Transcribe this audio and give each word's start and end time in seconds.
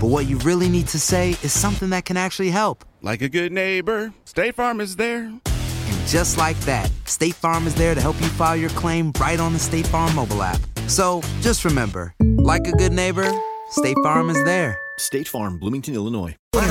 but 0.00 0.08
what 0.08 0.26
you 0.26 0.38
really 0.38 0.68
need 0.68 0.88
to 0.88 0.98
say 0.98 1.30
is 1.42 1.52
something 1.52 1.90
that 1.90 2.04
can 2.04 2.16
actually 2.16 2.50
help. 2.50 2.84
Like 3.02 3.22
a 3.22 3.28
good 3.28 3.52
neighbor, 3.52 4.12
State 4.24 4.54
Farm 4.54 4.80
is 4.80 4.96
there. 4.96 5.24
And 5.24 6.06
just 6.06 6.36
like 6.36 6.58
that, 6.60 6.90
State 7.04 7.34
Farm 7.34 7.66
is 7.66 7.74
there 7.74 7.94
to 7.94 8.00
help 8.00 8.20
you 8.20 8.28
file 8.28 8.56
your 8.56 8.70
claim 8.70 9.12
right 9.20 9.40
on 9.40 9.52
the 9.52 9.58
State 9.58 9.86
Farm 9.86 10.14
mobile 10.14 10.42
app. 10.42 10.60
So 10.86 11.22
just 11.40 11.64
remember, 11.64 12.14
like 12.20 12.66
a 12.66 12.72
good 12.72 12.92
neighbor, 12.92 13.30
State 13.70 13.96
Farm 14.02 14.30
is 14.30 14.42
there. 14.44 14.78
State 14.98 15.28
Farm, 15.28 15.58
Bloomington, 15.58 15.94
Illinois. 15.94 16.34
Nos 16.54 16.64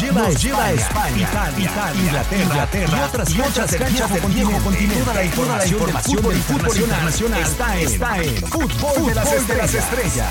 lleva, 0.00 0.28
nos 0.28 0.42
lleva 0.42 0.66
a 0.66 0.72
España, 0.72 1.22
Italia, 1.58 1.98
Inglaterra, 1.98 2.42
Inglaterra 2.42 2.98
y 2.98 3.00
otras 3.08 3.34
muchas 3.34 3.74
canchas 3.74 4.12
del 4.12 4.32
viejo 4.32 4.52
continente. 4.62 5.02
Toda 5.02 5.14
la 5.14 5.24
información 5.24 6.22
del 6.22 6.36
fútbol 6.42 6.76
internacional 6.76 7.40
está 7.40 7.80
en, 7.80 7.86
está 7.86 8.22
en 8.22 8.36
Fútbol 8.36 9.06
de 9.06 9.14
las 9.14 9.74
Estrellas. 9.74 10.28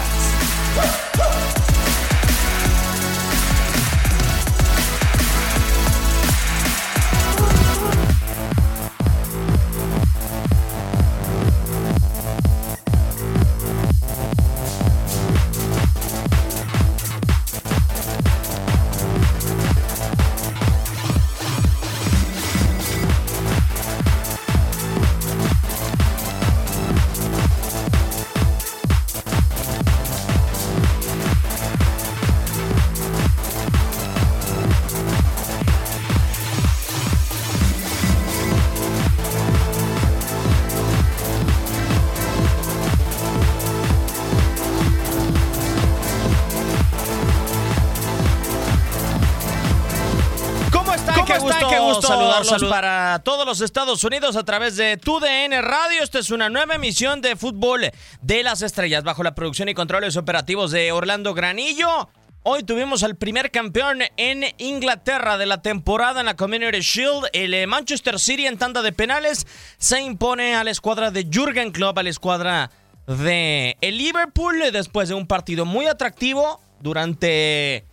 Saludarlos 52.08 52.48
salud- 52.48 52.70
para 52.70 53.22
todos 53.24 53.46
los 53.46 53.62
Estados 53.62 54.04
Unidos 54.04 54.36
a 54.36 54.44
través 54.44 54.76
de 54.78 54.98
TUDN 54.98 55.62
Radio. 55.62 56.02
Esta 56.04 56.20
es 56.20 56.30
una 56.32 56.50
nueva 56.50 56.76
emisión 56.76 57.22
de 57.22 57.36
Fútbol 57.36 57.92
de 58.22 58.44
las 58.44 58.62
Estrellas 58.62 59.04
bajo 59.04 59.24
la 59.24 59.36
producción 59.36 59.70
y 59.70 59.74
controles 59.74 60.18
operativos 60.18 60.72
de 60.72 60.92
Orlando 60.92 61.34
Granillo. 61.34 62.10
Hoy 62.48 62.62
tuvimos 62.64 63.02
al 63.02 63.16
primer 63.16 63.50
campeón 63.50 64.02
en 64.18 64.44
Inglaterra 64.60 65.38
de 65.40 65.48
la 65.48 65.64
temporada 65.64 66.20
en 66.20 66.28
la 66.28 66.36
Community 66.36 66.80
Shield. 66.80 67.26
El 67.34 67.56
eh, 67.56 67.66
Manchester 67.66 68.20
City 68.20 68.46
en 68.46 68.60
tanda 68.60 68.84
de 68.84 68.92
penales 68.92 69.48
se 69.80 70.00
impone 70.02 70.54
a 70.56 70.64
la 70.64 70.70
escuadra 70.70 71.10
de 71.10 71.24
Jürgen 71.28 71.72
Klopp, 71.72 71.98
a 71.98 72.04
la 72.04 72.10
escuadra 72.12 72.70
de 73.08 73.78
el 73.82 73.98
Liverpool 73.98 74.62
después 74.72 75.10
de 75.10 75.16
un 75.16 75.26
partido 75.26 75.66
muy 75.66 75.88
atractivo 75.88 76.60
durante 76.82 77.86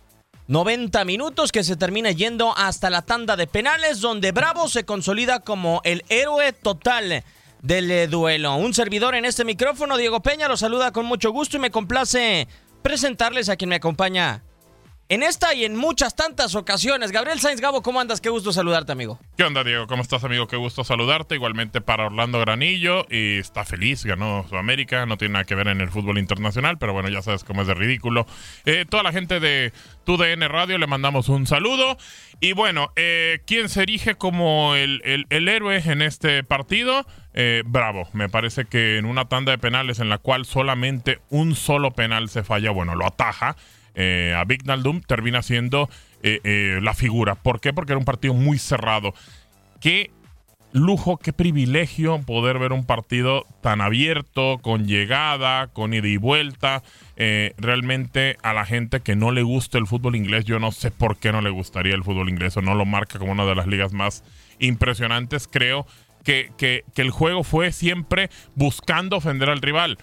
90 0.47 1.05
minutos 1.05 1.51
que 1.51 1.63
se 1.63 1.75
termina 1.75 2.11
yendo 2.11 2.53
hasta 2.57 2.89
la 2.89 3.01
tanda 3.01 3.35
de 3.35 3.47
penales 3.47 4.01
donde 4.01 4.31
Bravo 4.31 4.67
se 4.67 4.83
consolida 4.83 5.39
como 5.39 5.81
el 5.83 6.03
héroe 6.09 6.51
total 6.51 7.23
del 7.61 7.89
eh, 7.89 8.07
duelo. 8.07 8.55
Un 8.55 8.73
servidor 8.73 9.15
en 9.15 9.25
este 9.25 9.45
micrófono, 9.45 9.97
Diego 9.97 10.21
Peña, 10.21 10.49
los 10.49 10.59
saluda 10.59 10.91
con 10.91 11.05
mucho 11.05 11.31
gusto 11.31 11.57
y 11.57 11.59
me 11.61 11.71
complace 11.71 12.47
presentarles 12.81 13.47
a 13.47 13.55
quien 13.55 13.69
me 13.69 13.75
acompaña 13.75 14.43
en 15.13 15.21
esta 15.23 15.53
y 15.53 15.63
en 15.63 15.75
muchas 15.75 16.15
tantas 16.15 16.55
ocasiones. 16.55 17.11
Gabriel 17.11 17.39
Sainz 17.39 17.61
Gabo, 17.61 17.81
¿cómo 17.83 17.99
andas? 17.99 18.19
Qué 18.19 18.29
gusto 18.29 18.51
saludarte, 18.51 18.91
amigo. 18.93 19.19
¿Qué 19.37 19.43
onda, 19.43 19.63
Diego? 19.63 19.85
¿Cómo 19.85 20.01
estás, 20.01 20.23
amigo? 20.23 20.47
Qué 20.47 20.55
gusto 20.57 20.83
saludarte. 20.83 21.35
Igualmente 21.35 21.81
para 21.81 22.07
Orlando 22.07 22.39
Granillo. 22.39 23.05
Y 23.11 23.37
está 23.37 23.63
feliz, 23.63 24.05
ganó 24.05 24.45
Sudamérica. 24.49 25.05
No 25.05 25.17
tiene 25.17 25.33
nada 25.33 25.45
que 25.45 25.53
ver 25.55 25.67
en 25.67 25.81
el 25.81 25.89
fútbol 25.89 26.17
internacional, 26.17 26.77
pero 26.79 26.93
bueno, 26.93 27.09
ya 27.09 27.21
sabes 27.21 27.43
cómo 27.43 27.61
es 27.61 27.67
de 27.67 27.75
ridículo. 27.75 28.25
Eh, 28.65 28.85
toda 28.89 29.03
la 29.03 29.11
gente 29.11 29.39
de 29.39 29.71
TUDN 30.05 30.41
Radio 30.49 30.77
le 30.79 30.87
mandamos 30.87 31.29
un 31.29 31.45
saludo. 31.45 31.97
Y 32.39 32.53
bueno, 32.53 32.91
eh, 32.95 33.41
¿quién 33.45 33.69
se 33.69 33.83
erige 33.83 34.15
como 34.15 34.73
el, 34.75 35.01
el- 35.05 35.27
el 35.29 35.47
héroe 35.47 35.77
en 35.85 36.01
este 36.01 36.43
partido? 36.43 37.05
Eh, 37.35 37.61
bravo. 37.65 38.09
Me 38.13 38.29
parece 38.29 38.65
que 38.65 38.97
en 38.97 39.05
una 39.05 39.25
tanda 39.29 39.51
de 39.51 39.57
penales 39.59 39.99
en 39.99 40.09
la 40.09 40.17
cual 40.17 40.45
solamente 40.45 41.19
un 41.29 41.55
solo 41.55 41.91
penal 41.91 42.29
se 42.29 42.43
falla, 42.43 42.71
bueno, 42.71 42.95
lo 42.95 43.05
ataja. 43.05 43.55
Eh, 43.95 44.33
a 44.37 44.43
Vignaldum 44.45 45.01
termina 45.01 45.41
siendo 45.41 45.89
eh, 46.21 46.39
eh, 46.43 46.79
la 46.81 46.93
figura. 46.93 47.35
¿Por 47.35 47.59
qué? 47.59 47.73
Porque 47.73 47.93
era 47.93 47.99
un 47.99 48.05
partido 48.05 48.33
muy 48.33 48.57
cerrado. 48.57 49.13
Qué 49.79 50.11
lujo, 50.71 51.17
qué 51.17 51.33
privilegio 51.33 52.19
poder 52.21 52.57
ver 52.57 52.71
un 52.71 52.85
partido 52.85 53.45
tan 53.61 53.81
abierto, 53.81 54.59
con 54.61 54.87
llegada, 54.87 55.67
con 55.67 55.93
ida 55.93 56.07
y 56.07 56.17
vuelta. 56.17 56.81
Realmente 57.57 58.37
a 58.41 58.53
la 58.53 58.65
gente 58.65 59.01
que 59.01 59.15
no 59.15 59.31
le 59.31 59.43
gusta 59.43 59.77
el 59.77 59.85
fútbol 59.85 60.15
inglés, 60.15 60.45
yo 60.45 60.57
no 60.59 60.71
sé 60.71 60.89
por 60.89 61.17
qué 61.17 61.31
no 61.31 61.41
le 61.41 61.51
gustaría 61.51 61.93
el 61.93 62.03
fútbol 62.03 62.29
inglés 62.29 62.57
o 62.57 62.61
no 62.61 62.73
lo 62.73 62.85
marca 62.85 63.19
como 63.19 63.33
una 63.33 63.45
de 63.45 63.53
las 63.55 63.67
ligas 63.67 63.93
más 63.93 64.23
impresionantes. 64.57 65.47
Creo 65.47 65.85
que- 66.23 66.49
que 66.57 66.83
el 66.95 67.11
juego 67.11 67.43
fue 67.43 67.71
siempre 67.71 68.29
buscando 68.55 69.17
ofender 69.17 69.49
al 69.49 69.61
rival. 69.61 69.97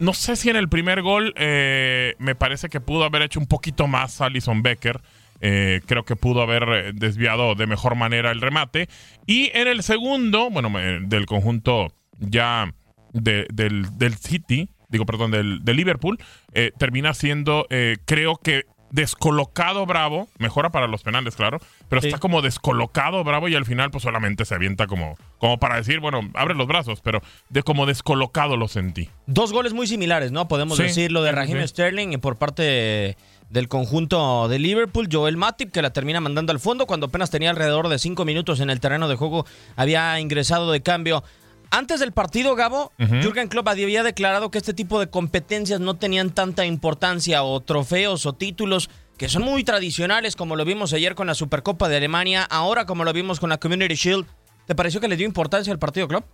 No 0.00 0.14
sé 0.14 0.34
si 0.34 0.48
en 0.50 0.56
el 0.56 0.68
primer 0.68 1.02
gol 1.02 1.32
eh, 1.36 2.14
me 2.18 2.34
parece 2.34 2.68
que 2.68 2.80
pudo 2.80 3.04
haber 3.04 3.22
hecho 3.22 3.38
un 3.38 3.46
poquito 3.46 3.86
más 3.86 4.20
Alison 4.20 4.62
Becker. 4.62 5.00
Eh, 5.42 5.80
creo 5.86 6.04
que 6.04 6.16
pudo 6.16 6.42
haber 6.42 6.64
eh, 6.68 6.92
desviado 6.94 7.54
de 7.54 7.66
mejor 7.66 7.94
manera 7.94 8.30
el 8.30 8.40
remate. 8.40 8.88
Y 9.26 9.50
en 9.54 9.68
el 9.68 9.82
segundo, 9.82 10.50
bueno, 10.50 10.70
del 11.02 11.26
conjunto 11.26 11.92
ya 12.18 12.74
de- 13.12 13.46
del, 13.52 13.96
del 13.98 14.14
City, 14.14 14.70
digo, 14.88 15.06
perdón, 15.06 15.30
del, 15.30 15.64
del 15.64 15.76
Liverpool, 15.76 16.18
eh, 16.52 16.72
termina 16.78 17.14
siendo, 17.14 17.66
eh, 17.70 17.96
creo 18.06 18.36
que 18.36 18.64
descolocado 18.90 19.86
Bravo, 19.86 20.28
mejora 20.38 20.70
para 20.70 20.86
los 20.86 21.02
penales, 21.02 21.36
claro, 21.36 21.58
pero 21.88 22.00
Sí. 22.02 22.08
está 22.08 22.18
como 22.18 22.42
descolocado 22.42 23.22
Bravo 23.24 23.48
y 23.48 23.54
al 23.54 23.64
final 23.64 23.90
pues 23.90 24.02
solamente 24.02 24.44
se 24.44 24.54
avienta 24.54 24.86
como, 24.86 25.16
como 25.38 25.58
para 25.58 25.76
decir, 25.76 26.00
bueno, 26.00 26.20
abre 26.34 26.54
los 26.54 26.66
brazos, 26.66 27.00
pero 27.00 27.22
de 27.48 27.62
como 27.62 27.86
descolocado 27.86 28.56
lo 28.56 28.68
sentí. 28.68 29.08
Dos 29.26 29.52
goles 29.52 29.72
muy 29.72 29.86
similares, 29.86 30.32
¿no? 30.32 30.48
Podemos 30.48 30.76
Sí, 30.76 30.84
decir 30.84 31.12
lo 31.12 31.22
de 31.22 31.32
Raheem 31.32 31.60
sí. 31.62 31.68
Sterling 31.68 32.18
por 32.20 32.36
parte 32.36 33.16
del 33.48 33.66
conjunto 33.68 34.46
de 34.48 34.58
Liverpool. 34.60 35.08
Joel 35.10 35.36
Matip, 35.36 35.72
que 35.72 35.82
la 35.82 35.92
termina 35.92 36.20
mandando 36.20 36.52
al 36.52 36.60
fondo 36.60 36.86
cuando 36.86 37.06
apenas 37.06 37.30
tenía 37.30 37.50
alrededor 37.50 37.88
de 37.88 37.98
cinco 37.98 38.24
minutos 38.24 38.60
en 38.60 38.70
el 38.70 38.78
terreno 38.80 39.08
de 39.08 39.16
juego, 39.16 39.44
había 39.76 40.18
ingresado 40.20 40.70
de 40.70 40.82
cambio. 40.82 41.24
Antes 41.70 42.00
del 42.00 42.12
partido, 42.12 42.56
Gabo, 42.56 42.92
Ujú. 42.98 43.20
Jürgen 43.22 43.48
Klopp 43.48 43.68
había 43.68 44.02
declarado 44.02 44.50
que 44.50 44.58
este 44.58 44.74
tipo 44.74 44.98
de 44.98 45.08
competencias 45.08 45.78
no 45.80 45.94
tenían 45.94 46.30
tanta 46.30 46.66
importancia 46.66 47.42
o 47.44 47.60
trofeos 47.60 48.26
o 48.26 48.32
títulos 48.32 48.90
que 49.16 49.28
son 49.28 49.42
muy 49.42 49.62
tradicionales, 49.64 50.34
como 50.34 50.56
lo 50.56 50.64
vimos 50.64 50.92
ayer 50.94 51.14
con 51.14 51.26
la 51.26 51.34
Supercopa 51.34 51.88
de 51.88 51.98
Alemania, 51.98 52.42
ahora 52.42 52.86
como 52.86 53.04
lo 53.04 53.12
vimos 53.12 53.38
con 53.38 53.50
la 53.50 53.58
Community 53.58 53.94
Shield. 53.94 54.26
¿Te 54.66 54.74
pareció 54.74 55.00
que 55.00 55.08
le 55.08 55.16
dio 55.16 55.26
importancia 55.26 55.72
al 55.72 55.78
partido, 55.78 56.08
Klopp? 56.08 56.24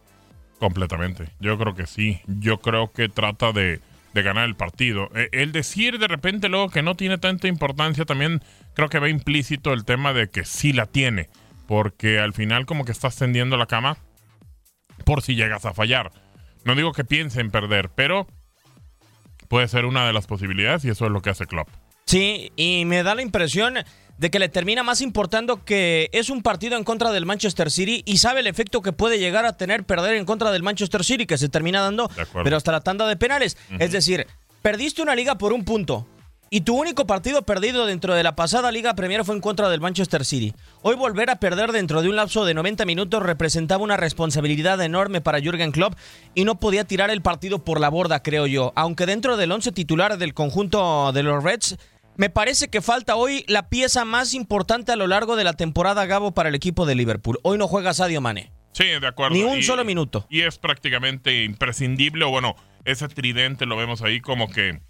Completamente. 0.58 1.30
Yo 1.40 1.58
creo 1.58 1.74
que 1.74 1.86
sí. 1.86 2.20
Yo 2.26 2.58
creo 2.60 2.92
que 2.92 3.08
trata 3.08 3.52
de, 3.52 3.80
de 4.14 4.22
ganar 4.22 4.44
el 4.46 4.54
partido. 4.54 5.10
Eh, 5.14 5.28
El 5.32 5.52
decir 5.52 5.98
de 5.98 6.08
repente 6.08 6.48
luego 6.48 6.70
que 6.70 6.82
no 6.82 6.94
tiene 6.94 7.18
tanta 7.18 7.48
importancia 7.48 8.04
también 8.04 8.40
creo 8.74 8.88
que 8.88 8.98
va 8.98 9.08
implícito 9.08 9.72
el 9.72 9.84
tema 9.84 10.12
de 10.12 10.28
que 10.30 10.44
sí 10.44 10.72
la 10.72 10.86
tiene. 10.86 11.28
Porque 11.66 12.20
al 12.20 12.32
final 12.32 12.64
como 12.64 12.84
que 12.84 12.92
estás 12.92 13.16
tendiendo 13.16 13.56
la 13.56 13.66
cama 13.66 13.98
por 15.06 15.22
si 15.22 15.36
llegas 15.36 15.64
a 15.64 15.72
fallar. 15.72 16.10
No 16.64 16.74
digo 16.74 16.92
que 16.92 17.04
piense 17.04 17.40
en 17.40 17.52
perder, 17.52 17.90
pero 17.94 18.26
puede 19.48 19.68
ser 19.68 19.86
una 19.86 20.04
de 20.04 20.12
las 20.12 20.26
posibilidades 20.26 20.84
y 20.84 20.90
eso 20.90 21.06
es 21.06 21.12
lo 21.12 21.22
que 21.22 21.30
hace 21.30 21.46
Klopp. 21.46 21.68
Sí, 22.06 22.50
y 22.56 22.84
me 22.86 23.04
da 23.04 23.14
la 23.14 23.22
impresión 23.22 23.76
de 24.18 24.30
que 24.30 24.40
le 24.40 24.48
termina 24.48 24.82
más 24.82 25.00
importando 25.00 25.64
que 25.64 26.10
es 26.12 26.28
un 26.28 26.42
partido 26.42 26.76
en 26.76 26.82
contra 26.82 27.12
del 27.12 27.24
Manchester 27.24 27.70
City 27.70 28.02
y 28.04 28.18
sabe 28.18 28.40
el 28.40 28.48
efecto 28.48 28.82
que 28.82 28.92
puede 28.92 29.20
llegar 29.20 29.46
a 29.46 29.56
tener 29.56 29.84
perder 29.84 30.16
en 30.16 30.24
contra 30.24 30.50
del 30.50 30.64
Manchester 30.64 31.04
City, 31.04 31.24
que 31.24 31.38
se 31.38 31.48
termina 31.48 31.80
dando, 31.80 32.10
pero 32.42 32.56
hasta 32.56 32.72
la 32.72 32.80
tanda 32.80 33.06
de 33.06 33.16
penales. 33.16 33.56
Es 33.78 33.92
decir, 33.92 34.26
perdiste 34.60 35.02
una 35.02 35.14
liga 35.14 35.38
por 35.38 35.52
un 35.52 35.64
punto. 35.64 36.04
Y 36.48 36.60
tu 36.60 36.76
único 36.76 37.08
partido 37.08 37.42
perdido 37.42 37.86
dentro 37.86 38.14
de 38.14 38.22
la 38.22 38.36
pasada 38.36 38.70
Liga 38.70 38.94
Premier 38.94 39.24
fue 39.24 39.34
en 39.34 39.40
contra 39.40 39.68
del 39.68 39.80
Manchester 39.80 40.24
City. 40.24 40.54
Hoy 40.82 40.94
volver 40.94 41.28
a 41.28 41.40
perder 41.40 41.72
dentro 41.72 42.02
de 42.02 42.08
un 42.08 42.14
lapso 42.14 42.44
de 42.44 42.54
90 42.54 42.84
minutos 42.84 43.20
representaba 43.20 43.82
una 43.82 43.96
responsabilidad 43.96 44.80
enorme 44.80 45.20
para 45.20 45.40
Jürgen 45.40 45.72
Klopp 45.72 45.94
y 46.36 46.44
no 46.44 46.60
podía 46.60 46.84
tirar 46.84 47.10
el 47.10 47.20
partido 47.20 47.64
por 47.64 47.80
la 47.80 47.88
borda, 47.88 48.22
creo 48.22 48.46
yo. 48.46 48.72
Aunque 48.76 49.06
dentro 49.06 49.36
del 49.36 49.50
once 49.50 49.72
titular 49.72 50.18
del 50.18 50.34
conjunto 50.34 51.10
de 51.12 51.24
los 51.24 51.42
Reds, 51.42 51.78
me 52.16 52.30
parece 52.30 52.68
que 52.68 52.80
falta 52.80 53.16
hoy 53.16 53.44
la 53.48 53.68
pieza 53.68 54.04
más 54.04 54.32
importante 54.32 54.92
a 54.92 54.96
lo 54.96 55.08
largo 55.08 55.34
de 55.34 55.42
la 55.42 55.54
temporada, 55.54 56.06
Gabo, 56.06 56.32
para 56.32 56.48
el 56.48 56.54
equipo 56.54 56.86
de 56.86 56.94
Liverpool. 56.94 57.40
Hoy 57.42 57.58
no 57.58 57.66
juega 57.66 57.92
Sadio 57.92 58.20
Mané. 58.20 58.52
Sí, 58.70 58.84
de 58.84 59.06
acuerdo. 59.06 59.34
Ni 59.34 59.42
un 59.42 59.62
solo 59.64 59.84
minuto. 59.84 60.26
Y 60.30 60.42
es 60.42 60.58
prácticamente 60.58 61.42
imprescindible, 61.42 62.24
o 62.24 62.30
bueno, 62.30 62.54
ese 62.84 63.08
tridente 63.08 63.66
lo 63.66 63.76
vemos 63.76 64.00
ahí 64.02 64.20
como 64.20 64.48
que, 64.48 64.80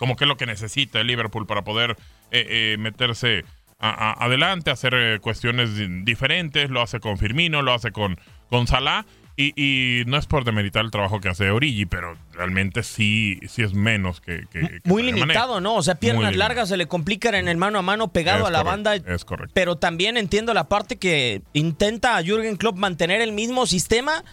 como 0.00 0.16
que 0.16 0.24
es 0.24 0.28
lo 0.28 0.36
que 0.38 0.46
necesita 0.46 0.98
el 1.00 1.06
Liverpool 1.06 1.46
para 1.46 1.62
poder 1.62 1.90
eh, 2.32 2.72
eh, 2.72 2.76
meterse 2.78 3.44
a- 3.78 4.24
adelante, 4.24 4.70
hacer 4.70 4.94
eh, 4.94 5.18
cuestiones 5.20 5.76
di- 5.76 6.02
diferentes. 6.04 6.70
Lo 6.70 6.80
hace 6.82 7.00
con 7.00 7.18
Firmino, 7.18 7.60
lo 7.62 7.72
hace 7.74 7.92
con, 7.92 8.18
con 8.48 8.66
Salah. 8.66 9.04
Y, 9.36 9.52
y 9.56 10.04
no 10.06 10.18
es 10.18 10.26
por 10.26 10.44
demeritar 10.44 10.84
el 10.84 10.90
trabajo 10.90 11.20
que 11.20 11.28
hace 11.30 11.50
Origi, 11.50 11.86
pero 11.86 12.16
realmente 12.34 12.82
sí, 12.82 13.38
sí 13.48 13.62
es 13.62 13.72
menos 13.72 14.20
que. 14.20 14.44
que- 14.52 14.60
que 14.60 14.80
Muy 14.84 15.02
limitado, 15.02 15.60
¿no? 15.60 15.76
O 15.76 15.82
sea, 15.82 15.94
piernas 15.94 16.36
largas 16.36 16.68
se 16.68 16.76
le 16.76 16.86
complican 16.86 17.34
en 17.34 17.48
el 17.48 17.56
mano 17.56 17.78
a 17.78 17.82
mano 17.82 18.08
pegado 18.08 18.42
Es 18.42 18.48
a 18.48 18.50
la 18.50 18.58
correcto, 18.62 18.70
banda. 18.90 19.14
Es 19.14 19.24
correcto. 19.24 19.52
Pero 19.54 19.76
también 19.76 20.16
entiendo 20.16 20.52
la 20.52 20.64
parte 20.68 20.96
que 20.96 21.42
intenta 21.54 22.16
a 22.16 22.22
Jürgen 22.22 22.56
Klopp 22.56 22.76
mantener 22.76 23.20
el 23.22 23.32
mismo 23.32 23.66
sistema 23.66 24.24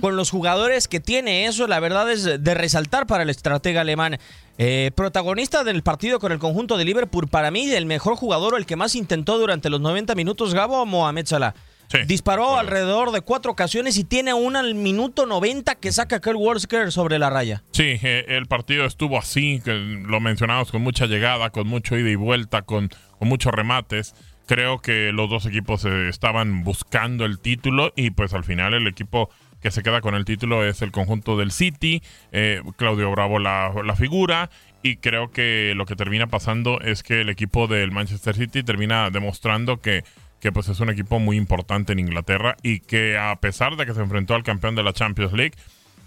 con 0.00 0.16
los 0.16 0.30
jugadores 0.30 0.86
que 0.86 1.00
tiene. 1.00 1.46
Eso, 1.46 1.66
la 1.66 1.80
verdad, 1.80 2.10
es 2.12 2.24
de 2.24 2.54
resaltar 2.54 3.06
para 3.06 3.22
el 3.24 3.30
estratega 3.30 3.80
alemán. 3.80 4.18
Eh, 4.58 4.90
protagonista 4.94 5.64
del 5.64 5.82
partido 5.82 6.20
con 6.20 6.30
el 6.30 6.38
conjunto 6.38 6.76
de 6.76 6.84
Liverpool, 6.84 7.26
para 7.26 7.50
mí, 7.50 7.68
el 7.70 7.86
mejor 7.86 8.16
jugador 8.16 8.54
o 8.54 8.56
el 8.58 8.66
que 8.66 8.76
más 8.76 8.94
intentó 8.94 9.38
durante 9.38 9.70
los 9.70 9.80
90 9.80 10.14
minutos, 10.14 10.54
Gabo 10.54 10.84
Mohamed 10.86 11.26
Salah. 11.26 11.54
Sí, 11.92 11.98
Disparó 12.06 12.56
alrededor 12.56 13.10
de 13.12 13.20
cuatro 13.20 13.52
ocasiones 13.52 13.98
y 13.98 14.04
tiene 14.04 14.32
una 14.32 14.60
al 14.60 14.74
minuto 14.74 15.26
90 15.26 15.74
que 15.74 15.92
saca 15.92 16.16
aquel 16.16 16.36
Wolfsker 16.36 16.90
sobre 16.90 17.18
la 17.18 17.28
raya. 17.28 17.62
Sí, 17.72 17.98
eh, 18.02 18.24
el 18.28 18.46
partido 18.46 18.86
estuvo 18.86 19.18
así, 19.18 19.60
que 19.62 19.74
lo 19.74 20.18
mencionamos 20.18 20.72
con 20.72 20.80
mucha 20.80 21.04
llegada, 21.04 21.50
con 21.50 21.66
mucho 21.66 21.98
ida 21.98 22.08
y 22.08 22.14
vuelta, 22.14 22.62
con, 22.62 22.88
con 23.18 23.28
muchos 23.28 23.52
remates. 23.52 24.14
Creo 24.46 24.78
que 24.78 25.12
los 25.12 25.28
dos 25.28 25.44
equipos 25.44 25.84
eh, 25.84 26.08
estaban 26.08 26.64
buscando 26.64 27.26
el 27.26 27.38
título 27.38 27.92
y 27.94 28.10
pues 28.10 28.32
al 28.32 28.44
final 28.44 28.72
el 28.72 28.86
equipo 28.86 29.28
que 29.60 29.70
se 29.70 29.82
queda 29.82 30.00
con 30.00 30.14
el 30.14 30.24
título 30.24 30.64
es 30.64 30.80
el 30.80 30.92
conjunto 30.92 31.36
del 31.36 31.52
City, 31.52 32.02
eh, 32.32 32.62
Claudio 32.76 33.10
Bravo 33.10 33.38
la, 33.38 33.70
la 33.84 33.96
figura 33.96 34.48
y 34.82 34.96
creo 34.96 35.30
que 35.30 35.74
lo 35.76 35.86
que 35.86 35.94
termina 35.94 36.26
pasando 36.26 36.80
es 36.80 37.02
que 37.02 37.20
el 37.20 37.28
equipo 37.28 37.68
del 37.68 37.92
Manchester 37.92 38.34
City 38.34 38.64
termina 38.64 39.10
demostrando 39.10 39.80
que, 39.80 40.02
que 40.42 40.50
pues 40.50 40.68
es 40.68 40.80
un 40.80 40.90
equipo 40.90 41.20
muy 41.20 41.36
importante 41.36 41.92
en 41.92 42.00
Inglaterra 42.00 42.56
y 42.64 42.80
que 42.80 43.16
a 43.16 43.36
pesar 43.36 43.76
de 43.76 43.86
que 43.86 43.94
se 43.94 44.00
enfrentó 44.00 44.34
al 44.34 44.42
campeón 44.42 44.74
de 44.74 44.82
la 44.82 44.92
Champions 44.92 45.32
League, 45.32 45.54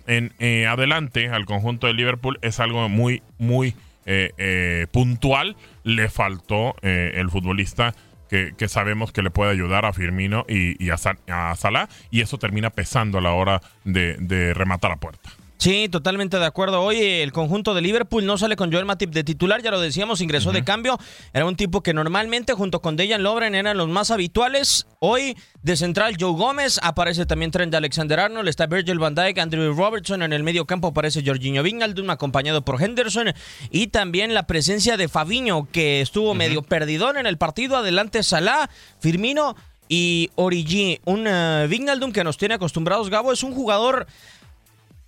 en 0.08 0.34
eh, 0.40 0.68
adelante 0.68 1.30
al 1.30 1.46
conjunto 1.46 1.88
de 1.88 1.94
Liverpool 1.94 2.38
es 2.42 2.60
algo 2.60 2.90
muy, 2.90 3.24
muy 3.38 3.76
eh, 4.06 4.34
eh, 4.38 4.88
puntual. 4.92 5.56
Le 5.84 6.10
faltó 6.10 6.76
el 6.82 7.30
futbolista 7.30 7.96
que, 8.30 8.54
que 8.58 8.68
sabemos 8.68 9.14
que 9.14 9.22
le 9.22 9.30
puede 9.30 9.52
ayudar 9.52 9.86
a 9.86 9.94
Firmino 9.94 10.46
y, 10.50 10.90
a, 10.90 10.98
a 11.30 11.56
Salah, 11.56 11.88
y 12.12 12.20
eso 12.20 12.38
termina 12.38 12.72
pesando 12.72 13.20
a 13.20 13.22
la 13.22 13.32
hora 13.32 13.62
de, 13.86 14.54
rematar 14.54 14.92
a 14.92 14.98
puerta. 14.98 15.30
Sí, 15.58 15.88
totalmente 15.90 16.38
de 16.38 16.46
acuerdo. 16.46 16.82
Hoy 16.82 16.98
el 17.02 17.32
conjunto 17.32 17.74
de 17.74 17.82
Liverpool 17.82 18.26
no 18.26 18.38
sale 18.38 18.56
con 18.56 18.72
Joel 18.72 18.86
Matip 18.86 19.12
de 19.12 19.24
titular, 19.24 19.62
ya 19.62 19.72
lo 19.72 19.80
decíamos, 19.80 20.22
ingresó 20.22 20.52
de 20.52 20.64
cambio. 20.64 21.00
Era 21.34 21.46
un 21.46 21.56
tipo 21.56 21.82
que 21.82 21.94
normalmente 21.94 22.54
junto 22.54 22.82
con 22.82 22.96
Dejan 22.98 23.24
Lovren 23.24 23.56
eran 23.56 23.78
los 23.78 23.88
más 23.88 24.12
habituales. 24.12 24.86
Hoy 25.00 25.36
de 25.64 25.76
central 25.76 26.18
Joe 26.20 26.34
Gómez, 26.34 26.80
aparece 26.84 27.26
también 27.26 27.52
Trent 27.52 27.74
Alexander-Arnold, 27.74 28.48
está 28.48 28.68
Virgil 28.68 29.00
van 29.00 29.16
Dijk, 29.16 29.40
Andrew 29.40 29.74
Robertson, 29.74 30.22
en 30.22 30.34
el 30.34 30.44
medio 30.44 30.66
campo 30.66 30.90
aparece 30.90 31.24
Jorginho 31.26 31.64
Wijnaldum 31.64 32.10
acompañado 32.10 32.64
por 32.64 32.82
Henderson 32.82 33.34
y 33.72 33.88
también 33.88 34.34
la 34.34 34.48
presencia 34.48 34.98
de 34.98 35.08
Fabiño 35.08 35.68
que 35.72 36.02
estuvo 36.02 36.34
medio 36.36 36.62
perdidón 36.62 37.18
en 37.18 37.26
el 37.26 37.38
partido, 37.38 37.78
adelante 37.78 38.24
Salah, 38.24 38.70
Firmino 39.00 39.56
y 39.88 40.30
Origi, 40.36 41.00
un 41.06 41.28
uh, 41.28 41.68
Wijnaldum 41.70 42.12
que 42.12 42.24
nos 42.24 42.38
tiene 42.38 42.56
acostumbrados 42.56 43.10
Gabo, 43.10 43.32
es 43.32 43.44
un 43.44 43.54
jugador 43.54 44.08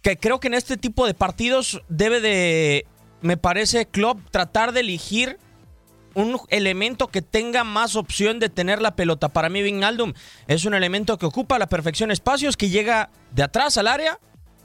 que 0.08 0.16
creo 0.16 0.40
que 0.40 0.48
en 0.48 0.54
este 0.54 0.78
tipo 0.78 1.06
de 1.06 1.14
partidos 1.14 1.82
debe 1.90 2.22
de, 2.22 2.86
me 3.22 3.36
parece, 3.36 3.88
Klopp 3.88 4.22
tratar 4.32 4.72
de 4.72 4.80
elegir 4.80 5.38
un 6.14 6.40
elemento 6.48 7.10
que 7.10 7.22
tenga 7.22 7.66
más 7.66 7.98
opción 7.98 8.40
de 8.40 8.48
tener 8.48 8.82
la 8.82 8.96
pelota. 8.96 9.28
Para 9.28 9.50
mí, 9.50 9.62
Vignaldum 9.62 10.14
es 10.48 10.64
un 10.64 10.74
elemento 10.74 11.18
que 11.18 11.26
ocupa 11.26 11.58
a 11.58 11.60
la 11.60 11.68
perfección 11.68 12.10
espacios, 12.10 12.56
que 12.56 12.70
llega 12.70 13.10
de 13.32 13.44
atrás 13.44 13.78
al 13.78 13.88
área 13.88 14.18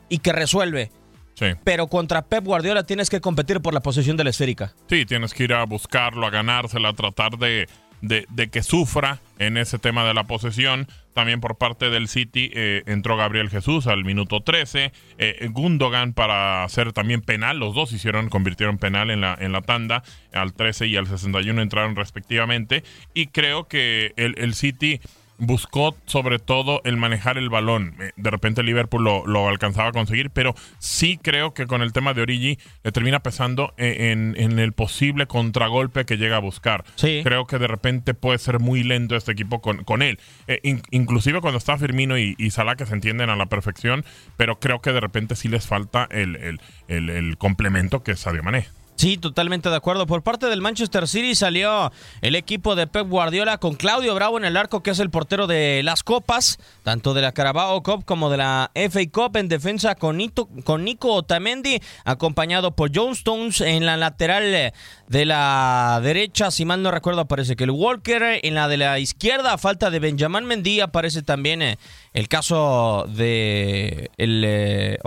y 0.08 0.18
que 0.18 0.32
resuelve. 0.32 0.92
Sí. 1.34 1.46
Pero 1.64 1.88
contra 1.88 2.22
Pep 2.22 2.44
Guardiola 2.44 2.84
tienes 2.84 3.10
que 3.10 3.20
competir 3.20 3.60
por 3.60 3.74
la 3.74 3.80
posesión 3.80 4.16
de 4.16 4.22
la 4.22 4.30
esférica. 4.30 4.74
Sí, 4.88 5.04
tienes 5.06 5.34
que 5.34 5.42
ir 5.42 5.54
a 5.54 5.64
buscarlo, 5.64 6.24
a 6.24 6.30
ganársela, 6.30 6.90
a 6.90 6.92
tratar 6.92 7.36
de, 7.36 7.66
de, 8.02 8.26
que 8.50 8.62
sufra 8.62 9.20
en 9.38 9.56
ese 9.56 9.78
tema 9.78 10.04
de 10.04 10.12
la 10.12 10.24
posesión. 10.24 10.86
También 11.14 11.40
por 11.40 11.56
parte 11.56 11.88
del 11.90 12.08
City 12.08 12.50
eh, 12.52 12.82
entró 12.86 13.16
Gabriel 13.16 13.48
Jesús 13.48 13.86
al 13.86 14.04
minuto 14.04 14.40
13. 14.40 14.92
eh, 15.18 15.48
Gundogan 15.50 16.12
para 16.12 16.64
hacer 16.64 16.92
también 16.92 17.22
penal. 17.22 17.58
Los 17.58 17.74
dos 17.74 17.92
hicieron, 17.92 18.28
convirtieron 18.28 18.78
penal 18.78 19.10
en 19.10 19.20
la, 19.20 19.36
en 19.38 19.52
la 19.52 19.62
tanda. 19.62 20.02
Al 20.32 20.52
13 20.52 20.88
y 20.88 20.96
al 20.96 21.06
61 21.06 21.62
entraron 21.62 21.96
respectivamente. 21.96 22.82
Y 23.14 23.26
creo 23.28 23.68
que 23.68 24.12
el, 24.16 24.34
el 24.38 24.54
City 24.54 25.00
buscó 25.44 25.96
sobre 26.06 26.38
todo 26.38 26.80
el 26.84 26.96
manejar 26.96 27.36
el 27.36 27.50
balón. 27.50 27.96
Eh, 28.00 28.12
De 28.16 28.30
repente 28.30 28.62
Liverpool 28.62 29.02
lo, 29.02 29.26
lo 29.26 29.48
alcanzaba 29.48 29.88
a 29.88 29.92
conseguir, 29.92 30.30
pero 30.30 30.54
sí 30.78 31.18
creo 31.20 31.52
que 31.52 31.66
con 31.66 31.82
el 31.82 31.92
tema 31.92 32.14
de 32.14 32.22
Origi 32.22 32.58
le 32.84 32.92
termina 32.92 33.20
pesando 33.20 33.74
eh, 33.76 34.12
en, 34.12 34.34
en 34.38 34.58
el 34.60 34.72
posible 34.72 35.26
contragolpe 35.26 36.04
que 36.04 36.16
llega 36.16 36.36
a 36.36 36.40
buscar. 36.40 36.84
Sí. 36.94 37.22
Creo 37.24 37.46
que 37.46 37.58
de 37.58 37.66
repente 37.66 38.14
puede 38.14 38.38
ser 38.38 38.60
muy 38.60 38.84
lento 38.84 39.16
este 39.16 39.32
equipo 39.32 39.60
con, 39.60 39.82
con 39.84 40.00
él. 40.02 40.18
Eh, 40.46 40.60
in- 40.62 40.82
inclusive 40.92 41.40
cuando 41.40 41.58
está 41.58 41.76
Firmino 41.76 42.16
y, 42.18 42.36
y 42.38 42.50
Salah 42.50 42.76
que 42.76 42.86
se 42.86 42.94
entienden 42.94 43.28
a 43.28 43.36
la 43.36 43.46
perfección, 43.46 44.04
pero 44.36 44.60
creo 44.60 44.80
que 44.80 44.92
de 44.92 45.00
repente 45.00 45.34
sí 45.34 45.48
les 45.48 45.66
falta 45.66 46.06
el, 46.10 46.36
el- 46.36 46.60
el- 46.86 47.10
el 47.10 47.36
complemento 47.36 48.04
que 48.04 48.12
es 48.12 48.20
Sadio 48.20 48.44
Mané. 48.44 48.66
Sí, 49.02 49.16
totalmente 49.16 49.68
de 49.68 49.74
acuerdo. 49.74 50.06
Por 50.06 50.22
parte 50.22 50.46
del 50.46 50.60
Manchester 50.60 51.08
City 51.08 51.34
salió 51.34 51.90
el 52.20 52.36
equipo 52.36 52.76
de 52.76 52.86
Pep 52.86 53.08
Guardiola 53.08 53.58
con 53.58 53.74
Claudio 53.74 54.14
Bravo 54.14 54.38
en 54.38 54.44
el 54.44 54.56
arco, 54.56 54.84
que 54.84 54.92
es 54.92 55.00
el 55.00 55.10
portero 55.10 55.48
de 55.48 55.82
las 55.82 56.04
copas, 56.04 56.60
tanto 56.84 57.12
de 57.12 57.20
la 57.20 57.32
Carabao 57.32 57.82
Cup 57.82 58.04
como 58.04 58.30
de 58.30 58.36
la 58.36 58.70
FA 58.76 59.00
Cup 59.10 59.36
en 59.38 59.48
defensa 59.48 59.96
con, 59.96 60.20
con 60.62 60.84
Nico 60.84 61.14
Otamendi, 61.14 61.80
acompañado 62.04 62.76
por 62.76 62.92
John 62.94 63.14
Stones 63.14 63.60
en 63.60 63.86
la 63.86 63.96
lateral 63.96 64.72
de 65.12 65.24
la 65.26 66.00
derecha, 66.00 66.52
si 66.52 66.64
mal 66.64 66.80
no 66.82 66.90
recuerdo, 66.92 67.22
aparece 67.22 67.56
que 67.56 67.64
el 67.64 67.70
Walker, 67.70 68.40
en 68.42 68.54
la 68.54 68.68
de 68.68 68.76
la 68.76 69.00
izquierda, 69.00 69.52
a 69.52 69.58
falta 69.58 69.90
de 69.90 69.98
Benjamin 69.98 70.44
Mendy, 70.44 70.80
aparece 70.80 71.22
también 71.22 71.60
eh, 71.60 71.76
el 72.14 72.28
caso 72.28 73.06
de 73.08 74.10
el, 74.16 74.42
eh, 74.46 74.98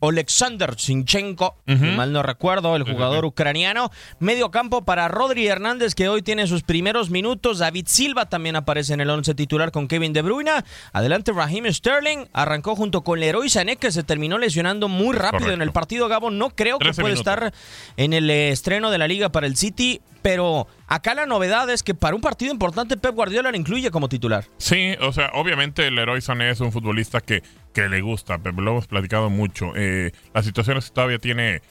Alexander 0.00 0.74
Sinchenko, 0.78 1.56
mal 1.66 2.12
no 2.12 2.22
recuerdo, 2.24 2.74
el 2.74 2.82
jugador 2.82 3.17
ucraniano. 3.24 3.90
Medio 4.18 4.50
campo 4.50 4.84
para 4.84 5.08
Rodri 5.08 5.46
Hernández, 5.46 5.94
que 5.94 6.08
hoy 6.08 6.22
tiene 6.22 6.46
sus 6.46 6.62
primeros 6.62 7.10
minutos. 7.10 7.58
David 7.58 7.86
Silva 7.86 8.28
también 8.28 8.56
aparece 8.56 8.94
en 8.94 9.00
el 9.00 9.10
once 9.10 9.34
titular 9.34 9.70
con 9.70 9.88
Kevin 9.88 10.12
De 10.12 10.22
Bruyne. 10.22 10.50
Adelante 10.92 11.32
Raheem 11.32 11.72
Sterling, 11.72 12.26
arrancó 12.32 12.76
junto 12.76 13.02
con 13.02 13.20
Leroy 13.20 13.48
Sané, 13.48 13.76
que 13.76 13.92
se 13.92 14.02
terminó 14.02 14.38
lesionando 14.38 14.88
muy 14.88 15.16
rápido 15.16 15.52
en 15.52 15.62
el 15.62 15.72
partido. 15.72 16.08
Gabo, 16.08 16.30
no 16.30 16.50
creo 16.50 16.78
que 16.78 16.92
pueda 16.92 17.14
estar 17.14 17.52
en 17.96 18.12
el 18.12 18.30
eh, 18.30 18.50
estreno 18.50 18.90
de 18.90 18.98
la 18.98 19.08
liga 19.08 19.30
para 19.30 19.46
el 19.46 19.56
City, 19.56 20.00
pero 20.22 20.66
acá 20.86 21.14
la 21.14 21.26
novedad 21.26 21.68
es 21.70 21.82
que 21.82 21.94
para 21.94 22.14
un 22.14 22.20
partido 22.20 22.52
importante 22.52 22.96
Pep 22.96 23.14
Guardiola 23.14 23.50
lo 23.50 23.56
incluye 23.56 23.90
como 23.90 24.08
titular. 24.08 24.44
Sí, 24.58 24.94
o 25.00 25.12
sea, 25.12 25.30
obviamente 25.34 25.86
el 25.86 25.94
Leroy 25.94 26.20
Sané 26.20 26.50
es 26.50 26.60
un 26.60 26.72
futbolista 26.72 27.20
que, 27.20 27.42
que 27.72 27.88
le 27.88 28.00
gusta, 28.00 28.38
Pep, 28.38 28.58
lo 28.58 28.72
hemos 28.72 28.86
platicado 28.86 29.30
mucho. 29.30 29.72
Eh, 29.76 30.12
la 30.34 30.42
situación 30.42 30.76
es 30.78 30.86
que 30.86 30.94
todavía 30.94 31.18
tiene 31.18 31.62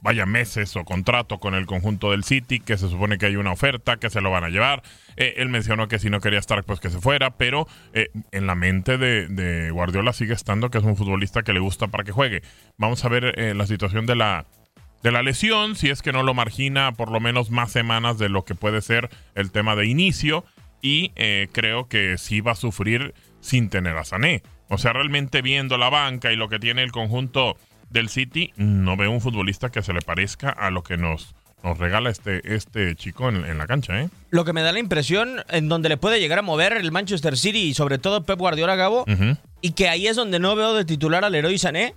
vaya 0.00 0.26
meses 0.26 0.76
o 0.76 0.84
contrato 0.84 1.38
con 1.38 1.54
el 1.54 1.66
conjunto 1.66 2.10
del 2.10 2.24
City, 2.24 2.60
que 2.60 2.76
se 2.76 2.88
supone 2.88 3.18
que 3.18 3.26
hay 3.26 3.36
una 3.36 3.52
oferta, 3.52 3.96
que 3.96 4.10
se 4.10 4.20
lo 4.20 4.30
van 4.30 4.44
a 4.44 4.48
llevar. 4.48 4.82
Eh, 5.16 5.34
él 5.38 5.48
mencionó 5.48 5.88
que 5.88 5.98
si 5.98 6.10
no 6.10 6.20
quería 6.20 6.38
estar, 6.38 6.64
pues 6.64 6.80
que 6.80 6.90
se 6.90 7.00
fuera, 7.00 7.30
pero 7.30 7.66
eh, 7.92 8.08
en 8.32 8.46
la 8.46 8.54
mente 8.54 8.98
de, 8.98 9.70
Guardiola 9.70 10.12
sigue 10.12 10.34
estando 10.34 10.70
que 10.70 10.78
es 10.78 10.84
un 10.84 10.96
futbolista 10.96 11.42
que 11.42 11.52
le 11.52 11.60
gusta 11.60 11.88
para 11.88 12.04
que 12.04 12.12
juegue. 12.12 12.42
Vamos 12.76 13.04
a 13.04 13.08
ver 13.08 13.38
eh, 13.38 13.54
la 13.54 13.66
situación 13.66 14.06
de 14.06 14.16
la, 14.16 14.46
de 15.02 15.12
la 15.12 15.22
lesión, 15.22 15.76
si 15.76 15.90
es 15.90 16.02
que 16.02 16.12
no 16.12 16.22
lo 16.22 16.34
margina 16.34 16.92
por 16.92 17.10
lo 17.10 17.20
menos 17.20 17.50
más 17.50 17.72
semanas 17.72 18.18
de 18.18 18.28
lo 18.28 18.44
que 18.44 18.54
puede 18.54 18.80
ser 18.82 19.10
el 19.34 19.50
tema 19.50 19.76
de 19.76 19.86
inicio, 19.86 20.44
y 20.80 21.08
creo 21.50 21.88
que 21.88 22.18
sí 22.18 22.40
va 22.40 22.52
a 22.52 22.54
sufrir 22.54 23.12
sin 23.40 23.68
tener 23.68 23.96
a 23.96 24.04
Sané. 24.04 24.42
O 24.68 24.78
sea, 24.78 24.92
realmente 24.92 25.42
viendo 25.42 25.78
la 25.78 25.88
banca 25.88 26.32
y 26.32 26.36
lo 26.36 26.48
que 26.48 26.58
tiene 26.58 26.82
el 26.82 26.92
conjunto 26.92 27.56
del 27.90 28.08
City, 28.08 28.52
no 28.56 28.96
veo 28.96 29.10
un 29.10 29.20
futbolista 29.20 29.70
que 29.70 29.82
se 29.82 29.92
le 29.92 30.00
parezca 30.00 30.50
a 30.50 30.70
lo 30.70 30.82
que 30.82 30.96
nos, 30.96 31.34
nos 31.62 31.78
regala 31.78 32.10
este, 32.10 32.54
este 32.54 32.94
chico 32.96 33.28
en, 33.28 33.58
la 33.58 33.66
cancha. 33.66 34.00
¿eh? 34.00 34.08
Lo 34.30 34.44
que 34.44 34.52
me 34.52 34.62
da 34.62 34.72
la 34.72 34.78
impresión 34.78 35.42
en 35.48 35.68
donde 35.68 35.88
le 35.88 35.96
puede 35.96 36.20
llegar 36.20 36.38
a 36.38 36.42
mover 36.42 36.72
el 36.74 36.92
Manchester 36.92 37.36
City 37.36 37.62
y 37.62 37.74
sobre 37.74 37.98
todo 37.98 38.24
Pep 38.24 38.38
Guardiola 38.38 38.76
Gabo, 38.76 39.04
y 39.60 39.72
que 39.72 39.88
ahí 39.88 40.06
es 40.06 40.16
donde 40.16 40.38
no 40.38 40.54
veo 40.56 40.74
de 40.74 40.84
titular 40.84 41.24
al 41.24 41.34
héroe 41.34 41.56
Sané, 41.58 41.94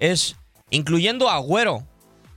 es 0.00 0.36
incluyendo 0.70 1.30
a 1.30 1.36
Agüero 1.36 1.86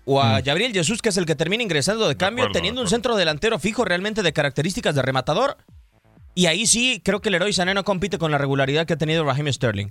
o 0.06 0.22
a 0.22 0.40
mm. 0.40 0.44
Gabriel 0.44 0.74
Jesús, 0.74 1.02
que 1.02 1.10
es 1.10 1.18
el 1.18 1.26
que 1.26 1.36
termina 1.36 1.64
ingresando 1.64 2.08
de, 2.08 2.18
cambio, 2.18 2.50
teniendo 2.52 2.82
un 2.82 2.88
centro 2.88 3.16
delantero 3.16 3.60
fijo 3.60 3.86
realmente 3.86 4.24
de 4.24 4.34
características 4.34 4.96
de 4.96 5.02
rematador. 5.02 5.58
Y 6.36 6.46
ahí 6.46 6.68
sí 6.68 7.02
creo 7.04 7.22
que 7.22 7.30
el 7.30 7.36
héroe 7.36 7.52
Sané 7.52 7.74
no 7.74 7.84
compite 7.84 8.18
con 8.18 8.32
la 8.32 8.38
regularidad 8.38 8.86
que 8.86 8.94
ha 8.94 8.98
tenido 8.98 9.24
Raheem 9.24 9.52
Sterling. 9.52 9.90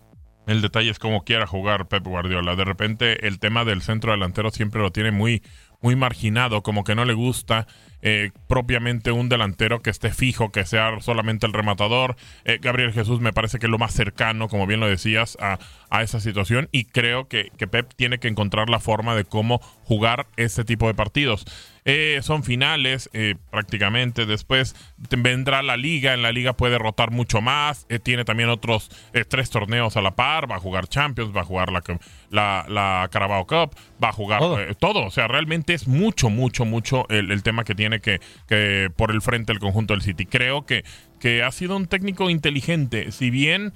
El 0.48 0.62
detalle 0.62 0.90
es 0.90 0.98
cómo 0.98 1.24
quiera 1.24 1.46
jugar 1.46 1.88
Pep 1.88 2.02
Guardiola. 2.04 2.56
De 2.56 2.64
repente 2.64 3.26
el 3.26 3.38
tema 3.38 3.66
del 3.66 3.82
centro 3.82 4.12
delantero 4.12 4.50
siempre 4.50 4.80
lo 4.80 4.90
tiene 4.90 5.10
muy, 5.10 5.42
muy 5.80 5.96
marginado, 5.96 6.62
como 6.62 6.84
que 6.84 6.94
no 6.94 7.04
le 7.04 7.14
gusta 7.14 7.66
eh, 8.00 8.30
propiamente 8.46 9.10
un 9.10 9.28
delantero 9.28 9.82
que 9.82 9.90
esté 9.90 10.12
fijo, 10.12 10.52
que 10.52 10.64
sea 10.64 11.00
solamente 11.00 11.46
el 11.46 11.52
rematador. 11.52 12.14
Eh, 12.44 12.58
Gabriel 12.60 12.92
Jesús 12.92 13.20
me 13.20 13.32
parece 13.32 13.58
que 13.58 13.66
es 13.66 13.70
lo 13.70 13.78
más 13.78 13.92
cercano, 13.92 14.48
como 14.48 14.68
bien 14.68 14.78
lo 14.78 14.88
decías, 14.88 15.36
a, 15.40 15.58
a 15.90 16.02
esa 16.02 16.20
situación 16.20 16.68
y 16.70 16.84
creo 16.84 17.26
que, 17.26 17.50
que, 17.56 17.66
Pep 17.66 17.92
tiene 17.96 18.18
que 18.18 18.28
encontrar 18.28 18.70
la 18.70 18.78
forma 18.78 19.16
de 19.16 19.24
cómo 19.24 19.60
jugar 19.82 20.28
ese 20.36 20.64
tipo 20.64 20.86
de 20.86 20.94
partidos. 20.94 21.44
Eh, 21.84 22.20
son 22.22 22.44
finales 22.44 23.08
prácticamente. 23.50 24.26
Después 24.26 24.76
vendrá 24.98 25.62
la 25.62 25.78
liga. 25.78 26.12
En 26.12 26.20
la 26.20 26.32
liga 26.32 26.52
puede 26.52 26.76
rotar 26.76 27.10
mucho 27.10 27.40
más. 27.40 27.86
Tiene 28.02 28.26
también 28.26 28.50
otros 28.50 28.90
tres 29.28 29.48
torneos 29.48 29.96
a 29.96 30.02
la 30.02 30.14
par. 30.14 30.50
Va 30.50 30.56
a 30.56 30.60
jugar 30.60 30.86
Champions, 30.86 31.34
va 31.34 31.40
a 31.40 31.44
jugar 31.44 31.72
la, 31.72 31.82
la, 32.30 32.64
la 32.68 33.08
Carabao 33.10 33.46
Cup, 33.46 33.74
va 34.02 34.08
a 34.08 34.12
jugar 34.12 34.40
todo. 34.78 35.04
O 35.04 35.10
sea, 35.10 35.28
realmente 35.28 35.74
es 35.74 35.88
mucho, 35.88 36.30
mucho, 36.30 36.64
mucho 36.64 37.06
el, 37.08 37.42
tema 37.42 37.64
que 37.64 37.74
tiene 37.74 38.00
que, 38.00 38.20
que, 38.46 38.90
por 38.94 39.10
el 39.10 39.22
frente 39.22 39.52
el 39.52 39.58
conjunto 39.58 39.94
del 39.94 40.02
City. 40.02 40.26
Creo 40.26 40.66
que, 40.66 40.84
que 41.20 41.42
ha 41.42 41.50
sido 41.52 41.76
un 41.76 41.86
técnico 41.86 42.30
inteligente. 42.30 43.12
Si 43.12 43.30
bien 43.30 43.72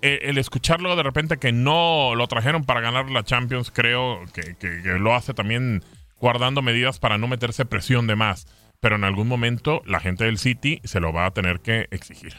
el 0.00 0.38
escucharlo 0.38 0.94
de 0.94 1.02
repente 1.02 1.38
que 1.38 1.52
no 1.52 2.14
lo 2.14 2.26
trajeron 2.28 2.64
para 2.64 2.80
ganar 2.80 3.10
la 3.10 3.24
Champions, 3.24 3.70
creo 3.72 4.20
que, 4.32 4.54
que, 4.54 4.82
que 4.82 4.98
lo 4.98 5.14
hace 5.14 5.34
también 5.34 5.82
guardando 6.20 6.62
medidas 6.62 6.98
para 6.98 7.18
no 7.18 7.28
meterse 7.28 7.64
presión 7.64 8.06
de 8.06 8.16
más. 8.16 8.46
Pero 8.80 8.96
en 8.96 9.04
algún 9.04 9.26
momento 9.26 9.82
la 9.86 9.98
gente 10.00 10.24
del 10.24 10.38
City 10.38 10.80
se 10.84 11.00
lo 11.00 11.12
va 11.12 11.26
a 11.26 11.32
tener 11.32 11.60
que 11.60 11.88
exigir. 11.90 12.34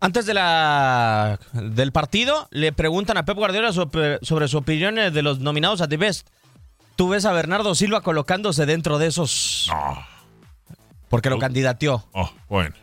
Antes 0.00 0.26
de 0.26 0.34
la, 0.34 1.38
del 1.52 1.92
partido, 1.92 2.48
le 2.50 2.72
preguntan 2.72 3.16
a 3.16 3.24
Pep 3.24 3.36
Guardiola 3.36 3.72
sobre, 3.72 4.18
su 4.20 4.58
opinión 4.58 4.96
de 4.96 5.22
los 5.22 5.40
nominados 5.40 5.80
a 5.80 5.88
The 5.88 5.96
Best. 5.96 6.28
¿Tú 6.96 7.08
ves 7.08 7.24
a 7.24 7.32
Bernardo 7.32 7.74
Silva 7.74 8.00
colocándose 8.02 8.66
dentro 8.66 8.98
de 8.98 9.06
esos? 9.06 9.68
No. 9.70 9.98
Porque 11.08 11.30
lo 11.30 11.38
candidateó. 11.38 12.04
Oh, 12.12 12.30
bueno 12.48 12.74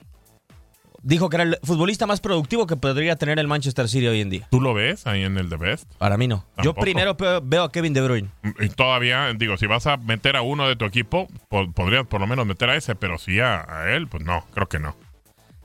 dijo 1.04 1.30
que 1.30 1.36
era 1.36 1.44
el 1.44 1.60
futbolista 1.62 2.08
más 2.08 2.22
productivo 2.22 2.66
que 2.66 2.78
podría 2.78 3.16
tener 3.16 3.38
el 3.38 3.48
Manchester 3.48 3.88
City 3.88 4.08
hoy 4.08 4.22
en 4.22 4.30
día. 4.30 4.48
¿Tú 4.50 4.60
lo 4.60 4.74
ves 4.74 5.06
ahí 5.06 5.24
en 5.24 5.38
el 5.38 5.50
The 5.50 5.58
Best? 5.58 5.94
Para 5.98 6.18
mí 6.18 6.28
no. 6.28 6.46
Yo 6.64 6.74
primero 6.74 7.16
veo 7.44 7.64
a 7.64 7.72
Kevin 7.72 7.94
De 7.94 8.02
Bruyne. 8.02 8.30
Y 8.60 8.70
todavía, 8.70 9.32
digo, 9.36 9.58
si 9.58 9.68
vas 9.68 9.86
a 9.86 9.98
meter 9.98 10.36
a 10.36 10.42
uno 10.42 10.68
de 10.68 10.76
tu 10.76 10.86
equipo, 10.86 11.28
podrías 11.50 12.08
por 12.08 12.22
lo 12.22 12.28
menos 12.28 12.46
meter 12.46 12.70
a 12.70 12.76
ese, 12.76 12.96
pero 12.96 13.20
si 13.20 13.40
a, 13.40 13.66
él, 13.90 14.08
pues 14.08 14.24
no, 14.24 14.46
creo 14.54 14.68
que 14.68 14.80
no. 14.80 14.96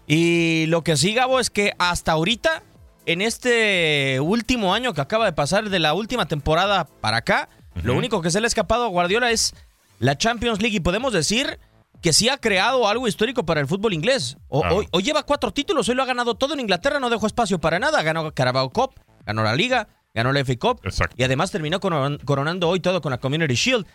Y 0.09 0.65
lo 0.67 0.83
que 0.83 0.97
sí, 0.97 1.13
Gabo, 1.13 1.39
es 1.39 1.51
que 1.51 1.75
hasta 1.79 2.13
ahorita, 2.13 2.63
en 3.05 3.21
este 3.21 4.19
último 4.21 4.73
año 4.73 4.95
que 4.95 5.03
acaba 5.03 5.27
de 5.27 5.35
pasar 5.35 5.69
de 5.69 5.79
la 5.79 5.93
última 5.93 6.27
temporada 6.27 6.89
para 7.01 7.19
acá, 7.19 7.51
lo 7.83 7.95
único 7.95 8.23
que 8.23 8.31
se 8.31 8.41
le 8.41 8.47
ha 8.47 8.49
escapado 8.49 8.85
a 8.85 8.89
Guardiola 8.89 9.31
es 9.31 9.55
la 10.01 10.17
Champions 10.17 10.61
League. 10.63 10.77
Y 10.79 10.81
podemos 10.81 11.13
decir 11.13 11.61
que 12.01 12.13
sí 12.13 12.29
ha 12.29 12.39
creado 12.39 12.89
algo 12.89 13.07
histórico 13.07 13.45
para 13.45 13.61
el 13.61 13.67
fútbol 13.67 13.93
inglés. 13.93 14.39
hoy, 14.49 14.87
lleva 15.03 15.25
cuatro 15.25 15.53
títulos, 15.53 15.89
hoy 15.89 15.95
lo 15.95 16.03
ha 16.03 16.07
ganado 16.07 16.35
todo 16.35 16.55
en 16.55 16.61
Inglaterra, 16.61 17.01
no 17.01 17.11
dejó 17.11 17.27
espacio 17.27 17.59
para 17.59 17.79
nada. 17.79 18.03
Ganó 18.03 18.33
Carabao 18.33 18.71
Cup, 18.71 18.95
ganó 19.27 19.43
la 19.43 19.55
Liga, 19.55 19.89
ganó 20.15 20.33
la 20.33 20.41
FA 20.45 20.57
Cup 20.57 20.81
y 21.17 21.23
además 21.23 21.51
terminó 21.51 21.81
coronando 21.81 22.69
hoy 22.69 22.81
todo 22.81 23.03
con 23.03 23.11
la 23.11 23.19
Community 23.19 23.55
Shield. 23.55 23.87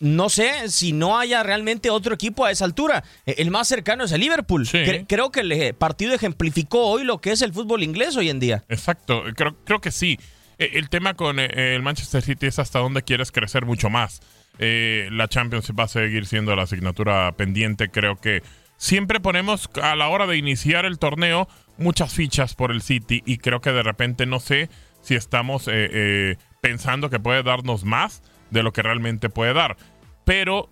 No 0.00 0.28
sé 0.30 0.68
si 0.70 0.92
no 0.92 1.18
haya 1.18 1.42
realmente 1.42 1.90
otro 1.90 2.14
equipo 2.14 2.44
a 2.44 2.50
esa 2.50 2.64
altura. 2.64 3.04
E, 3.26 3.34
el 3.38 3.50
más 3.50 3.68
cercano 3.68 4.04
es 4.04 4.12
el 4.12 4.20
Liverpool. 4.20 4.66
creo 5.06 5.30
que 5.30 5.40
el 5.40 5.74
partido 5.74 6.14
ejemplificó 6.14 6.86
hoy 6.86 7.04
lo 7.04 7.20
que 7.20 7.32
es 7.32 7.42
el 7.42 7.52
fútbol 7.52 7.82
inglés 7.82 8.16
hoy 8.16 8.30
en 8.30 8.40
día. 8.40 8.64
Exacto, 8.68 9.24
creo, 9.36 9.56
creo 9.64 9.80
que 9.80 9.90
sí. 9.90 10.18
E, 10.58 10.70
el 10.74 10.88
tema 10.88 11.14
con 11.14 11.38
eh, 11.38 11.74
el 11.74 11.82
Manchester 11.82 12.22
City 12.22 12.46
es 12.46 12.58
hasta 12.58 12.78
dónde 12.78 13.02
quieres 13.02 13.30
crecer 13.30 13.66
mucho 13.66 13.90
más. 13.90 14.20
Eh, 14.58 15.08
la 15.12 15.28
Champions 15.28 15.70
va 15.78 15.84
a 15.84 15.88
seguir 15.88 16.26
siendo 16.26 16.54
la 16.56 16.62
asignatura 16.62 17.32
pendiente. 17.32 17.90
Creo 17.90 18.16
que 18.16 18.42
siempre 18.76 19.20
ponemos 19.20 19.70
a 19.82 19.94
la 19.96 20.08
hora 20.08 20.26
de 20.26 20.36
iniciar 20.36 20.84
el 20.84 20.98
torneo 20.98 21.48
muchas 21.76 22.12
fichas 22.12 22.54
por 22.54 22.72
el 22.72 22.82
City 22.82 23.22
y 23.24 23.38
creo 23.38 23.60
que 23.60 23.72
de 23.72 23.82
repente 23.82 24.26
no 24.26 24.40
sé 24.40 24.68
si 25.00 25.14
estamos 25.14 25.68
eh, 25.68 25.88
eh, 25.92 26.36
pensando 26.60 27.08
que 27.08 27.20
puede 27.20 27.42
darnos 27.42 27.84
más 27.84 28.22
de 28.50 28.62
lo 28.62 28.72
que 28.72 28.82
realmente 28.82 29.28
puede 29.30 29.54
dar. 29.54 29.76
Pero 30.24 30.70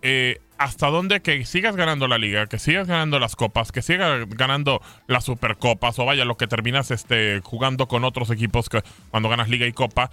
hasta 0.59 0.88
dónde 0.88 1.21
que 1.21 1.45
sigas 1.45 1.76
ganando 1.76 2.09
la 2.09 2.18
liga, 2.18 2.47
que 2.47 2.59
sigas 2.59 2.87
ganando 2.87 3.18
las 3.18 3.37
copas, 3.37 3.73
que 3.73 3.83
sigas 3.83 4.26
ganando 4.28 4.80
las 5.06 5.25
supercopas 5.25 5.99
o 5.99 6.04
vaya 6.04 6.25
lo 6.25 6.37
que 6.37 6.47
terminas 6.47 6.90
este, 6.90 7.40
jugando 7.42 7.88
con 7.88 8.04
otros 8.04 8.30
equipos 8.30 8.68
que, 8.68 8.83
cuando 9.11 9.28
ganas 9.28 9.49
liga 9.49 9.66
y 9.66 9.73
copa, 9.73 10.11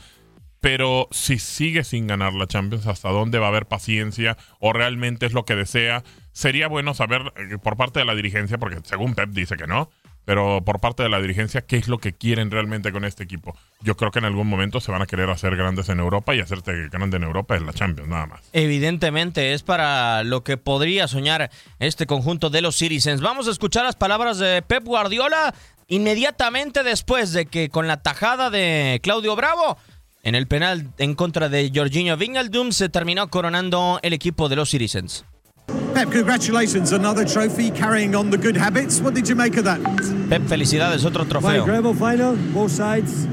pero 0.60 1.08
si 1.12 1.40
sigue 1.40 1.84
sin 1.84 2.08
ganar 2.08 2.34
la 2.34 2.48
Champions, 2.48 2.88
¿hasta 2.88 3.10
dónde 3.10 3.40
va 3.40 3.48
a 3.48 3.50
haber 3.50 3.66
paciencia 3.66 4.38
o 4.60 4.72
realmente 4.72 5.26
es 5.26 5.34
lo 5.34 5.46
que 5.46 5.56
desea? 5.56 6.04
Sería 6.32 6.68
bueno 6.68 6.94
saber 6.94 7.34
eh, 7.36 7.58
por 7.62 7.76
parte 7.76 8.00
de 8.00 8.06
la 8.06 8.16
dirigencia, 8.16 8.58
porque 8.58 8.78
según 8.84 9.14
Pep 9.14 9.30
dice 9.32 9.58
que 9.58 9.68
no, 9.68 9.90
pero 10.26 10.62
por 10.64 10.80
parte 10.80 11.04
de 11.04 11.10
la 11.10 11.22
dirigencia, 11.22 11.62
¿qué 11.62 11.78
es 11.78 11.88
lo 11.88 11.98
que 11.98 12.14
quieren 12.14 12.52
realmente 12.52 12.92
con 12.92 13.06
este 13.06 13.24
equipo? 13.24 13.58
Yo 13.82 13.96
creo 13.98 14.12
que 14.12 14.20
en 14.20 14.26
algún 14.26 14.48
momento 14.48 14.80
se 14.80 14.92
van 14.92 15.02
a 15.02 15.06
querer 15.06 15.30
hacer 15.30 15.56
grandes 15.56 15.90
en 15.90 16.00
Europa 16.00 16.34
y 16.36 16.40
hacerte 16.40 16.90
grande 16.90 17.18
en 17.18 17.24
Europa 17.24 17.56
es 17.56 17.62
la 17.62 17.74
Champions, 17.74 18.10
nada 18.10 18.26
más. 18.28 18.42
Evidentemente, 18.54 19.54
es 19.54 19.64
para 19.64 20.24
lo 20.24 20.44
que 20.44 20.58
podría 20.58 21.08
soñar 21.08 21.52
este 21.80 22.06
conjunto 22.06 22.50
de 22.50 22.62
los 22.62 22.78
Citizens. 22.78 23.22
Vamos 23.22 23.48
a 23.48 23.52
escuchar 23.52 23.84
las 23.84 23.96
palabras 23.96 24.38
de 24.38 24.62
Pep 24.62 24.84
Guardiola 24.84 25.54
inmediatamente 25.88 26.84
después 26.84 27.34
de 27.34 27.46
que 27.46 27.70
con 27.70 27.88
la 27.88 28.02
tajada 28.02 28.50
de 28.50 29.00
Claudio 29.04 29.36
Bravo 29.36 29.78
En 30.24 30.36
el 30.36 30.48
penal 30.48 30.90
en 30.98 31.16
contra 31.16 31.50
de 31.50 31.70
Jorginho 31.74 32.16
Wijnaldum 32.16 32.72
se 32.72 32.88
terminó 32.88 33.30
coronando 33.30 34.00
el 34.04 34.14
equipo 34.14 34.48
de 34.48 34.56
los 34.56 34.70
Citizens. 34.70 35.26
Pep, 35.68 36.12
congratulations, 36.12 36.92
another 36.92 37.24
trophy 37.26 37.70
carrying 37.72 38.16
on 38.16 38.30
the 38.30 38.38
good 38.38 38.58
habits. 38.58 39.00
What 39.00 39.14
did 39.14 39.28
you 39.30 39.36
make 39.36 39.58
of 39.58 39.66
that? 39.66 39.80
Pep, 40.30 40.42
felicidades, 40.44 41.06
otro 41.06 41.24
trofeo. 41.26 41.60
incredible 41.62 41.94
final, 41.94 42.36
both 42.54 42.72
sides. 42.72 43.28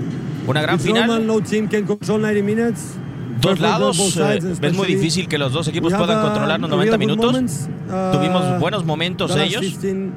Una 0.47 0.63
gran 0.63 0.77
It's 0.77 0.85
normal, 0.87 1.21
final. 1.21 1.23
no 1.27 1.41
team 1.41 1.69
can 1.69 1.87
control 1.87 2.19
90 2.21 2.43
minutes. 2.43 2.97
Dos 3.41 3.59
lados. 3.59 4.17
eh, 4.19 4.39
Es 4.63 4.75
muy 4.75 4.87
difícil 4.87 5.27
que 5.27 5.39
los 5.39 5.53
dos 5.53 5.67
equipos 5.69 5.93
puedan 5.95 6.21
controlar 6.23 6.61
los 6.61 6.71
real 6.71 6.79
90 6.91 6.97
good 6.97 6.99
minutos. 6.99 7.33
moments. 7.33 7.69
Uh, 7.89 8.13
Tuvimos 8.13 8.61
buenos 8.61 8.85
momentos 8.85 9.35
ellos. 9.37 9.61
15 9.63 9.89
were 9.89 10.13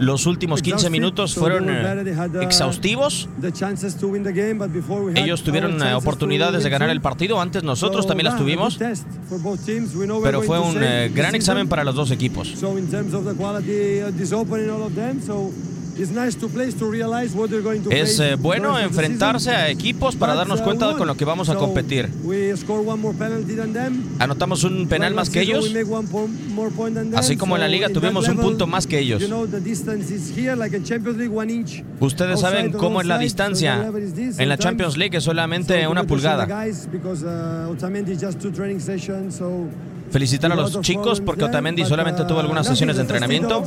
Los 0.00 0.26
últimos 0.26 0.60
15 0.60 0.74
exhausted, 0.74 0.90
minutos 0.90 1.34
fueron 1.34 1.68
uh, 1.68 2.40
exhaustivos. 2.40 3.28
Ellos 5.14 5.42
tuvieron 5.42 5.78
chances 5.78 5.94
oportunidades 5.94 6.64
de 6.64 6.70
ganar 6.70 6.90
el 6.90 7.00
partido. 7.00 7.40
Antes 7.40 7.62
nosotros 7.62 8.04
So, 8.04 8.08
también 8.08 8.26
las 8.26 8.38
tuvimos. 8.38 8.78
Pero 10.22 10.42
fue 10.42 10.58
un 10.58 10.82
eh, 10.82 11.10
gran 11.14 11.34
examen 11.34 11.68
para 11.68 11.84
los 11.84 11.94
dos 11.94 12.10
equipos. 12.10 12.54
Es 17.90 18.20
eh, 18.20 18.36
bueno 18.36 18.78
enfrentarse 18.78 19.50
a 19.50 19.70
equipos 19.70 20.16
para 20.16 20.34
darnos 20.34 20.60
uh, 20.60 20.64
cuenta 20.64 20.88
de 20.88 20.96
con 20.96 21.06
lo 21.06 21.16
que 21.16 21.24
vamos 21.24 21.48
a 21.48 21.54
competir. 21.54 22.08
We 22.24 22.56
score 22.56 22.80
one 22.84 23.00
more 23.00 23.16
penalty 23.16 23.54
than 23.54 23.72
them. 23.72 24.02
Anotamos 24.18 24.64
un 24.64 24.88
penal 24.88 25.14
más 25.14 25.30
que 25.30 25.42
ellos. 25.42 25.64
we 25.64 25.84
make 25.84 25.90
one 25.90 26.08
po- 26.08 26.28
more 26.54 26.70
point 26.70 26.96
than 26.96 27.10
them. 27.10 27.18
Así 27.18 27.36
como 27.36 27.54
en 27.56 27.60
la 27.60 27.68
liga 27.68 27.88
tuvimos 27.90 28.28
un 28.28 28.38
punto 28.38 28.66
más 28.66 28.86
que 28.86 28.98
ellos. 28.98 29.22
You 29.22 29.28
know, 29.28 29.46
the 29.46 29.60
distance 29.60 30.12
is 30.12 30.36
here, 30.36 30.56
like 30.56 30.76
in 30.76 30.84
Champions 30.84 31.16
League, 31.16 31.32
one 31.34 31.52
inch. 31.52 31.82
Ustedes 32.00 32.40
saben 32.40 32.72
cómo 32.72 33.00
es 33.00 33.06
la 33.06 33.18
distancia. 33.18 33.90
En 34.38 34.48
la. 34.48 34.58
Champions 34.64 34.96
League 34.96 35.16
es 35.18 35.24
solamente 35.24 35.82
So 35.84 35.90
una 35.90 36.04
pulgada. 36.04 36.46
uh, 36.46 37.70
Otamendi 37.70 38.16
just 38.16 38.40
two 38.40 38.50
training 38.50 38.80
sessions, 38.80 39.36
so 39.36 39.66
Felicitar 40.10 40.50
a 40.52 40.54
los 40.54 40.80
chicos 40.80 41.20
porque 41.20 41.44
Otamendi 41.44 41.84
solamente 41.84 42.22
uh, 42.22 42.26
tuvo 42.26 42.40
algunas 42.40 42.66
sesiones 42.66 42.96
de 42.96 43.02
entrenamiento 43.02 43.62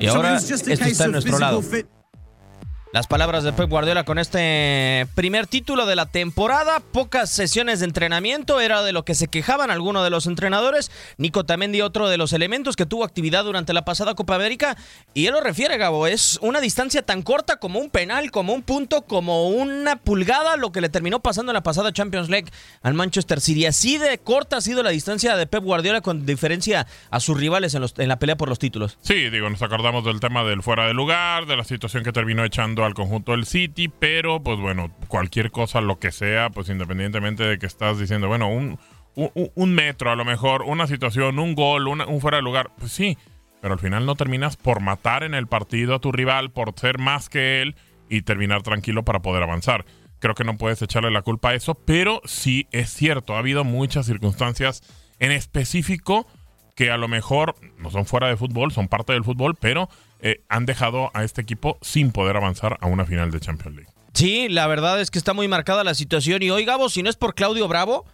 y 0.00 0.06
ahora 0.06 0.34
it's 0.36 0.48
just 0.48 0.66
a 0.66 0.72
esto 0.72 0.84
case 0.84 0.92
está 0.92 1.04
en 1.04 1.10
of 1.10 1.12
nuestro 1.12 1.32
physical 1.32 1.40
lado. 1.40 1.99
Las 2.92 3.06
palabras 3.06 3.44
de 3.44 3.52
Pep 3.52 3.70
Guardiola 3.70 4.02
con 4.02 4.18
este 4.18 5.06
primer 5.14 5.46
título 5.46 5.86
de 5.86 5.94
la 5.94 6.06
temporada, 6.06 6.80
pocas 6.80 7.30
sesiones 7.30 7.78
de 7.78 7.84
entrenamiento, 7.86 8.60
era 8.60 8.82
de 8.82 8.90
lo 8.92 9.04
que 9.04 9.14
se 9.14 9.28
quejaban 9.28 9.70
algunos 9.70 10.02
de 10.02 10.10
los 10.10 10.26
entrenadores. 10.26 10.90
Nico 11.16 11.44
Tamendi, 11.44 11.82
otro 11.82 12.08
de 12.08 12.16
los 12.16 12.32
elementos 12.32 12.74
que 12.74 12.86
tuvo 12.86 13.04
actividad 13.04 13.44
durante 13.44 13.72
la 13.72 13.84
pasada 13.84 14.16
Copa 14.16 14.34
América, 14.34 14.76
y 15.14 15.26
él 15.26 15.34
lo 15.34 15.40
refiere, 15.40 15.76
Gabo, 15.78 16.08
es 16.08 16.40
una 16.42 16.60
distancia 16.60 17.02
tan 17.02 17.22
corta 17.22 17.58
como 17.58 17.78
un 17.78 17.90
penal, 17.90 18.32
como 18.32 18.54
un 18.54 18.62
punto, 18.62 19.02
como 19.02 19.50
una 19.50 19.94
pulgada, 19.94 20.56
lo 20.56 20.72
que 20.72 20.80
le 20.80 20.88
terminó 20.88 21.20
pasando 21.20 21.52
en 21.52 21.54
la 21.54 21.62
pasada 21.62 21.92
Champions 21.92 22.28
League 22.28 22.50
al 22.82 22.94
Manchester 22.94 23.40
City. 23.40 23.66
Así 23.66 23.98
de 23.98 24.18
corta 24.18 24.56
ha 24.56 24.60
sido 24.60 24.82
la 24.82 24.90
distancia 24.90 25.36
de 25.36 25.46
Pep 25.46 25.62
Guardiola 25.62 26.00
con 26.00 26.26
diferencia 26.26 26.88
a 27.12 27.20
sus 27.20 27.38
rivales 27.38 27.72
en, 27.76 27.82
los- 27.82 27.94
en 27.98 28.08
la 28.08 28.18
pelea 28.18 28.36
por 28.36 28.48
los 28.48 28.58
títulos. 28.58 28.98
Sí, 29.00 29.30
digo, 29.30 29.48
nos 29.48 29.62
acordamos 29.62 30.04
del 30.04 30.18
tema 30.18 30.42
del 30.42 30.64
fuera 30.64 30.88
de 30.88 30.94
lugar, 30.94 31.46
de 31.46 31.56
la 31.56 31.62
situación 31.62 32.02
que 32.02 32.10
terminó 32.10 32.44
echando 32.44 32.79
al 32.84 32.94
conjunto 32.94 33.32
del 33.32 33.46
City, 33.46 33.88
pero 33.88 34.42
pues 34.42 34.58
bueno, 34.58 34.94
cualquier 35.08 35.50
cosa, 35.50 35.80
lo 35.80 35.98
que 35.98 36.12
sea, 36.12 36.50
pues 36.50 36.68
independientemente 36.68 37.44
de 37.44 37.58
que 37.58 37.66
estás 37.66 37.98
diciendo, 37.98 38.28
bueno, 38.28 38.48
un, 38.48 38.78
un, 39.14 39.74
metro 39.74 40.10
a 40.10 40.16
lo 40.16 40.24
mejor, 40.24 40.62
una 40.62 40.86
situación, 40.86 41.38
un 41.38 41.54
gol, 41.54 41.88
un 41.88 42.20
fuera 42.20 42.38
de 42.38 42.42
lugar, 42.42 42.70
pues 42.78 42.92
sí, 42.92 43.18
pero 43.60 43.74
al 43.74 43.80
final 43.80 44.06
no 44.06 44.14
terminas 44.14 44.56
por 44.56 44.80
matar 44.80 45.22
en 45.22 45.34
el 45.34 45.46
partido 45.46 45.94
a 45.94 46.00
tu 46.00 46.12
rival, 46.12 46.50
por 46.50 46.72
ser 46.78 46.98
más 46.98 47.28
que 47.28 47.62
él 47.62 47.76
y 48.08 48.22
terminar 48.22 48.62
tranquilo 48.62 49.04
para 49.04 49.20
poder 49.20 49.42
avanzar. 49.42 49.84
Creo 50.18 50.34
que 50.34 50.44
no 50.44 50.58
puedes 50.58 50.82
echarle 50.82 51.10
la 51.10 51.22
culpa 51.22 51.50
a 51.50 51.54
eso, 51.54 51.74
pero 51.74 52.20
sí 52.24 52.66
es 52.72 52.90
cierto, 52.90 53.34
ha 53.34 53.38
habido 53.38 53.64
muchas 53.64 54.06
circunstancias 54.06 54.82
en 55.18 55.32
específico 55.32 56.26
que 56.80 56.90
a 56.90 56.96
lo 56.96 57.08
mejor 57.08 57.56
no 57.76 57.90
son 57.90 58.06
fuera 58.06 58.28
de 58.28 58.38
fútbol, 58.38 58.72
son 58.72 58.88
parte 58.88 59.12
del 59.12 59.22
fútbol, 59.22 59.54
pero 59.54 59.90
eh, 60.20 60.40
han 60.48 60.64
dejado 60.64 61.10
a 61.12 61.24
este 61.24 61.42
equipo 61.42 61.76
sin 61.82 62.10
poder 62.10 62.38
avanzar 62.38 62.78
a 62.80 62.86
una 62.86 63.04
final 63.04 63.30
de 63.30 63.38
Champions 63.38 63.76
League. 63.76 63.92
Sí, 64.14 64.48
la 64.48 64.66
verdad 64.66 64.98
es 64.98 65.10
que 65.10 65.18
está 65.18 65.34
muy 65.34 65.46
marcada 65.46 65.84
la 65.84 65.92
situación. 65.92 66.42
Y 66.42 66.48
hoy, 66.48 66.64
Gabo, 66.64 66.88
si 66.88 67.02
no 67.02 67.10
es 67.10 67.16
por 67.16 67.34
Claudio 67.34 67.68
Bravo, 67.68 68.06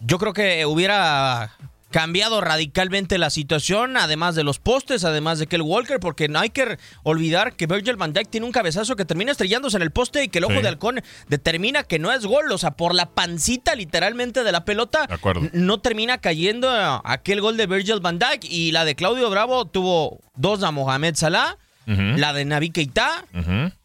yo 0.00 0.18
creo 0.18 0.32
que 0.32 0.66
hubiera 0.66 1.52
cambiado 1.92 2.40
radicalmente 2.40 3.18
la 3.18 3.30
situación, 3.30 3.96
además 3.96 4.34
de 4.34 4.42
los 4.42 4.58
postes, 4.58 5.04
además 5.04 5.38
de 5.38 5.46
Kel 5.46 5.62
Walker, 5.62 6.00
porque 6.00 6.26
no 6.28 6.40
hay 6.40 6.50
que 6.50 6.78
olvidar 7.04 7.54
que 7.54 7.66
Virgil 7.68 7.94
van 7.96 8.12
Dijk 8.12 8.28
tiene 8.28 8.46
un 8.46 8.52
cabezazo 8.52 8.96
que 8.96 9.04
termina 9.04 9.30
estrellándose 9.30 9.76
en 9.76 9.82
el 9.84 9.92
poste 9.92 10.24
y 10.24 10.28
que 10.28 10.38
el 10.38 10.44
ojo 10.44 10.54
Sí. 10.56 10.62
de 10.62 10.68
halcón 10.68 11.00
determina 11.28 11.84
que 11.84 12.00
no 12.00 12.10
es 12.12 12.26
gol, 12.26 12.50
o 12.50 12.58
sea, 12.58 12.72
por 12.72 12.94
la 12.94 13.10
pancita 13.10 13.76
literalmente 13.76 14.42
de 14.42 14.50
la 14.52 14.64
pelota, 14.64 15.06
De 15.06 15.50
no 15.52 15.78
termina 15.78 16.18
cayendo 16.18 16.68
aquel 17.04 17.40
gol 17.40 17.56
de 17.56 17.66
Virgil 17.66 18.00
van 18.00 18.18
Dijk 18.18 18.44
y 18.50 18.72
la 18.72 18.84
de 18.84 18.94
Claudio 18.96 19.30
Bravo 19.30 19.66
tuvo 19.66 20.18
dos 20.34 20.62
a 20.64 20.70
Mohamed 20.72 21.14
Salah, 21.14 21.56
la 21.86 22.32
de 22.32 22.44
Navi 22.44 22.70
Keita, 22.70 23.24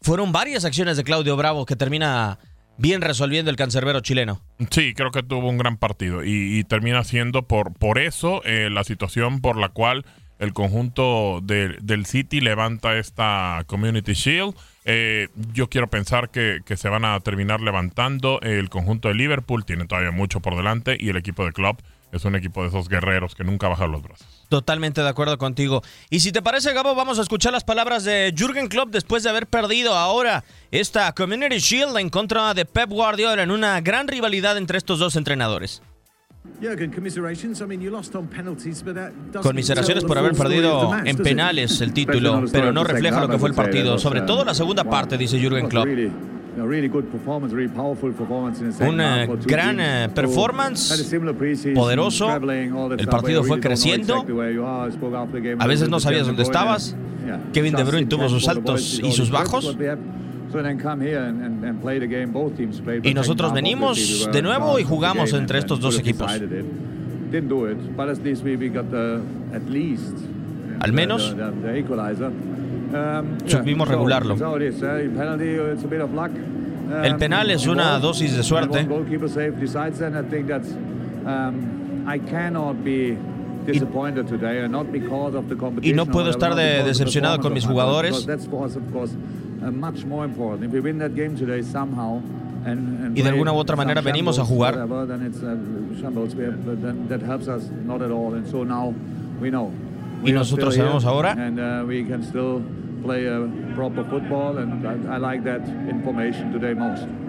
fueron 0.00 0.32
varias 0.32 0.64
acciones 0.64 0.96
de 0.96 1.04
Claudio 1.04 1.36
Bravo 1.36 1.66
que 1.66 1.76
termina 1.76 2.38
bien 2.78 3.02
resolviendo 3.02 3.50
el 3.50 3.56
cancerbero 3.56 4.00
chileno. 4.00 4.40
Sí, 4.70 4.94
creo 4.94 5.10
que 5.10 5.22
tuvo 5.22 5.48
un 5.50 5.58
gran 5.58 5.76
partido 5.76 6.24
y, 6.24 6.64
termina 6.64 7.04
siendo 7.04 7.42
por, 7.42 7.74
por 7.74 7.98
eso 7.98 8.40
eh, 8.44 8.70
la 8.70 8.84
situación 8.84 9.40
por 9.40 9.56
la 9.58 9.68
cual 9.68 10.06
el 10.38 10.52
conjunto 10.52 11.40
de- 11.42 11.76
del 11.82 12.06
City 12.06 12.40
levanta 12.40 12.96
esta 12.96 13.64
Community 13.66 14.12
Shield. 14.12 14.54
Eh, 14.84 15.28
yo 15.52 15.68
quiero 15.68 15.88
pensar 15.88 16.30
que, 16.30 16.60
que 16.64 16.76
se 16.76 16.88
van 16.88 17.04
a 17.04 17.18
terminar 17.20 17.60
levantando. 17.60 18.40
El 18.40 18.70
conjunto 18.70 19.08
de 19.08 19.14
Liverpool 19.14 19.64
tiene 19.64 19.84
todavía 19.86 20.12
mucho 20.12 20.40
por 20.40 20.56
delante 20.56 20.96
y 20.98 21.08
el 21.08 21.16
equipo 21.16 21.44
de 21.44 21.52
Klopp 21.52 21.80
es 22.12 22.24
un 22.24 22.34
equipo 22.34 22.62
de 22.62 22.68
esos 22.68 22.88
guerreros 22.88 23.34
que 23.34 23.44
nunca 23.44 23.68
bajan 23.68 23.92
los 23.92 24.02
brazos. 24.02 24.26
Totalmente 24.48 25.02
de 25.02 25.08
acuerdo 25.08 25.36
contigo. 25.38 25.82
Y 26.10 26.20
si 26.20 26.32
te 26.32 26.42
parece, 26.42 26.72
Gabo, 26.72 26.94
vamos 26.94 27.18
a 27.18 27.22
escuchar 27.22 27.52
las 27.52 27.64
palabras 27.64 28.04
de 28.04 28.32
Jürgen 28.36 28.68
Klopp 28.68 28.90
después 28.90 29.22
de 29.22 29.30
haber 29.30 29.46
perdido 29.46 29.94
ahora 29.94 30.44
esta 30.70 31.12
Community 31.12 31.58
Shield 31.58 31.96
en 31.98 32.08
contra 32.08 32.54
de 32.54 32.64
Pep 32.64 32.90
Guardiola 32.90 33.42
en 33.42 33.50
una 33.50 33.80
gran 33.80 34.08
rivalidad 34.08 34.56
entre 34.56 34.78
estos 34.78 34.98
dos 34.98 35.16
entrenadores. 35.16 35.82
Conmiseraciones 39.42 40.04
por 40.04 40.18
haber 40.18 40.32
perdido 40.34 40.90
en 41.04 41.16
penales 41.16 41.80
el 41.80 41.92
título, 41.92 42.44
pero 42.52 42.72
no 42.72 42.84
refleja 42.84 43.20
lo 43.20 43.28
que 43.28 43.38
fue 43.38 43.48
el 43.50 43.54
partido, 43.54 43.98
sobre 43.98 44.22
todo 44.22 44.44
la 44.44 44.54
segunda 44.54 44.84
parte, 44.84 45.16
dice 45.16 45.38
Jürgen 45.38 45.68
Klopp. 45.68 45.86
Una 48.80 49.26
gran 49.26 49.78
eh, 49.80 50.08
performance, 50.12 50.88
poderoso. 51.74 52.28
El 52.98 53.06
partido 53.06 53.44
fue 53.44 53.60
creciendo. 53.60 54.24
A 55.58 55.66
veces 55.68 55.88
no 55.88 56.00
sabías 56.00 56.26
dónde 56.26 56.42
estabas. 56.42 56.96
Kevin 57.52 57.74
De 57.74 57.84
Bruyne 57.84 58.06
tuvo 58.06 58.28
sus 58.28 58.48
altos 58.48 59.00
y 59.02 59.12
sus 59.12 59.30
bajos. 59.30 59.76
Y 63.10 63.14
nosotros 63.14 63.52
venimos 63.54 63.96
de 64.32 64.42
nuevo 64.42 64.78
y 64.78 64.84
jugamos 64.84 65.30
entre 65.42 65.58
estos 65.58 65.80
dos 65.80 65.94
equipos. 65.98 66.26
Al 70.80 70.92
menos 70.92 71.34
supimos 73.46 73.86
regularlo. 73.88 74.34
El 77.04 77.16
penal 77.16 77.50
es 77.50 77.66
una 77.66 77.98
dosis 77.98 78.34
de 78.34 78.42
suerte. 78.42 78.78
Y 85.82 85.92
no 85.92 86.06
puedo 86.06 86.30
estar 86.30 86.54
de- 86.54 86.64
decepcionado 86.86 87.34
con 87.42 87.52
mis 87.52 87.64
jugadores. 87.66 88.26
Y 93.14 93.22
de 93.22 93.28
alguna 93.30 93.52
u 93.52 93.56
otra 93.56 93.76
manera 93.76 94.00
venimos 94.00 94.38
a 94.38 94.44
jugar. 94.44 94.74
Y 100.24 100.32
nosotros 100.32 100.74
sabemos 100.74 101.04
ahora 101.04 101.34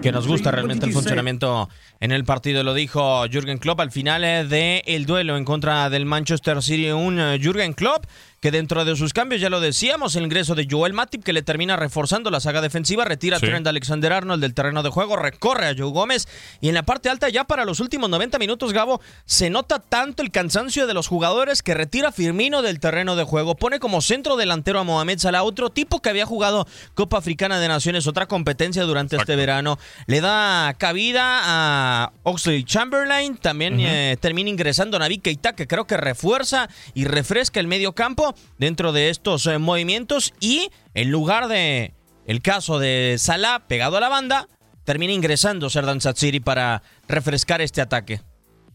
que 0.02 0.12
nos 0.12 0.26
gusta 0.26 0.50
realmente 0.50 0.86
el 0.86 0.92
funcionamiento 0.92 1.68
en 2.00 2.12
el 2.12 2.24
partido. 2.24 2.62
Lo 2.62 2.74
dijo 2.74 3.24
Jürgen 3.30 3.58
Klopp 3.58 3.80
al 3.80 3.90
final 3.90 4.24
eh, 4.24 4.44
del 4.44 4.82
el 4.86 5.06
duelo 5.06 5.36
en 5.36 5.44
contra 5.44 5.90
del 5.90 6.06
Manchester 6.06 6.62
City. 6.62 6.90
Un 6.90 7.20
eh, 7.20 7.38
Jürgen 7.40 7.72
Klopp 7.72 8.04
que 8.40 8.50
dentro 8.50 8.86
de 8.86 8.96
sus 8.96 9.12
cambios, 9.12 9.42
ya 9.42 9.50
lo 9.50 9.60
decíamos, 9.60 10.16
el 10.16 10.24
ingreso 10.24 10.54
de 10.54 10.66
Joel 10.68 10.94
Matip 10.94 11.22
que 11.22 11.34
le 11.34 11.42
termina 11.42 11.76
reforzando 11.76 12.30
la 12.30 12.40
saga 12.40 12.62
defensiva, 12.62 13.04
retira 13.04 13.38
Sí. 13.38 13.44
a 13.44 13.48
Trent 13.50 13.66
Alexander-Arnold 13.66 14.40
del 14.40 14.54
terreno 14.54 14.82
de 14.82 14.88
juego, 14.88 15.16
recorre 15.16 15.66
a 15.68 15.74
Joe 15.76 15.90
Gómez 15.90 16.26
y 16.62 16.68
en 16.68 16.74
la 16.74 16.82
parte 16.82 17.10
alta 17.10 17.28
ya 17.28 17.44
para 17.44 17.66
los 17.66 17.80
últimos 17.80 18.08
90 18.08 18.38
minutos, 18.38 18.72
Gabo, 18.72 19.02
se 19.26 19.50
nota 19.50 19.78
tanto 19.78 20.22
el 20.22 20.30
cansancio 20.30 20.86
de 20.86 20.94
los 20.94 21.06
jugadores 21.06 21.62
que 21.62 21.74
retira 21.74 22.08
a 22.08 22.12
Firmino 22.12 22.62
del 22.62 22.80
terreno 22.80 23.14
de 23.14 23.24
juego, 23.24 23.56
pone 23.56 23.78
como 23.78 24.00
centro 24.00 24.36
delantero 24.36 24.80
a 24.80 24.84
Mohamed 24.84 25.18
Salah, 25.18 25.42
otro 25.42 25.68
tipo 25.68 26.00
que 26.00 26.08
había 26.08 26.24
jugado 26.24 26.39
jugado 26.40 26.66
Copa 26.94 27.18
Africana 27.18 27.60
de 27.60 27.68
Naciones, 27.68 28.06
otra 28.06 28.24
competencia 28.24 28.84
durante 28.84 29.16
este 29.16 29.36
verano. 29.36 29.78
Le 30.06 30.22
da 30.22 30.74
cabida 30.78 31.42
a 31.42 32.12
Oxley 32.22 32.64
Chamberlain, 32.64 33.36
también 33.36 33.78
eh, 33.78 34.16
termina 34.18 34.48
ingresando 34.48 34.98
Navi 34.98 35.18
Keita, 35.18 35.54
que 35.54 35.66
creo 35.66 35.86
que 35.86 35.98
refuerza 35.98 36.70
y 36.94 37.04
refresca 37.04 37.60
el 37.60 37.66
medio 37.66 37.92
campo 37.92 38.34
dentro 38.56 38.92
de 38.92 39.10
estos 39.10 39.44
eh, 39.46 39.58
movimientos 39.58 40.32
y 40.40 40.70
en 40.94 41.10
lugar 41.10 41.48
de 41.48 41.92
el 42.26 42.40
caso 42.40 42.78
de 42.78 43.16
Salah 43.18 43.66
pegado 43.68 43.98
a 43.98 44.00
la 44.00 44.08
banda, 44.08 44.48
termina 44.84 45.12
ingresando 45.12 45.68
Serdan 45.68 46.00
Satsiri 46.00 46.40
para 46.40 46.82
refrescar 47.06 47.60
este 47.60 47.82
ataque. 47.82 48.22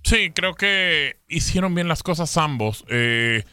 Sí, 0.04 0.30
creo 0.36 0.54
que 0.54 1.16
hicieron 1.28 1.74
bien 1.74 1.88
las 1.88 2.04
cosas 2.04 2.38
ambos. 2.38 2.86
Eh, 2.90 3.44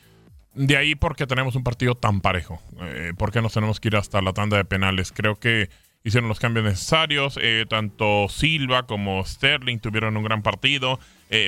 de 0.55 0.77
ahí 0.77 0.95
porque 0.95 1.27
tenemos 1.27 1.57
un 1.57 1.65
partido 1.65 1.95
tan 1.95 2.21
parejo. 2.21 2.61
Eh, 2.81 3.13
¿Por 3.17 3.33
qué 3.33 3.41
nos 3.43 3.55
tenemos 3.55 3.81
que 3.81 3.89
ir 3.89 3.97
hasta 3.97 4.21
la 4.23 4.33
tanda 4.33 4.57
de 4.57 4.65
penales? 4.65 5.13
Creo 5.13 5.37
que 5.37 5.69
hicieron 6.05 6.29
los 6.29 6.41
cambios 6.41 6.65
necesarios. 6.65 7.39
Eh, 7.41 7.67
tanto 7.69 8.29
Silva 8.29 8.87
como 8.87 9.25
Sterling 9.25 9.79
tuvieron 9.79 10.17
un 10.17 10.25
gran 10.25 10.43
partido 10.43 10.99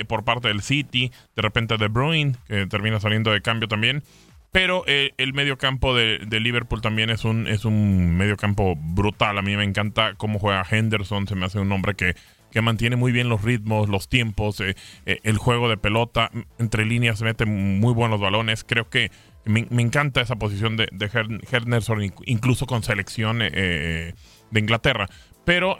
por 0.07 0.23
parte 0.23 0.47
del 0.47 0.63
City. 0.63 1.11
De 1.35 1.43
repente 1.43 1.77
De 1.77 1.87
Bruyne, 1.89 2.35
que 2.47 2.65
termina 2.65 2.99
saliendo 2.99 3.31
de 3.31 3.41
cambio 3.41 3.67
también. 3.67 4.03
Pero 4.51 4.83
el 4.87 5.33
medio 5.33 5.57
campo 5.59 5.93
de, 5.93 6.17
Liverpool 6.39 6.81
también 6.81 7.11
es 7.11 7.23
un, 7.23 7.45
es 7.47 7.65
un 7.65 8.17
medio 8.17 8.35
campo 8.35 8.75
brutal. 8.75 9.37
A 9.37 9.43
mí 9.43 9.55
me 9.55 9.63
encanta 9.63 10.15
cómo 10.15 10.39
juega 10.39 10.65
Henderson. 10.67 11.27
Se 11.27 11.35
me 11.35 11.45
hace 11.45 11.59
un 11.59 11.71
hombre 11.71 11.93
que 11.93 12.15
que 12.55 12.61
mantiene 12.61 12.95
muy 12.95 13.11
bien 13.11 13.27
los 13.27 13.41
ritmos, 13.41 13.89
los 13.89 14.07
tiempos, 14.07 14.61
eh, 14.61 14.77
eh, 15.05 15.19
el 15.23 15.37
juego 15.37 15.67
de 15.67 15.75
pelota, 15.75 16.31
entre 16.57 16.85
líneas 16.85 17.19
se 17.19 17.25
meten 17.25 17.81
muy 17.81 17.93
buenos 17.93 18.21
balones. 18.21 18.63
Creo 18.63 18.89
que 18.89 19.11
me, 19.43 19.67
encanta 19.81 20.21
esa 20.21 20.37
posición 20.37 20.77
de, 20.77 20.87
de 20.93 22.11
incluso 22.27 22.65
con 22.65 22.81
selección 22.81 23.39
eh, 23.41 24.13
de 24.51 24.59
Inglaterra. 24.61 25.09
Pero 25.43 25.77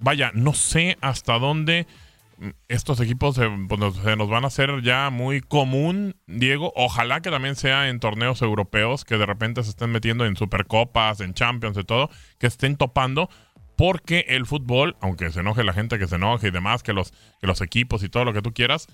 vaya, 0.00 0.32
no 0.34 0.54
sé 0.54 0.98
hasta 1.02 1.38
dónde 1.38 1.86
estos 2.66 2.98
equipos 2.98 3.38
pues, 3.68 3.94
se, 4.02 4.16
nos 4.16 4.28
van 4.28 4.42
a 4.42 4.48
hacer 4.48 4.82
ya 4.82 5.08
muy 5.10 5.40
común, 5.40 6.16
Diego. 6.26 6.72
Ojalá 6.74 7.20
que 7.20 7.30
también 7.30 7.54
sea 7.54 7.88
en 7.88 8.00
torneos 8.00 8.42
europeos, 8.42 9.04
que 9.04 9.18
de 9.18 9.26
repente 9.26 9.62
se 9.62 9.70
estén 9.70 9.92
metiendo 9.92 10.26
en 10.26 10.34
supercopas, 10.34 11.20
en 11.20 11.32
Champions 11.32 11.78
y 11.78 11.84
todo, 11.84 12.10
que 12.40 12.48
estén 12.48 12.76
topando 12.76 13.30
porque 13.82 14.26
el 14.28 14.46
fútbol, 14.46 14.94
aunque 15.00 15.32
se 15.32 15.40
enoje 15.40 15.64
la 15.64 15.72
gente 15.72 15.98
que 15.98 16.06
se 16.06 16.14
enoje 16.14 16.46
y 16.46 16.50
demás, 16.52 16.84
que 16.84 16.92
los, 16.92 17.10
que 17.40 17.48
los 17.48 17.60
equipos 17.60 18.04
y 18.04 18.08
todo 18.08 18.24
lo 18.24 18.32
que 18.32 18.40
tú 18.40 18.54
quieras, 18.54 18.86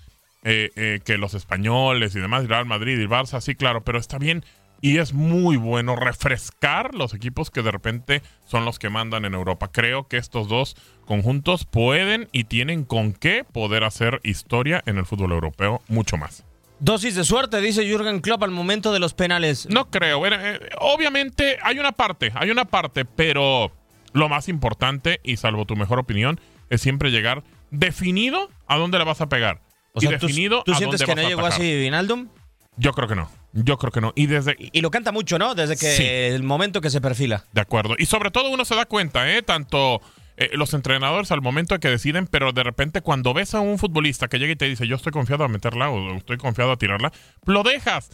eh, 0.44 0.70
eh, 0.76 1.00
que 1.04 1.18
los 1.18 1.34
españoles 1.34 2.16
y 2.16 2.20
demás, 2.20 2.48
Real 2.48 2.64
Madrid 2.64 2.98
y 2.98 3.04
Barça, 3.04 3.42
sí, 3.42 3.54
claro, 3.54 3.84
pero 3.84 3.98
está 3.98 4.16
bien 4.16 4.46
y 4.80 4.96
es 4.96 5.12
muy 5.12 5.58
bueno 5.58 5.94
refrescar 5.94 6.94
los 6.94 7.12
equipos 7.12 7.50
que 7.50 7.60
de 7.60 7.70
repente 7.70 8.22
son 8.46 8.64
los 8.64 8.78
que 8.78 8.88
mandan 8.88 9.26
en 9.26 9.34
Europa. 9.34 9.68
Creo 9.70 10.08
que 10.08 10.16
estos 10.16 10.48
dos 10.48 10.74
conjuntos 11.04 11.66
pueden 11.66 12.30
y 12.32 12.44
tienen 12.44 12.84
con 12.84 13.12
qué 13.12 13.44
poder 13.44 13.84
hacer 13.84 14.22
historia 14.24 14.82
en 14.86 14.96
el 14.96 15.04
fútbol 15.04 15.32
europeo 15.32 15.82
mucho 15.88 16.16
más. 16.16 16.46
Dosis 16.80 17.14
de 17.14 17.24
suerte, 17.24 17.60
dice 17.60 17.84
Jürgen 17.84 18.20
Klopp 18.20 18.42
al 18.42 18.52
momento 18.52 18.90
de 18.90 19.00
los 19.00 19.12
penales. 19.12 19.68
No 19.68 19.90
creo. 19.90 20.24
Eh, 20.26 20.60
obviamente 20.78 21.58
hay 21.62 21.78
una 21.78 21.92
parte, 21.92 22.32
hay 22.34 22.50
una 22.50 22.64
parte, 22.64 23.04
pero 23.04 23.70
lo 24.12 24.28
más 24.28 24.48
importante, 24.48 25.20
y 25.22 25.36
salvo 25.36 25.64
tu 25.64 25.76
mejor 25.76 25.98
opinión, 25.98 26.40
es 26.70 26.80
siempre 26.80 27.10
llegar 27.10 27.42
definido 27.70 28.50
a 28.66 28.76
dónde 28.76 28.98
le 28.98 29.04
vas 29.04 29.20
a 29.20 29.28
pegar. 29.28 29.60
y 29.94 30.06
definido 30.06 30.62
¿tú, 30.64 30.74
sientes 30.74 31.02
que 31.02 31.14
no 31.14 31.22
llegó 31.22 31.46
así 31.46 31.76
Vinaldum? 31.76 32.28
Yo 32.76 32.92
creo 32.92 33.08
que 33.08 33.16
no. 33.16 33.28
Yo 33.52 33.76
creo 33.76 33.90
que 33.90 34.00
no. 34.00 34.12
Y 34.14 34.26
desde. 34.26 34.56
Y, 34.58 34.80
lo 34.80 34.90
canta 34.90 35.10
mucho, 35.10 35.38
¿no? 35.38 35.54
Desde 35.54 35.76
que 35.76 36.28
el 36.34 36.44
momento 36.44 36.80
que 36.80 36.90
se 36.90 37.00
perfila. 37.00 37.44
De 37.52 37.60
acuerdo. 37.60 37.96
Y 37.98 38.06
sobre 38.06 38.30
todo 38.30 38.50
uno 38.50 38.64
se 38.64 38.76
da 38.76 38.84
cuenta, 38.86 39.30
¿eh? 39.32 39.42
Tanto 39.42 40.00
eh, 40.36 40.50
los 40.52 40.72
entrenadores 40.74 41.32
al 41.32 41.42
momento 41.42 41.74
de 41.74 41.80
que 41.80 41.88
deciden, 41.88 42.28
pero 42.28 42.52
de 42.52 42.62
repente 42.62 43.00
cuando 43.00 43.34
ves 43.34 43.54
a 43.54 43.60
un 43.60 43.78
futbolista 43.78 44.28
que 44.28 44.38
llega 44.38 44.52
y 44.52 44.56
te 44.56 44.66
dice, 44.66 44.86
yo 44.86 44.94
estoy 44.94 45.10
confiado 45.10 45.42
a 45.42 45.48
meterla 45.48 45.90
o 45.90 46.16
estoy 46.16 46.36
confiado 46.36 46.70
a 46.70 46.76
tirarla, 46.76 47.12
lo 47.44 47.64
dejas 47.64 48.10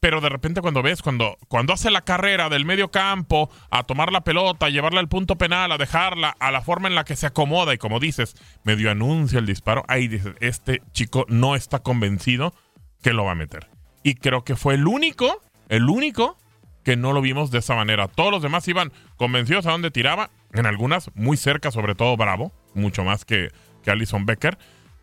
pero 0.00 0.20
de 0.20 0.28
repente 0.28 0.60
cuando 0.60 0.82
ves, 0.82 1.02
cuando, 1.02 1.36
cuando 1.48 1.72
hace 1.72 1.90
la 1.90 2.02
carrera 2.02 2.48
del 2.48 2.64
medio 2.64 2.90
campo, 2.90 3.50
a 3.70 3.82
tomar 3.84 4.12
la 4.12 4.22
pelota, 4.22 4.66
a 4.66 4.70
llevarla 4.70 5.00
al 5.00 5.08
punto 5.08 5.36
penal, 5.36 5.72
a 5.72 5.78
dejarla, 5.78 6.36
a 6.38 6.50
la 6.50 6.60
forma 6.60 6.88
en 6.88 6.94
la 6.94 7.04
que 7.04 7.16
se 7.16 7.26
acomoda 7.26 7.74
y 7.74 7.78
como 7.78 8.00
dices, 8.00 8.34
medio 8.64 8.90
anuncia 8.90 9.38
el 9.38 9.46
disparo, 9.46 9.84
ahí 9.88 10.08
dices, 10.08 10.34
este 10.40 10.82
chico 10.92 11.26
no 11.28 11.56
está 11.56 11.80
convencido 11.80 12.54
que 13.02 13.12
lo 13.12 13.24
va 13.24 13.32
a 13.32 13.36
meter. 13.36 13.68
Y 14.02 14.14
creo 14.14 14.44
que 14.44 14.56
fue 14.56 14.74
el 14.74 14.86
único, 14.86 15.42
el 15.68 15.88
único 15.88 16.36
que 16.84 16.96
no 16.96 17.12
lo 17.12 17.20
vimos 17.20 17.50
de 17.50 17.58
esa 17.58 17.74
manera. 17.74 18.08
Todos 18.08 18.30
los 18.30 18.42
demás 18.42 18.66
iban 18.68 18.92
convencidos 19.16 19.66
a 19.66 19.72
dónde 19.72 19.90
tiraba, 19.90 20.30
en 20.52 20.66
algunas 20.66 21.10
muy 21.14 21.36
cerca, 21.36 21.70
sobre 21.70 21.94
todo 21.94 22.16
Bravo, 22.16 22.52
mucho 22.74 23.04
más 23.04 23.24
que, 23.24 23.48
que 23.82 23.90
Alison 23.90 24.24
Becker 24.24 24.56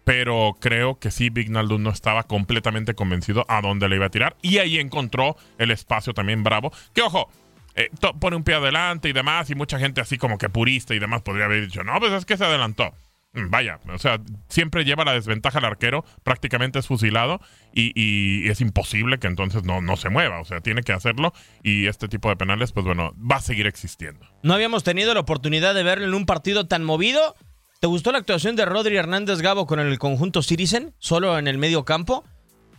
pero 0.05 0.55
creo 0.61 0.99
que 0.99 1.11
sí, 1.11 1.29
Vignaldo 1.29 1.77
no 1.79 1.89
estaba 1.89 2.23
completamente 2.23 2.93
convencido 2.93 3.45
a 3.49 3.61
dónde 3.61 3.89
le 3.89 3.97
iba 3.97 4.05
a 4.05 4.11
tirar. 4.11 4.37
Y 4.41 4.59
ahí 4.59 4.79
encontró 4.79 5.35
el 5.57 5.71
espacio 5.71 6.13
también 6.13 6.43
bravo. 6.43 6.71
Que 6.93 7.01
ojo, 7.01 7.29
eh, 7.75 7.89
pone 8.19 8.37
un 8.37 8.43
pie 8.43 8.55
adelante 8.55 9.09
y 9.09 9.13
demás, 9.13 9.49
y 9.49 9.55
mucha 9.55 9.79
gente 9.79 9.99
así 9.99 10.17
como 10.17 10.37
que 10.37 10.47
purista 10.47 10.93
y 10.95 10.99
demás 10.99 11.23
podría 11.23 11.45
haber 11.45 11.65
dicho, 11.65 11.83
no, 11.83 11.99
pues 11.99 12.13
es 12.13 12.25
que 12.25 12.37
se 12.37 12.45
adelantó. 12.45 12.93
Mm, 13.33 13.49
vaya, 13.49 13.79
o 13.89 13.97
sea, 13.97 14.21
siempre 14.47 14.85
lleva 14.85 15.03
la 15.03 15.13
desventaja 15.13 15.57
al 15.57 15.65
arquero, 15.65 16.05
prácticamente 16.23 16.79
es 16.79 16.87
fusilado 16.87 17.41
y, 17.73 18.47
es 18.47 18.61
imposible 18.61 19.17
que 19.17 19.27
entonces 19.27 19.63
no, 19.63 19.81
no 19.81 19.97
se 19.97 20.09
mueva, 20.09 20.39
o 20.39 20.45
sea, 20.45 20.61
tiene 20.61 20.83
que 20.83 20.93
hacerlo 20.93 21.33
y 21.63 21.87
este 21.87 22.07
tipo 22.07 22.29
de 22.29 22.37
penales, 22.37 22.71
pues 22.71 22.85
bueno, 22.85 23.13
va 23.19 23.37
a 23.37 23.41
seguir 23.41 23.67
existiendo. 23.67 24.25
No 24.43 24.53
habíamos 24.53 24.83
tenido 24.83 25.13
la 25.13 25.19
oportunidad 25.19 25.73
de 25.73 25.83
verlo 25.83 26.05
en 26.05 26.13
un 26.13 26.25
partido 26.25 26.67
tan 26.67 26.83
movido 26.83 27.35
¿Te 27.79 27.87
gustó 27.87 28.11
la 28.11 28.19
actuación 28.19 28.55
de 28.55 28.65
Rodri 28.65 28.95
Hernández 28.95 29.41
Gabo 29.41 29.67
con 29.67 29.79
el 29.79 29.99
conjunto 29.99 30.41
Citizen, 30.41 30.93
solo 30.99 31.37
en 31.37 31.47
el 31.47 31.57
medio 31.57 31.83
campo? 31.83 32.23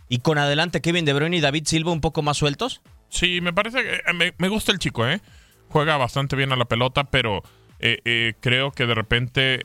Y 0.09 0.19
con 0.19 0.37
adelante 0.37 0.81
Kevin 0.81 1.05
De 1.05 1.13
Bruyne 1.13 1.37
y 1.37 1.41
David 1.41 1.65
Silva 1.65 1.91
un 1.91 2.01
poco 2.01 2.21
más 2.21 2.37
sueltos? 2.37 2.81
Sí, 3.09 3.39
me 3.41 3.53
parece 3.53 3.83
que 3.83 3.95
eh, 3.95 4.33
me, 4.37 4.49
gusta 4.49 4.71
el 4.71 4.79
chico, 4.79 5.07
¿eh? 5.07 5.21
Juega 5.69 5.97
bastante 5.97 6.35
bien 6.35 6.51
a 6.51 6.55
la 6.55 6.65
pelota, 6.65 7.05
pero 7.05 7.43
eh, 7.79 7.99
eh, 8.05 8.33
creo 8.39 8.71
que 8.71 8.85
de 8.85 8.95
repente, 8.95 9.61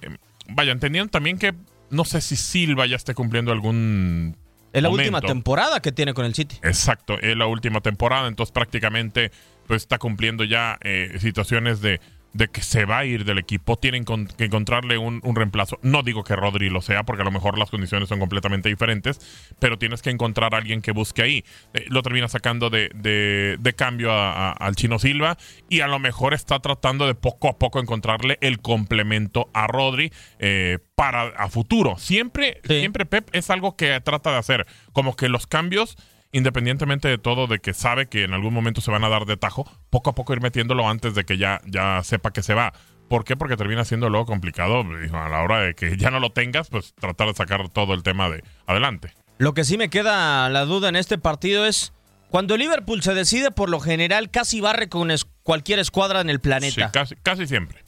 vaya, 0.49 0.73
entendían 0.73 1.09
también 1.09 1.39
que 1.39 1.55
no 1.91 2.05
sé 2.05 2.21
si 2.21 2.37
Silva 2.37 2.87
ya 2.87 2.97
esté 2.97 3.15
cumpliendo 3.15 3.53
algún 3.53 4.37
es 4.73 4.83
la 4.83 4.89
última 4.89 5.21
temporada 5.21 5.81
que 5.81 5.93
tiene 5.93 6.15
con 6.15 6.25
el 6.25 6.35
City. 6.35 6.57
Exacto, 6.63 7.19
es 7.21 7.37
la 7.37 7.47
última 7.47 7.81
temporada, 7.81 8.27
entonces 8.27 8.53
prácticamente 8.53 9.31
pues 9.67 9.83
está 9.83 9.99
cumpliendo 9.99 10.45
ya 10.45 10.79
situaciones 11.19 11.83
de 11.83 12.01
de 12.35 12.49
que 12.49 12.63
se 12.63 12.85
va 12.85 12.99
a 12.99 13.05
ir 13.05 13.25
del 13.25 13.39
equipo, 13.39 13.77
tienen 13.77 14.05
que 14.05 14.45
encontrarle 14.45 14.99
un, 14.99 15.21
reemplazo. 15.35 15.79
No 15.83 16.03
digo 16.03 16.25
que 16.25 16.37
Rodri 16.37 16.71
lo 16.71 16.83
sea, 16.83 17.05
porque 17.05 17.23
a 17.23 17.25
lo 17.25 17.31
mejor 17.31 17.59
las 17.59 17.71
condiciones 17.71 18.09
son 18.09 18.19
completamente 18.19 18.69
diferentes, 18.69 19.21
pero 19.59 19.79
tienes 19.79 20.03
que 20.03 20.11
encontrar 20.11 20.55
a 20.55 20.59
alguien 20.59 20.83
que 20.83 20.93
busque 20.93 21.23
ahí. 21.23 21.45
Eh, 21.75 21.87
lo 21.89 22.03
termina 22.03 22.29
sacando 22.29 22.71
de, 22.71 22.91
de, 22.95 23.73
cambio 23.75 24.13
al 24.13 24.77
Chino 24.77 24.99
Silva 24.99 25.39
y 25.69 25.81
a 25.81 25.89
lo 25.89 25.99
mejor 25.99 26.35
está 26.35 26.61
tratando 26.61 27.07
de 27.07 27.15
poco 27.15 27.49
a 27.49 27.59
poco 27.59 27.81
encontrarle 27.81 28.39
el 28.41 28.61
complemento 28.61 29.49
a 29.55 29.67
Rodri 29.67 30.13
eh, 30.39 30.79
para 30.95 31.29
a 31.29 31.49
futuro. 31.49 31.97
Siempre, 31.99 32.61
siempre 32.65 33.07
Pep 33.07 33.29
es 33.33 33.51
algo 33.51 33.77
que 33.77 34.01
trata 34.01 34.31
de 34.33 34.39
hacer, 34.39 34.67
como 34.93 35.17
que 35.17 35.29
los 35.29 35.47
cambios 35.47 35.97
independientemente 36.33 37.09
de 37.09 37.19
todo, 37.19 37.47
de 37.47 37.59
que 37.61 37.75
sabe 37.75 38.07
que 38.07 38.25
en 38.25 38.33
algún 38.33 38.53
momento 38.53 38.81
se 38.81 38.91
van 38.91 39.05
a 39.05 39.09
dar 39.09 39.27
de 39.27 39.37
tajo, 39.37 39.71
poco 39.91 40.11
a 40.11 40.15
poco 40.15 40.33
ir 40.33 40.41
metiéndolo 40.41 40.89
antes 40.89 41.15
de 41.15 41.25
que 41.25 41.39
ya, 41.39 41.61
ya 41.67 42.03
sepa 42.03 42.33
que 42.33 42.43
se 42.43 42.55
va. 42.55 42.73
¿Por 43.09 43.25
qué? 43.25 43.37
Porque 43.37 43.57
termina 43.57 43.85
siendo 43.85 44.09
luego 44.09 44.25
complicado 44.27 44.81
a 44.81 45.29
la 45.29 45.43
hora 45.43 45.61
de 45.61 45.75
que 45.75 45.97
ya 45.99 46.11
no 46.11 46.19
lo 46.19 46.31
tengas, 46.31 46.71
pues 46.71 46.95
tratar 46.95 47.29
de 47.29 47.35
sacar 47.35 47.69
todo 47.69 47.93
el 47.93 48.03
tema 48.03 48.31
de 48.31 48.43
adelante. 48.67 49.13
Lo 49.37 49.53
que 49.53 49.65
sí 49.65 49.77
me 49.77 49.91
queda 49.91 50.49
la 50.49 50.65
duda 50.65 50.89
en 50.89 50.97
este 50.97 51.19
partido 51.19 51.67
es 51.67 51.93
cuando 52.31 52.57
Liverpool 52.57 53.03
se 53.03 53.13
decide, 53.13 53.51
por 53.51 53.69
lo 53.69 53.81
general 53.81 54.31
casi 54.31 54.63
barre 54.63 54.89
con 54.89 55.11
cualquier 55.43 55.79
escuadra 55.79 56.23
en 56.23 56.31
el 56.31 56.41
planeta. 56.41 56.87
Sí, 56.87 56.93
casi, 56.93 57.17
casi 57.17 57.47
siempre. 57.47 57.85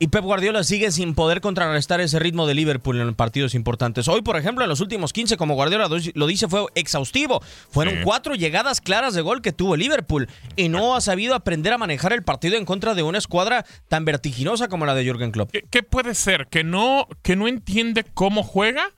Y 0.00 0.08
Pep 0.08 0.22
Guardiola 0.22 0.62
sigue 0.62 0.92
sin 0.92 1.14
poder 1.14 1.40
contrarrestar 1.40 2.00
ese 2.00 2.20
ritmo 2.20 2.46
de 2.46 2.54
Liverpool 2.54 3.00
en 3.00 3.14
partidos 3.14 3.56
importantes. 3.56 4.06
Hoy, 4.06 4.22
por 4.22 4.36
ejemplo, 4.36 4.64
en 4.64 4.70
los 4.70 4.80
últimos 4.80 5.12
15, 5.12 5.36
como 5.36 5.54
Guardiola 5.54 5.88
lo 5.88 6.26
dice, 6.28 6.46
fue 6.46 6.66
exhaustivo. 6.76 7.42
Fueron 7.70 8.04
cuatro 8.04 8.36
llegadas 8.36 8.80
claras 8.80 9.14
de 9.14 9.22
gol 9.22 9.42
que 9.42 9.50
tuvo 9.50 9.74
Liverpool 9.74 10.28
y 10.54 10.68
no 10.68 10.94
ha 10.94 11.00
sabido 11.00 11.34
aprender 11.34 11.72
a 11.72 11.78
manejar 11.78 12.12
el 12.12 12.22
partido 12.22 12.56
en 12.56 12.64
contra 12.64 12.94
de 12.94 13.02
una 13.02 13.18
escuadra 13.18 13.66
tan 13.88 14.04
vertiginosa 14.04 14.68
como 14.68 14.86
la 14.86 14.94
de 14.94 15.02
Jürgen 15.02 15.32
Klopp. 15.32 15.50
¿Qué, 15.50 15.82
puede 15.82 16.14
ser? 16.14 16.46
¿Que 16.46 16.62
no, 16.62 17.08
¿Que 17.22 17.34
no 17.34 17.48
entiende 17.48 18.04
cómo 18.14 18.44
juega 18.44 18.92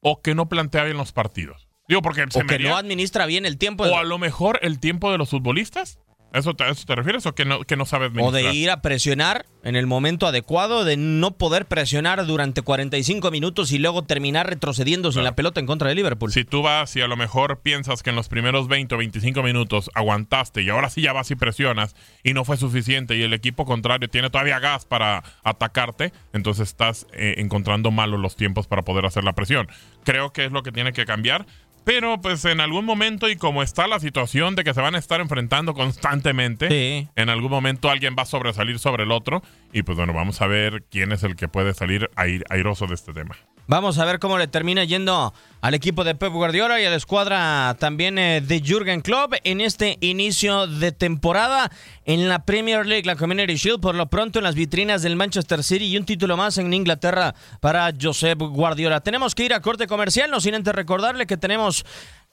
o 0.00 0.20
que 0.20 0.34
no 0.34 0.48
plantea 0.48 0.82
bien 0.82 0.96
los 0.96 1.12
partidos? 1.12 1.68
Digo, 1.86 2.02
porque 2.02 2.24
o 2.24 2.46
que 2.46 2.58
no 2.58 2.76
administra 2.76 3.26
bien 3.26 3.46
el 3.46 3.56
tiempo. 3.56 3.84
O 3.84 3.96
a 3.96 4.04
lo 4.04 4.18
mejor 4.18 4.58
el 4.62 4.80
tiempo 4.80 5.12
de 5.12 5.18
los 5.18 5.30
futbolistas 5.30 6.00
¿Eso 6.32 6.54
te, 6.54 6.68
eso 6.68 6.84
te 6.86 6.94
refieres 6.94 7.26
o 7.26 7.34
que 7.34 7.44
no, 7.44 7.62
que 7.62 7.76
no 7.76 7.86
sabes 7.86 8.12
O 8.20 8.30
de 8.30 8.54
ir 8.54 8.70
a 8.70 8.82
presionar 8.82 9.46
en 9.62 9.76
el 9.76 9.86
momento 9.86 10.26
adecuado, 10.26 10.84
de 10.84 10.96
no 10.96 11.32
poder 11.32 11.66
presionar 11.66 12.24
durante 12.24 12.62
45 12.62 13.30
minutos 13.30 13.72
y 13.72 13.78
luego 13.78 14.04
terminar 14.04 14.48
retrocediendo 14.48 15.12
sin 15.12 15.24
la 15.24 15.34
pelota 15.34 15.60
en 15.60 15.66
contra 15.66 15.88
de 15.88 15.94
Liverpool. 15.96 16.32
Si 16.32 16.44
tú 16.44 16.62
vas 16.62 16.94
y 16.96 17.00
a 17.00 17.08
lo 17.08 17.16
mejor 17.16 17.60
piensas 17.60 18.02
que 18.02 18.10
en 18.10 18.16
los 18.16 18.28
primeros 18.28 18.68
20 18.68 18.94
o 18.94 18.98
25 18.98 19.42
minutos 19.42 19.90
aguantaste 19.94 20.62
y 20.62 20.70
ahora 20.70 20.88
sí 20.88 21.02
ya 21.02 21.12
vas 21.12 21.30
y 21.30 21.34
presionas 21.34 21.94
y 22.22 22.32
no 22.32 22.44
fue 22.44 22.56
suficiente 22.56 23.16
y 23.16 23.22
el 23.22 23.34
equipo 23.34 23.64
contrario 23.64 24.08
tiene 24.08 24.30
todavía 24.30 24.60
gas 24.60 24.84
para 24.84 25.24
atacarte, 25.42 26.12
entonces 26.32 26.68
estás 26.68 27.06
eh, 27.12 27.34
encontrando 27.38 27.90
malos 27.90 28.20
los 28.20 28.36
tiempos 28.36 28.66
para 28.66 28.82
poder 28.82 29.04
hacer 29.04 29.24
la 29.24 29.34
presión. 29.34 29.68
Creo 30.04 30.32
que 30.32 30.44
es 30.44 30.52
lo 30.52 30.62
que 30.62 30.72
tiene 30.72 30.92
que 30.92 31.04
cambiar. 31.04 31.46
Pero 31.84 32.20
pues 32.20 32.44
en 32.44 32.60
algún 32.60 32.84
momento 32.84 33.28
y 33.28 33.36
como 33.36 33.62
está 33.62 33.86
la 33.86 34.00
situación 34.00 34.54
de 34.54 34.64
que 34.64 34.74
se 34.74 34.80
van 34.80 34.94
a 34.94 34.98
estar 34.98 35.20
enfrentando 35.20 35.74
constantemente, 35.74 37.08
en 37.16 37.28
algún 37.30 37.50
momento 37.50 37.90
alguien 37.90 38.14
va 38.18 38.22
a 38.22 38.26
sobresalir 38.26 38.78
sobre 38.78 39.04
el 39.04 39.12
otro 39.12 39.42
y 39.72 39.82
pues 39.82 39.96
bueno, 39.96 40.12
vamos 40.12 40.40
a 40.42 40.46
ver 40.46 40.84
quién 40.90 41.12
es 41.12 41.22
el 41.22 41.36
que 41.36 41.48
puede 41.48 41.74
salir 41.74 42.10
airoso 42.48 42.86
de 42.86 42.94
este 42.94 43.12
tema. 43.12 43.36
Vamos 43.70 43.98
a 43.98 44.04
ver 44.04 44.18
cómo 44.18 44.36
le 44.36 44.48
termina 44.48 44.82
yendo 44.82 45.32
al 45.60 45.74
equipo 45.74 46.02
de 46.02 46.16
Pep 46.16 46.32
Guardiola 46.32 46.80
y 46.80 46.86
a 46.86 46.90
la 46.90 46.96
escuadra 46.96 47.76
también 47.78 48.18
eh, 48.18 48.40
de 48.40 48.60
Jürgen 48.60 49.00
Klopp 49.00 49.34
en 49.44 49.60
este 49.60 49.96
inicio 50.00 50.66
de 50.66 50.90
temporada 50.90 51.70
en 52.04 52.28
la 52.28 52.44
Premier 52.44 52.84
League, 52.84 53.04
la 53.06 53.14
Community 53.14 53.54
Shield, 53.54 53.78
por 53.78 53.94
lo 53.94 54.06
pronto 54.06 54.40
en 54.40 54.42
las 54.42 54.56
vitrinas 54.56 55.02
del 55.02 55.14
Manchester 55.14 55.62
City 55.62 55.84
y 55.84 55.96
un 55.96 56.04
título 56.04 56.36
más 56.36 56.58
en 56.58 56.72
Inglaterra 56.72 57.36
para 57.60 57.92
Josep 57.92 58.40
Guardiola. 58.40 59.02
Tenemos 59.02 59.36
que 59.36 59.44
ir 59.44 59.54
a 59.54 59.60
corte 59.60 59.86
comercial, 59.86 60.32
no 60.32 60.40
sin 60.40 60.56
antes 60.56 60.74
recordarle 60.74 61.28
que 61.28 61.36
tenemos 61.36 61.84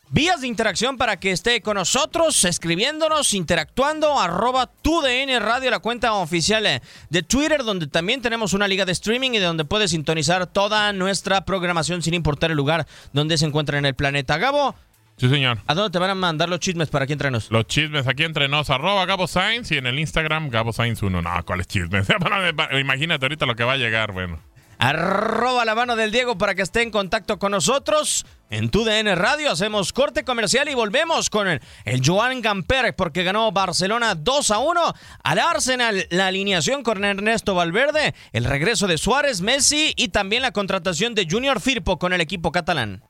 Vías 0.10 0.39
de 0.39 0.48
interacción 0.48 0.96
para 0.96 1.20
que 1.20 1.32
esté 1.32 1.62
con 1.62 1.76
nosotros, 1.76 2.46
escribiéndonos, 2.46 3.34
interactuando, 3.34 4.17
arroba 4.17 4.70
DN 4.82 5.38
Radio, 5.41 5.70
la 5.70 5.80
cuenta 5.80 6.13
oficial 6.13 6.65
eh, 6.65 6.82
de 7.10 7.24
Twitter, 7.24 7.65
donde 7.65 7.88
también 7.88 8.22
tenemos 8.22 8.54
una 8.54 8.70
liga 8.70 8.86
de 8.86 8.93
streaming 8.93 9.32
y 9.32 9.39
de 9.39 9.46
donde 9.46 9.65
puedes 9.65 9.91
sintonizar 9.91 10.48
toda 10.48 10.93
nuestra 10.93 11.41
programación 11.43 12.02
sin 12.02 12.13
importar 12.13 12.52
el 12.52 12.58
lugar 12.58 12.88
donde 13.12 13.38
se 13.38 13.46
encuentra 13.46 13.78
en 13.80 13.86
el 13.86 13.96
planeta. 13.96 14.38
Gabo. 14.38 14.76
Sí, 15.17 15.28
señor. 15.28 15.58
¿A 15.67 15.76
dónde 15.76 15.91
te 15.91 16.00
van 16.00 16.12
a 16.12 16.15
mandar 16.15 16.48
los 16.48 16.62
chismes 16.62 16.88
para 16.88 17.04
aquí 17.04 17.12
entrenos? 17.12 17.52
Los 17.52 17.67
chismes 17.67 18.08
aquí 18.08 18.24
entre 18.24 18.48
nos, 18.48 18.70
arroba 18.70 19.06
Gabo 19.06 19.28
Sainz 19.28 19.72
y 19.72 19.78
en 19.78 19.88
el 19.88 20.00
Instagram 20.00 20.50
Gabo 20.50 20.72
Sainz 20.72 21.04
1. 21.04 21.22
No, 21.22 21.46
¿cuáles 21.46 21.67
chismes? 21.67 22.08
Imagínate 22.80 23.26
ahorita 23.26 23.46
lo 23.46 23.58
que 23.58 23.65
va 23.65 23.74
a 23.74 23.78
llegar, 23.78 24.13
bueno 24.13 24.39
arroba 24.80 25.66
la 25.66 25.76
mano 25.76 25.96
del 25.96 26.12
Diego 26.12 26.38
para 26.38 26.56
que 26.56 26.62
esté 26.62 26.82
en 26.82 26.92
contacto 26.92 27.40
con 27.40 27.52
nosotros. 27.52 28.26
En 28.50 28.70
tu 28.70 28.84
DN 28.84 29.13
Radio 29.16 29.52
hacemos 29.52 29.92
corte 29.92 30.24
comercial 30.24 30.70
y 30.70 30.74
volvemos 30.74 31.30
con 31.30 31.48
el, 31.48 31.62
Joan 32.04 32.42
Gamper 32.42 32.96
porque 32.96 33.24
ganó 33.24 33.52
Barcelona 33.52 34.16
2 34.16 34.52
a 34.52 34.60
1 34.60 34.94
al 35.24 35.40
Arsenal. 35.40 36.08
La 36.10 36.28
alineación 36.28 36.84
con 36.84 37.04
Ernesto 37.04 37.56
Valverde, 37.56 38.16
el 38.32 38.46
regreso 38.46 38.88
de 38.88 38.98
Suárez, 38.98 39.42
Messi 39.42 39.94
y 39.96 40.10
también 40.10 40.42
la 40.42 40.52
contratación 40.52 41.16
de 41.16 41.28
Junior 41.30 41.60
Firpo 41.60 42.00
con 42.00 42.13
el 42.13 42.22
equipo 42.22 42.52
catalán. 42.52 43.04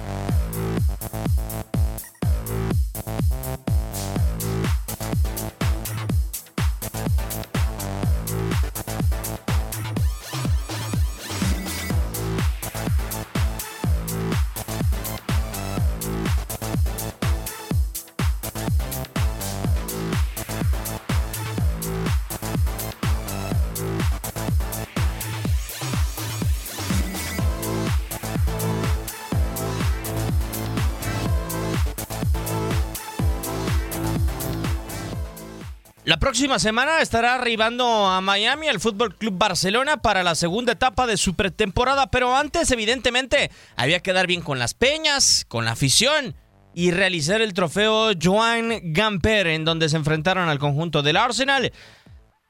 próxima 36.23 36.61
semana 36.61 37.01
estará 37.01 37.35
arribando 37.35 37.85
a 38.07 38.21
Miami 38.21 38.69
el 38.69 38.79
Fútbol 38.79 39.17
Club 39.17 39.37
Barcelona 39.37 39.97
para 39.97 40.23
la 40.23 40.37
segunda 40.37 40.71
etapa 40.71 41.09
de 41.09 41.17
su 41.17 41.35
pretemporada, 41.35 42.13
pero 42.13 42.37
antes, 42.37 42.71
evidentemente, 42.71 43.51
había 43.75 43.99
que 43.99 44.13
dar 44.13 44.29
bien 44.29 44.41
con 44.41 44.61
las 44.61 44.73
peñas, 44.73 45.45
con 45.49 45.65
la 45.65 45.73
afición 45.73 46.37
y 46.75 46.93
realizar 46.93 47.43
el 47.43 47.55
trofeo 47.55 48.13
Joan 48.23 48.93
Gamper, 48.93 49.49
en 49.49 49.65
donde 49.65 49.89
se 49.89 49.97
enfrentaron 49.97 50.49
al 50.49 50.61
conjunto 50.61 51.03
del 51.03 51.17
Arsenal. 51.17 51.73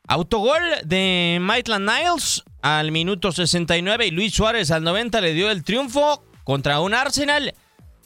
Autogol 0.07 0.61
de 0.85 1.39
Maitland 1.41 1.89
Niles 1.89 2.43
al 2.61 2.93
minuto 2.93 3.33
69 3.33 4.07
y 4.07 4.11
Luis 4.11 4.35
Suárez 4.35 4.71
al 4.71 4.85
90 4.85 5.19
le 5.23 5.33
dio 5.33 5.51
el 5.51 5.65
triunfo 5.65 6.23
contra 6.45 6.81
un 6.81 6.93
Arsenal 6.93 7.55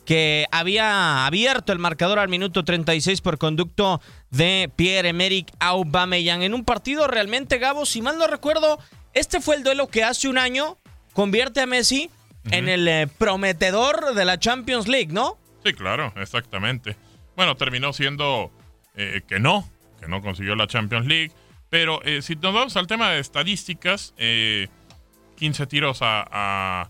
que 0.06 0.46
había 0.52 1.26
abierto 1.26 1.72
el 1.72 1.80
marcador 1.80 2.20
al 2.20 2.28
minuto 2.28 2.64
36 2.64 3.20
por 3.20 3.38
conducto 3.38 4.00
de 4.30 4.70
Pierre-Emerick 4.74 5.52
Aubameyang 5.58 6.42
en 6.42 6.54
un 6.54 6.64
partido 6.64 7.08
realmente, 7.08 7.58
Gabo, 7.58 7.84
si 7.84 8.00
mal 8.00 8.16
no 8.16 8.28
recuerdo, 8.28 8.78
este 9.12 9.40
fue 9.40 9.56
el 9.56 9.64
duelo 9.64 9.88
que 9.88 10.04
hace 10.04 10.28
un 10.28 10.38
año 10.38 10.78
convierte 11.12 11.60
a 11.60 11.66
Messi 11.66 12.08
en 12.50 12.68
el 12.68 12.86
eh, 12.86 13.08
prometedor 13.18 14.14
de 14.14 14.24
la 14.24 14.38
Champions 14.38 14.86
League, 14.86 15.12
¿no? 15.12 15.36
Sí, 15.64 15.72
claro, 15.72 16.14
exactamente. 16.16 16.96
Bueno, 17.34 17.56
terminó 17.56 17.92
siendo 17.92 18.52
eh, 18.94 19.22
que 19.26 19.40
no, 19.40 19.68
que 20.00 20.06
no 20.06 20.22
consiguió 20.22 20.54
la 20.54 20.68
Champions 20.68 21.06
League, 21.06 21.32
pero 21.68 22.00
eh, 22.04 22.22
si 22.22 22.36
nos 22.36 22.54
vamos 22.54 22.76
al 22.76 22.86
tema 22.86 23.10
de 23.10 23.18
estadísticas, 23.18 24.14
15 24.16 25.66
tiros 25.66 25.98
a 26.02 26.88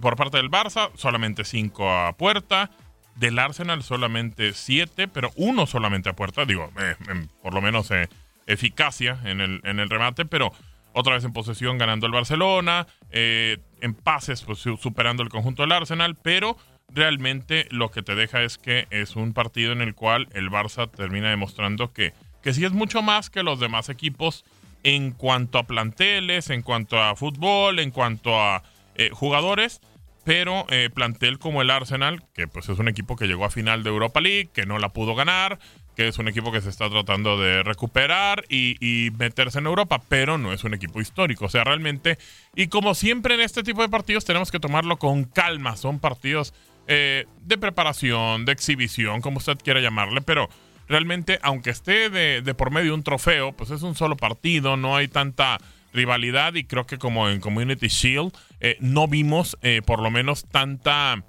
por 0.00 0.16
parte 0.16 0.36
del 0.36 0.50
Barça, 0.50 0.90
solamente 0.96 1.44
5 1.44 1.90
a 1.90 2.12
puerta. 2.16 2.70
Del 3.16 3.38
Arsenal 3.38 3.84
solamente 3.84 4.54
7, 4.54 5.06
pero 5.06 5.30
uno 5.36 5.66
solamente 5.66 6.08
a 6.08 6.14
puerta. 6.14 6.44
Digo, 6.44 6.72
eh, 6.80 6.96
por 7.42 7.54
lo 7.54 7.62
menos 7.62 7.90
eh, 7.92 8.08
eficacia 8.46 9.20
en 9.24 9.40
el, 9.40 9.60
en 9.62 9.78
el 9.78 9.88
remate, 9.88 10.24
pero 10.24 10.52
otra 10.94 11.14
vez 11.14 11.24
en 11.24 11.32
posesión 11.32 11.78
ganando 11.78 12.06
el 12.06 12.12
Barcelona. 12.12 12.86
Eh, 13.10 13.58
en 13.80 13.94
pases, 13.94 14.42
pues 14.42 14.58
superando 14.58 15.22
el 15.22 15.28
conjunto 15.28 15.62
del 15.62 15.72
Arsenal, 15.72 16.16
pero 16.16 16.56
realmente 16.88 17.66
lo 17.70 17.90
que 17.90 18.02
te 18.02 18.14
deja 18.14 18.42
es 18.42 18.58
que 18.58 18.86
es 18.90 19.16
un 19.16 19.32
partido 19.32 19.72
en 19.72 19.82
el 19.82 19.94
cual 19.94 20.28
el 20.32 20.50
Barça 20.50 20.90
termina 20.90 21.30
demostrando 21.30 21.92
que, 21.92 22.14
que 22.42 22.52
sí 22.52 22.64
es 22.64 22.72
mucho 22.72 23.02
más 23.02 23.30
que 23.30 23.42
los 23.42 23.60
demás 23.60 23.88
equipos 23.88 24.44
en 24.84 25.12
cuanto 25.12 25.58
a 25.58 25.64
planteles, 25.64 26.50
en 26.50 26.62
cuanto 26.62 27.02
a 27.02 27.16
fútbol, 27.16 27.78
en 27.78 27.90
cuanto 27.90 28.40
a 28.40 28.62
eh, 28.96 29.10
jugadores, 29.12 29.80
pero 30.24 30.66
eh, 30.70 30.90
plantel 30.92 31.38
como 31.38 31.62
el 31.62 31.70
Arsenal, 31.70 32.24
que 32.34 32.48
pues 32.48 32.68
es 32.68 32.78
un 32.78 32.88
equipo 32.88 33.16
que 33.16 33.26
llegó 33.26 33.44
a 33.44 33.50
final 33.50 33.82
de 33.82 33.90
Europa 33.90 34.20
League, 34.20 34.50
que 34.52 34.66
no 34.66 34.78
la 34.78 34.88
pudo 34.88 35.14
ganar, 35.14 35.58
que 35.94 36.08
es 36.08 36.18
un 36.18 36.28
equipo 36.28 36.50
que 36.50 36.60
se 36.60 36.70
está 36.70 36.90
tratando 36.90 37.38
de 37.38 37.62
recuperar 37.62 38.44
y, 38.48 39.10
meterse 39.18 39.58
en 39.58 39.66
Europa, 39.66 40.02
pero 40.08 40.38
no 40.38 40.52
es 40.52 40.64
un 40.64 40.74
equipo 40.74 41.00
histórico. 41.00 41.44
O 41.44 41.48
sea, 41.48 41.62
realmente, 41.62 42.18
y 42.56 42.66
como 42.68 42.94
siempre 42.94 43.34
en 43.34 43.40
este 43.40 43.62
tipo 43.62 43.82
de 43.82 43.88
partidos 43.88 44.24
tenemos 44.24 44.50
que 44.50 44.60
tomarlo 44.60 44.98
con 44.98 45.24
calma, 45.24 45.76
son 45.76 46.00
partidos 46.00 46.54
eh, 46.88 47.26
de 47.42 47.58
preparación, 47.58 48.44
de 48.44 48.52
exhibición, 48.52 49.20
como 49.20 49.38
usted 49.38 49.58
quiera 49.62 49.80
llamarle, 49.80 50.20
pero 50.20 50.48
realmente, 50.88 51.38
aunque 51.42 51.70
esté 51.70 52.10
de, 52.10 52.42
de 52.42 52.54
por 52.54 52.70
medio 52.70 52.94
un 52.94 53.04
trofeo, 53.04 53.52
pues 53.52 53.70
es 53.70 53.82
un 53.82 53.94
solo 53.94 54.16
partido, 54.16 54.76
no 54.76 54.96
hay 54.96 55.08
tanta 55.08 55.58
rivalidad 55.94 56.54
y 56.54 56.64
creo 56.64 56.86
que 56.86 56.98
como 56.98 57.28
en 57.28 57.40
Community 57.40 57.88
Shield 57.88 58.32
eh, 58.60 58.76
no 58.80 59.08
vimos 59.08 59.56
eh, 59.62 59.80
por 59.86 60.02
lo 60.02 60.10
menos 60.10 60.44
tanta 60.44 61.24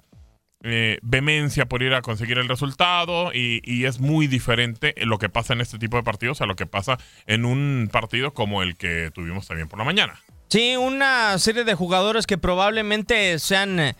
eh, 0.62 0.98
vehemencia 1.02 1.66
por 1.66 1.82
ir 1.82 1.94
a 1.94 2.02
conseguir 2.02 2.38
el 2.38 2.48
resultado 2.48 3.32
y, 3.32 3.60
y, 3.64 3.84
es 3.84 4.00
muy 4.00 4.26
diferente 4.26 4.94
lo 4.98 5.18
que 5.18 5.28
pasa 5.28 5.52
en 5.52 5.60
este 5.60 5.78
tipo 5.78 5.96
de 5.96 6.02
partidos 6.02 6.40
a 6.40 6.46
lo 6.46 6.56
que 6.56 6.66
pasa 6.66 6.98
en 7.26 7.44
un 7.44 7.88
partido 7.92 8.34
como 8.34 8.62
el 8.62 8.76
que 8.76 9.10
tuvimos 9.14 9.46
también 9.46 9.68
por 9.68 9.78
la 9.78 9.84
mañana. 9.84 10.20
Sí, 10.48 10.76
una 10.76 11.38
serie 11.38 11.64
de 11.64 11.74
jugadores 11.74 12.26
que 12.26 12.38
probablemente 12.38 13.38
sean 13.38 13.94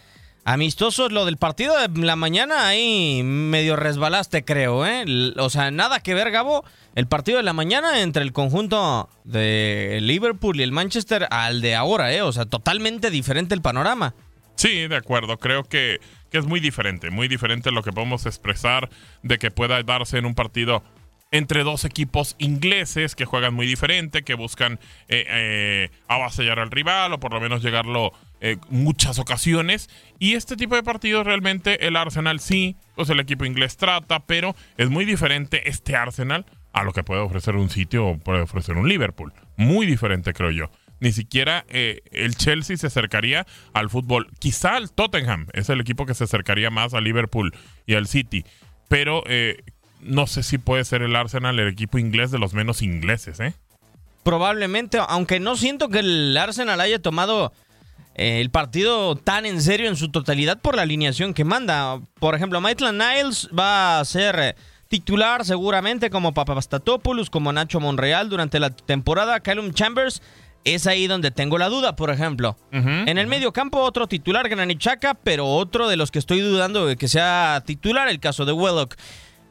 amistosos. 0.47 1.13
Lo 1.13 1.27
del 1.27 1.37
partido 1.37 1.77
de 1.77 1.89
la 2.03 2.17
mañana 2.17 2.69
ahí 2.69 3.23
medio 3.23 3.77
resbalaste, 3.77 4.45
creo, 4.45 4.87
¿eh? 4.87 5.05
O 5.37 5.51
sea, 5.51 5.71
nada 5.71 6.01
que 6.01 6.15
ver, 6.15 6.31
Gabo. 6.31 6.65
El 6.95 7.07
partido 7.09 7.37
de 7.37 7.43
la 7.43 7.53
mañana 7.53 8.01
entre 8.01 8.23
el 8.23 8.33
conjunto 8.33 9.11
de 9.25 9.99
Liverpool 10.01 10.59
y 10.59 10.63
el 10.63 10.73
Manchester 10.73 11.27
al 11.31 11.61
de 11.61 11.75
ahora, 11.75 12.15
¿eh? 12.15 12.23
O 12.23 12.33
sea, 12.33 12.47
totalmente 12.47 13.11
diferente 13.11 13.55
el 13.55 13.61
panorama. 13.61 14.15
Sí, 14.55 14.87
de 14.87 14.97
acuerdo. 14.97 15.37
Creo 15.37 15.65
que, 15.65 16.01
que 16.31 16.39
es 16.39 16.47
muy 16.47 16.61
diferente, 16.61 17.11
muy 17.11 17.29
diferente 17.29 17.71
lo 17.71 17.83
que 17.83 17.93
podemos 17.93 18.25
expresar 18.25 18.89
de 19.23 19.37
que 19.37 19.51
pueda 19.51 19.83
darse 19.83 20.17
en 20.17 20.25
un 20.25 20.35
partido 20.35 20.83
entre 21.33 21.65
dos 21.65 21.85
equipos 21.85 22.37
ingleses 22.39 23.15
que 23.15 23.25
juegan 23.25 23.53
muy 23.53 23.67
diferente, 23.67 24.23
que 24.23 24.35
buscan 24.35 24.75
eh, 25.09 25.27
eh, 25.29 25.91
avasallar 26.09 26.61
al 26.61 26.71
rival 26.71 27.13
o 27.13 27.21
por 27.21 27.33
lo 27.33 27.41
menos 27.41 27.63
llegarlo 27.63 28.13
eh, 28.40 28.57
muchas 28.68 29.18
ocasiones. 29.18 29.88
Y 30.18 30.35
este 30.35 30.57
tipo 30.57 30.75
de 30.75 30.83
partidos 30.83 31.27
realmente 31.27 31.87
el 31.87 31.96
Arsenal 31.96 32.40
sí, 32.40 32.77
pues 32.94 33.09
el 33.11 33.20
equipo 33.20 33.44
inglés 33.44 33.77
trata, 33.77 34.20
pero 34.20 34.55
es 34.77 34.90
muy 34.90 35.05
diferente 35.05 35.68
este 35.68 35.96
Arsenal 35.96 36.46
a 36.72 36.85
lo 36.85 36.92
que 36.92 37.03
puede 37.03 37.22
ofrecer 37.22 37.57
un 37.57 37.70
sitio 37.70 38.07
o 38.07 38.18
puede 38.18 38.42
ofrecer 38.42 38.77
un 38.77 38.88
Liverpool. 38.88 39.33
Muy 39.57 39.87
diferente, 39.87 40.35
creo 40.35 40.51
yo. 40.51 40.70
Ni 41.01 41.12
siquiera 41.12 41.64
eh, 41.68 42.03
el 42.11 42.37
Chelsea 42.37 42.77
se 42.77 42.87
acercaría 42.87 43.46
al 43.72 43.90
fútbol. 43.90 44.29
Quizá 44.38 44.77
el 44.79 44.90
Tottenham 44.90 45.46
es 45.53 45.68
el 45.68 45.81
equipo 45.81 46.07
que 46.07 46.14
se 46.14 46.25
acercaría 46.25 46.70
más 46.70 46.94
al 46.94 47.05
Liverpool 47.05 47.55
y 47.87 47.94
al 47.94 48.07
City. 48.07 48.44
Pero 48.88 49.22
eh, 49.27 49.62
no 50.01 50.27
sé 50.27 50.42
si 50.42 50.59
puede 50.59 50.85
ser 50.85 51.03
el 51.03 51.16
Arsenal 51.16 51.59
el 51.59 51.68
equipo 51.68 51.99
inglés 51.99 52.31
de 52.31 52.38
los 52.38 52.55
menos 52.55 52.83
ingleses. 52.83 53.38
Probablemente, 54.22 54.99
aunque 55.09 55.40
no 55.40 55.57
siento 55.57 55.88
que 55.88 56.01
el 56.01 56.37
Arsenal 56.37 56.81
haya 56.81 57.01
tomado 57.01 57.53
eh, 58.19 58.41
el 58.41 58.49
partido 58.49 59.15
tan 59.15 59.45
en 59.45 59.61
serio 59.61 59.89
en 59.89 59.97
su 59.97 60.11
totalidad 60.11 60.59
por 60.59 60.75
la 60.75 60.83
alineación 60.83 61.35
que 61.35 61.45
manda. 61.45 62.01
Por 62.19 62.35
ejemplo, 62.35 62.63
Maitland 62.63 62.99
Niles 62.99 63.51
va 63.57 64.01
a 64.01 64.05
ser 64.07 64.39
eh, 64.39 64.55
titular 64.89 65.45
seguramente 65.45 66.09
como 66.09 66.33
Papastatopoulos, 66.33 67.29
como 67.29 67.53
Nacho 67.53 67.79
Monreal 67.79 68.31
durante 68.31 68.59
la 68.59 68.71
temporada. 68.71 69.41
Callum 69.41 69.75
Chambers 69.75 70.23
es 70.65 70.87
ahí 70.87 71.07
donde 71.07 71.31
tengo 71.31 71.59
la 71.59 71.69
duda, 71.69 71.95
por 71.95 72.11
ejemplo. 72.11 72.57
En 72.73 73.19
el 73.19 73.27
medio 73.27 73.53
campo, 73.53 73.81
otro 73.81 74.09
titular, 74.09 74.49
Granit 74.49 74.81
Xhaka, 74.81 75.15
pero 75.15 75.47
otro 75.47 75.87
de 75.87 75.97
los 75.97 76.11
que 76.11 76.19
estoy 76.19 76.41
dudando 76.41 76.87
de 76.87 76.97
que 76.97 77.09
sea 77.09 77.63
titular, 77.67 78.09
el 78.09 78.19
caso 78.19 78.47
de 78.47 78.53
Wellock. 78.53 78.97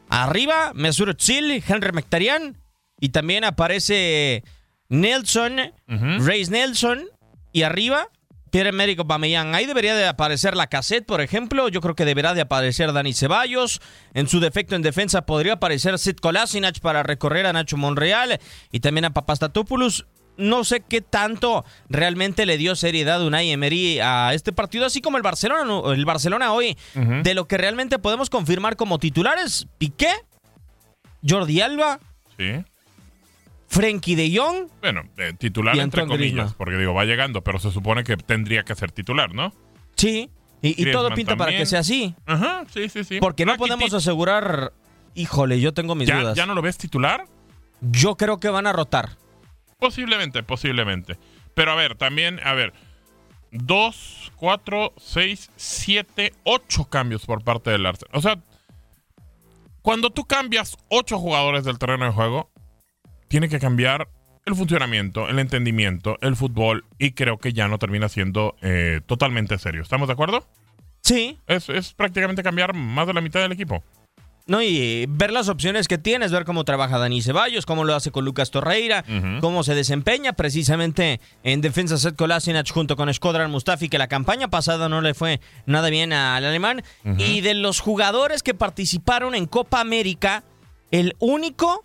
Arriba, 0.10 0.72
Mesut 0.74 1.08
Özil, 1.08 1.64
Henry 1.66 1.92
Mkhitaryan 1.94 2.58
y 3.00 3.10
también 3.10 3.44
aparece 3.44 4.44
Nelson, 4.90 5.72
Reis 5.88 6.50
Nelson 6.50 7.06
y 7.54 7.62
arriba 7.62 8.10
Pierre-Emerick 8.56 9.00
Aubameyang. 9.00 9.54
Ahí 9.54 9.66
debería 9.66 9.96
de 9.96 10.08
aparecer 10.08 10.56
la 10.56 10.68
cassette, 10.68 11.06
por 11.06 11.20
ejemplo. 11.20 11.68
Yo 11.68 11.82
creo 11.82 11.94
que 11.94 12.06
deberá 12.06 12.34
de 12.34 12.40
aparecer 12.40 12.94
Dani 12.94 13.12
Ceballos. 13.12 13.82
En 14.14 14.30
su 14.30 14.40
defecto 14.40 14.78
en 14.78 14.82
defensa 14.82 15.26
podría 15.26 15.56
aparecer 15.56 16.00
Sid 16.00 16.16
Kolasinac 16.22 16.80
para 16.80 17.04
recorrer 17.04 17.48
a 17.48 17.52
Nacho 17.52 17.76
Monreal 17.76 18.40
y 18.72 18.80
también 18.80 19.04
a 19.04 19.10
Papastatopoulos 19.14 20.06
no 20.38 20.64
sé 20.64 20.80
qué 20.88 21.02
tanto 21.02 21.66
realmente 21.90 22.46
le 22.46 22.58
dio 22.58 22.78
seriedad 22.78 23.22
Unai 23.26 23.52
Emery 23.52 24.00
a 24.00 24.34
este 24.34 24.54
partido, 24.54 24.86
así 24.86 25.02
como 25.02 25.18
el 25.18 25.24
Barcelona, 25.24 25.94
el 25.94 26.06
Barcelona 26.06 26.54
hoy, 26.54 26.78
de 26.94 27.34
lo 27.34 27.50
que 27.50 27.58
realmente 27.58 28.00
podemos 28.00 28.30
confirmar 28.30 28.78
como 28.78 29.00
titulares, 29.00 29.68
Piqué, 29.78 30.12
Jordi 31.28 31.60
Alba, 31.60 32.00
Sí. 32.38 32.64
Frenkie 33.68 34.16
de 34.16 34.38
Jong, 34.38 34.68
Bueno, 34.82 35.04
eh, 35.18 35.34
titular 35.38 35.78
entre 35.78 36.06
comillas, 36.06 36.54
porque 36.54 36.78
digo, 36.78 36.94
va 36.94 37.06
llegando, 37.06 37.44
pero 37.44 37.60
se 37.60 37.72
supone 37.72 38.04
que 38.04 38.16
tendría 38.18 38.64
que 38.64 38.76
ser 38.76 38.92
titular, 38.92 39.34
¿no? 39.34 39.54
sí, 39.96 40.30
y, 40.62 40.82
y 40.82 40.92
todo 40.92 41.14
pinta 41.14 41.36
para 41.36 41.52
que 41.52 41.66
sea 41.66 41.80
así, 41.80 42.16
Ajá, 42.26 42.64
sí, 42.74 42.90
sí, 42.90 43.04
sí. 43.04 43.20
porque 43.20 43.46
no 43.46 43.52
Rakitic, 43.54 43.70
podemos 43.78 43.94
asegurar, 43.94 44.74
híjole, 45.14 45.60
yo 45.60 45.74
tengo 45.74 45.94
mis 45.96 46.08
¿Ya, 46.08 46.20
dudas. 46.20 46.36
¿Ya 46.38 46.46
no 46.46 46.56
lo 46.56 46.62
ves 46.62 46.78
titular? 46.78 47.26
Yo 47.82 48.16
creo 48.16 48.40
que 48.40 48.50
van 48.50 48.66
a 48.66 48.74
rotar. 48.74 49.18
Posiblemente, 49.78 50.42
posiblemente. 50.42 51.18
Pero 51.54 51.72
a 51.72 51.76
ver, 51.76 51.96
también, 51.96 52.40
a 52.44 52.54
ver. 52.54 52.74
Dos, 53.52 54.32
cuatro, 54.38 54.94
seis, 54.98 55.50
siete, 55.56 56.34
ocho 56.44 56.86
cambios 56.86 57.26
por 57.26 57.44
parte 57.44 57.70
del 57.70 57.86
Arsenal. 57.86 58.18
O 58.18 58.22
sea, 58.22 58.40
cuando 59.82 60.10
tú 60.10 60.26
cambias 60.26 60.78
ocho 60.90 61.20
jugadores 61.20 61.64
del 61.64 61.78
terreno 61.78 62.06
de 62.06 62.12
juego, 62.12 62.50
tiene 63.28 63.50
que 63.50 63.60
cambiar 63.60 64.08
el 64.46 64.56
funcionamiento, 64.56 65.28
el 65.28 65.40
entendimiento, 65.40 66.18
el 66.22 66.36
fútbol, 66.36 66.86
y 67.00 67.12
creo 67.12 67.38
que 67.38 67.54
ya 67.54 67.68
no 67.68 67.80
termina 67.80 68.10
siendo 68.10 68.56
eh, 68.62 69.02
totalmente 69.06 69.58
serio. 69.58 69.82
¿Estamos 69.82 70.08
de 70.08 70.14
acuerdo? 70.14 70.48
Sí. 71.02 71.40
Es, 71.48 71.70
es 71.70 71.94
prácticamente 71.94 72.44
cambiar 72.44 72.74
más 72.74 73.08
de 73.08 73.14
la 73.14 73.22
mitad 73.22 73.42
del 73.42 73.52
equipo. 73.52 73.84
No, 74.48 74.62
y 74.62 75.08
ver 75.10 75.32
las 75.32 75.50
opciones 75.50 75.88
que 75.88 75.98
tienes, 75.98 76.32
ver 76.32 76.46
cómo 76.46 76.66
trabaja 76.66 77.00
Dani 77.00 77.24
Ceballos, 77.24 77.66
cómo 77.66 77.84
lo 77.84 77.96
hace 77.96 78.12
con 78.12 78.26
Lucas 78.26 78.52
Torreira, 78.52 79.04
cómo 79.42 79.64
se 79.64 79.74
desempeña 79.74 80.34
precisamente 80.34 81.20
en 81.44 81.62
defensa 81.62 81.98
Seth 81.98 82.16
Kolasinac 82.16 82.70
junto 82.72 82.96
con 82.96 83.12
Skodran 83.12 83.50
Mustafi, 83.50 83.90
que 83.90 83.98
la 83.98 84.08
campaña 84.08 84.48
pasada 84.48 84.88
no 84.88 85.02
le 85.02 85.16
fue 85.16 85.42
nada 85.66 85.90
bien 85.90 86.14
al 86.14 86.46
alemán. 86.46 86.84
Y 87.18 87.42
de 87.42 87.56
los 87.56 87.80
jugadores 87.80 88.44
que 88.44 88.54
participaron 88.54 89.34
en 89.34 89.48
Copa 89.48 89.82
América, 89.82 90.44
el 90.92 91.16
único 91.18 91.84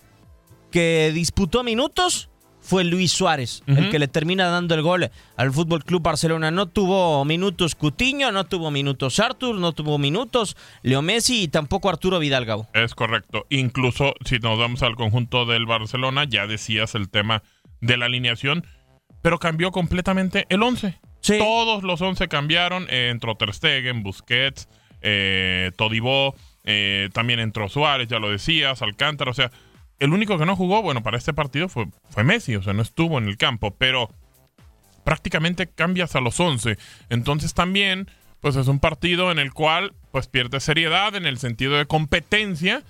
que 0.70 1.11
disputó 1.14 1.62
minutos 1.62 2.30
fue 2.62 2.85
Luis 2.85 3.11
Suárez, 3.12 3.62
el 3.66 3.90
que 3.90 3.98
le 3.98 4.06
termina 4.06 4.46
dando 4.46 4.74
el 4.74 4.83
gol 4.83 5.11
al 5.37 5.50
Fútbol 5.52 5.83
Club 5.83 6.02
Barcelona. 6.02 6.50
No 6.50 6.66
tuvo 6.66 7.24
minutos 7.24 7.74
Cutiño, 7.74 8.33
no 8.33 8.44
tuvo 8.44 8.70
minutos 8.70 9.18
Artur, 9.18 9.56
no 9.56 9.72
tuvo 9.72 9.98
minutos 9.98 10.56
Leo 10.83 11.00
Messi 11.02 11.44
y 11.44 11.48
tampoco 11.48 11.88
Arturo 11.88 12.18
Vidal 12.18 12.44
Gabo. 12.44 12.68
Es 12.74 12.94
correcto. 12.94 13.46
Incluso 13.48 14.14
si 14.24 14.38
nos 14.38 14.59
vamos 14.59 14.83
al 14.83 14.94
conjunto 14.94 15.46
del 15.46 15.66
Barcelona, 15.66 16.24
ya 16.28 16.46
decías 16.46 16.94
el 16.94 17.09
tema 17.09 17.42
de 17.80 17.96
la 17.96 18.06
alineación, 18.06 18.66
pero 19.22 19.38
cambió 19.38 19.72
completamente 19.72 20.46
el 20.50 20.62
11. 20.62 20.98
Todos 21.38 21.83
los 21.83 22.00
11 22.00 22.28
cambiaron. 22.28 22.87
eh, 22.90 23.09
entró 23.11 23.37
Ter 23.37 23.54
Stegen, 23.54 24.02
Busquets, 24.02 24.68
eh, 25.00 25.72
Todibó, 25.76 26.35
eh, 26.64 27.09
también 27.12 27.40
entró 27.40 27.68
Suárez, 27.68 28.09
ya 28.09 28.18
lo 28.18 28.30
decías, 28.30 28.83
Alcántara. 28.83 29.30
O 29.30 29.35
sea, 29.35 29.50
el 30.00 30.12
único 30.12 30.36
que 30.38 30.46
no 30.46 30.56
jugó, 30.56 30.82
bueno, 30.82 31.02
para 31.02 31.16
este 31.18 31.32
partido 31.32 31.68
fue, 31.68 31.86
fue 32.10 32.24
Messi, 32.24 32.56
o 32.56 32.62
sea, 32.62 32.72
no 32.72 32.82
estuvo 32.82 33.18
en 33.18 33.26
el 33.26 33.36
campo, 33.36 33.70
pero 33.78 34.10
prácticamente 35.04 35.66
cambias 35.68 36.14
a 36.16 36.20
los 36.20 36.38
11. 36.40 36.78
Entonces 37.08 37.54
también, 37.54 38.08
pues 38.40 38.56
es 38.56 38.68
un 38.68 38.80
partido 38.80 39.30
en 39.30 39.38
el 39.38 39.52
cual 39.52 39.92
pues 40.12 40.26
pierde 40.28 40.60
seriedad 40.60 41.14
en 41.14 41.26
el 41.26 41.38
sentido 41.38 41.76
de 41.76 41.86
competencia 41.86 42.82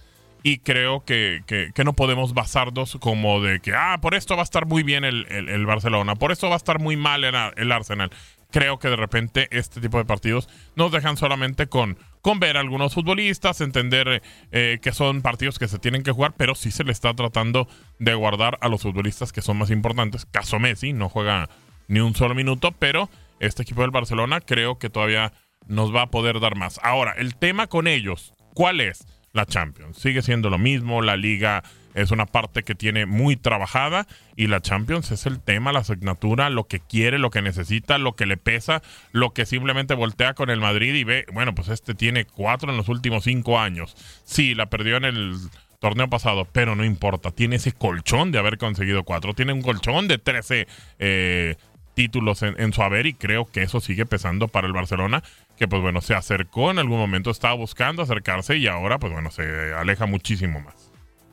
y 0.42 0.58
creo 0.58 1.04
que, 1.04 1.42
que- 1.46 1.70
no 1.84 1.92
podemos 1.92 2.32
basarnos 2.32 2.96
como 3.00 3.40
de 3.42 3.60
que, 3.60 3.74
ah, 3.74 3.98
por 4.00 4.14
esto 4.14 4.36
va 4.36 4.42
a 4.42 4.44
estar 4.44 4.66
muy 4.66 4.82
bien 4.82 5.04
el, 5.04 5.26
el- 5.30 5.48
el 5.48 5.66
Barcelona, 5.66 6.14
por 6.14 6.32
esto 6.32 6.48
va 6.48 6.54
a 6.54 6.56
estar 6.56 6.78
muy 6.78 6.96
mal 6.96 7.24
el, 7.24 7.34
el 7.56 7.72
Arsenal. 7.72 8.10
Creo 8.50 8.78
que 8.78 8.88
de 8.88 8.96
repente 8.96 9.48
este 9.50 9.80
tipo 9.80 9.98
de 9.98 10.04
partidos 10.04 10.48
nos 10.76 10.90
dejan 10.92 11.16
solamente 11.16 11.66
con, 11.68 11.98
con 12.22 12.40
ver 12.40 12.56
a 12.56 12.60
algunos 12.60 12.94
futbolistas, 12.94 13.60
entender 13.60 14.22
eh, 14.52 14.78
que 14.82 14.92
son 14.92 15.22
partidos 15.22 15.58
que 15.58 15.68
se 15.68 15.78
tienen 15.78 16.02
que 16.02 16.12
jugar, 16.12 16.34
pero 16.36 16.54
sí 16.54 16.70
se 16.70 16.84
le 16.84 16.92
está 16.92 17.14
tratando 17.14 17.68
de 17.98 18.14
guardar 18.14 18.58
a 18.60 18.68
los 18.68 18.82
futbolistas 18.82 19.32
que 19.32 19.42
son 19.42 19.58
más 19.58 19.70
importantes. 19.70 20.26
Caso 20.26 20.58
Messi, 20.58 20.92
no 20.92 21.08
juega 21.08 21.48
ni 21.88 22.00
un 22.00 22.14
solo 22.14 22.34
minuto, 22.34 22.72
pero 22.72 23.10
este 23.40 23.62
equipo 23.62 23.82
del 23.82 23.90
Barcelona 23.90 24.40
creo 24.40 24.78
que 24.78 24.90
todavía 24.90 25.32
nos 25.66 25.94
va 25.94 26.02
a 26.02 26.10
poder 26.10 26.40
dar 26.40 26.56
más. 26.56 26.78
Ahora, 26.82 27.14
el 27.16 27.36
tema 27.36 27.66
con 27.66 27.86
ellos, 27.86 28.34
¿cuál 28.54 28.80
es? 28.80 29.06
La 29.32 29.46
Champions. 29.46 29.96
Sigue 29.98 30.22
siendo 30.22 30.50
lo 30.50 30.58
mismo, 30.58 31.02
la 31.02 31.16
liga 31.16 31.62
es 31.94 32.10
una 32.10 32.26
parte 32.26 32.62
que 32.62 32.74
tiene 32.74 33.06
muy 33.06 33.36
trabajada 33.36 34.06
y 34.36 34.46
la 34.46 34.60
Champions 34.60 35.10
es 35.10 35.26
el 35.26 35.40
tema, 35.40 35.72
la 35.72 35.80
asignatura, 35.80 36.50
lo 36.50 36.64
que 36.64 36.80
quiere, 36.80 37.18
lo 37.18 37.30
que 37.30 37.42
necesita, 37.42 37.98
lo 37.98 38.14
que 38.14 38.26
le 38.26 38.36
pesa, 38.36 38.82
lo 39.12 39.32
que 39.32 39.46
simplemente 39.46 39.94
voltea 39.94 40.34
con 40.34 40.50
el 40.50 40.60
Madrid 40.60 40.94
y 40.94 41.04
ve, 41.04 41.26
bueno, 41.32 41.54
pues 41.54 41.68
este 41.68 41.94
tiene 41.94 42.24
cuatro 42.24 42.70
en 42.70 42.76
los 42.76 42.88
últimos 42.88 43.24
cinco 43.24 43.58
años. 43.58 43.96
Sí, 44.24 44.54
la 44.54 44.70
perdió 44.70 44.96
en 44.96 45.04
el 45.04 45.36
torneo 45.80 46.08
pasado, 46.08 46.46
pero 46.52 46.76
no 46.76 46.84
importa, 46.84 47.30
tiene 47.30 47.56
ese 47.56 47.72
colchón 47.72 48.32
de 48.32 48.38
haber 48.38 48.58
conseguido 48.58 49.02
cuatro, 49.02 49.34
tiene 49.34 49.52
un 49.52 49.62
colchón 49.62 50.08
de 50.08 50.18
13 50.18 50.68
eh, 50.98 51.56
títulos 51.94 52.42
en, 52.42 52.60
en 52.60 52.72
su 52.72 52.82
haber 52.82 53.06
y 53.06 53.14
creo 53.14 53.46
que 53.46 53.62
eso 53.62 53.80
sigue 53.80 54.06
pesando 54.06 54.48
para 54.48 54.66
el 54.66 54.74
Barcelona, 54.74 55.22
que 55.56 55.68
pues 55.68 55.82
bueno, 55.82 56.00
se 56.02 56.14
acercó 56.14 56.70
en 56.70 56.78
algún 56.78 56.98
momento, 56.98 57.30
estaba 57.30 57.54
buscando 57.54 58.02
acercarse 58.02 58.56
y 58.56 58.66
ahora 58.66 58.98
pues 58.98 59.12
bueno, 59.12 59.30
se 59.30 59.74
aleja 59.74 60.06
muchísimo 60.06 60.60
más. 60.60 60.89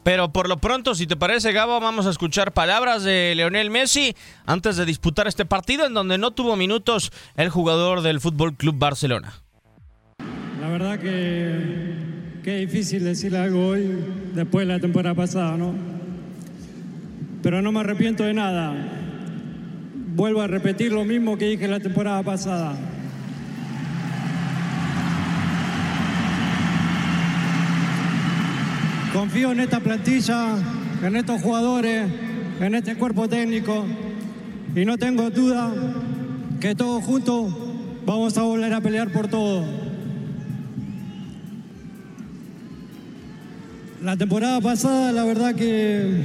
Pero 0.08 0.32
por 0.32 0.48
lo 0.48 0.56
pronto, 0.56 0.96
si 0.96 1.06
te 1.06 1.18
parece, 1.18 1.52
Gabo, 1.52 1.82
vamos 1.82 2.06
a 2.06 2.12
escuchar 2.12 2.54
palabras 2.54 3.04
de 3.04 3.34
Leonel 3.36 3.70
Messi 3.70 4.16
antes 4.46 4.78
de 4.78 4.86
disputar 4.86 5.28
este 5.28 5.44
partido 5.44 5.86
en 5.86 5.94
donde 5.94 6.18
no 6.18 6.32
tuvo 6.32 6.56
minutos 6.56 7.12
el 7.36 7.50
jugador 7.50 8.00
del 8.00 8.22
Fútbol 8.22 8.56
Club 8.56 8.78
Barcelona. 8.78 9.34
La 10.62 10.70
verdad 10.70 10.98
que, 10.98 12.40
que 12.42 12.56
difícil 12.60 13.04
decir 13.04 13.36
algo 13.36 13.68
hoy 13.68 14.02
después 14.34 14.66
de 14.66 14.76
la 14.76 14.80
temporada 14.80 15.14
pasada, 15.14 15.58
¿no? 15.58 15.76
Pero 17.44 17.62
no 17.62 17.74
me 17.74 17.82
arrepiento 17.82 18.24
de 18.24 18.34
nada. 18.34 18.76
Vuelvo 20.16 20.42
a 20.42 20.48
repetir 20.48 20.94
lo 20.94 21.04
mismo 21.04 21.38
que 21.38 21.50
dije 21.50 21.68
la 21.68 21.82
temporada 21.82 22.24
pasada. 22.24 22.78
Confío 29.18 29.52
en 29.52 29.62
esta 29.62 29.80
plantilla, 29.80 30.60
en 31.02 31.16
estos 31.16 31.42
jugadores, 31.42 32.08
en 32.60 32.76
este 32.76 32.96
cuerpo 32.96 33.28
técnico 33.28 33.84
y 34.76 34.86
no 34.86 34.96
tengo 35.00 35.32
duda 35.32 35.74
que 36.60 36.76
todos 36.76 37.04
juntos 37.04 37.52
vamos 38.06 38.38
a 38.38 38.44
volver 38.44 38.72
a 38.76 38.80
pelear 38.80 39.12
por 39.12 39.28
todo. 39.28 39.66
La 44.04 44.16
temporada 44.16 44.62
pasada, 44.62 45.12
la 45.12 45.24
verdad 45.24 45.56
que 45.56 46.22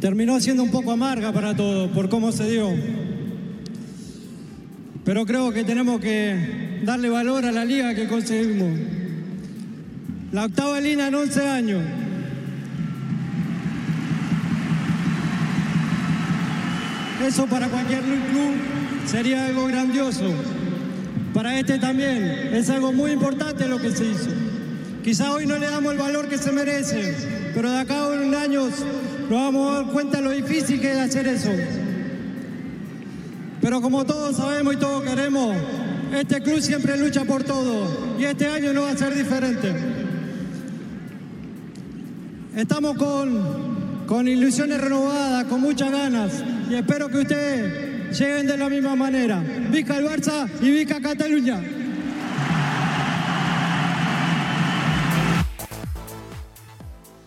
terminó 0.00 0.40
siendo 0.40 0.64
un 0.64 0.72
poco 0.72 0.90
amarga 0.90 1.30
para 1.30 1.54
todos 1.54 1.90
por 1.92 2.08
cómo 2.08 2.32
se 2.32 2.50
dio. 2.50 2.70
Pero 5.04 5.24
creo 5.24 5.52
que 5.52 5.62
tenemos 5.62 6.00
que 6.00 6.80
darle 6.82 7.08
valor 7.08 7.44
a 7.44 7.52
la 7.52 7.64
liga 7.64 7.94
que 7.94 8.08
conseguimos. 8.08 8.98
La 10.30 10.44
octava 10.44 10.78
línea 10.78 11.08
en 11.08 11.14
11 11.14 11.48
años. 11.48 11.82
Eso 17.26 17.46
para 17.46 17.68
cualquier 17.68 18.02
club 18.02 18.54
sería 19.06 19.46
algo 19.46 19.66
grandioso. 19.66 20.30
Para 21.32 21.58
este 21.58 21.78
también 21.78 22.50
es 22.52 22.68
algo 22.68 22.92
muy 22.92 23.12
importante 23.12 23.66
lo 23.66 23.78
que 23.78 23.90
se 23.90 24.04
hizo. 24.04 24.30
Quizá 25.02 25.32
hoy 25.32 25.46
no 25.46 25.56
le 25.58 25.66
damos 25.66 25.92
el 25.92 25.98
valor 25.98 26.28
que 26.28 26.36
se 26.36 26.52
merece, 26.52 27.16
pero 27.54 27.70
de 27.70 27.78
acá 27.78 28.00
a 28.00 28.08
unos 28.08 28.36
años 28.36 28.72
nos 29.30 29.30
vamos 29.30 29.72
a 29.72 29.82
dar 29.82 29.92
cuenta 29.92 30.18
de 30.18 30.24
lo 30.24 30.30
difícil 30.30 30.78
que 30.78 30.92
es 30.92 30.98
hacer 30.98 31.26
eso. 31.26 31.50
Pero 33.62 33.80
como 33.80 34.04
todos 34.04 34.36
sabemos 34.36 34.74
y 34.74 34.76
todos 34.76 35.04
queremos, 35.04 35.56
este 36.14 36.42
club 36.42 36.60
siempre 36.60 36.98
lucha 36.98 37.24
por 37.24 37.44
todo 37.44 38.16
y 38.18 38.24
este 38.24 38.46
año 38.46 38.74
no 38.74 38.82
va 38.82 38.90
a 38.90 38.96
ser 38.96 39.14
diferente. 39.14 39.97
Estamos 42.58 42.96
con, 42.96 44.04
con 44.04 44.26
ilusiones 44.26 44.80
renovadas, 44.80 45.44
con 45.44 45.60
muchas 45.60 45.92
ganas 45.92 46.42
y 46.68 46.74
espero 46.74 47.08
que 47.08 47.18
ustedes 47.18 48.18
lleguen 48.18 48.48
de 48.48 48.56
la 48.56 48.68
misma 48.68 48.96
manera. 48.96 49.38
Vica 49.70 49.96
el 49.96 50.06
Barça 50.06 50.50
y 50.60 50.68
Vica 50.72 51.00
Cataluña. 51.00 51.62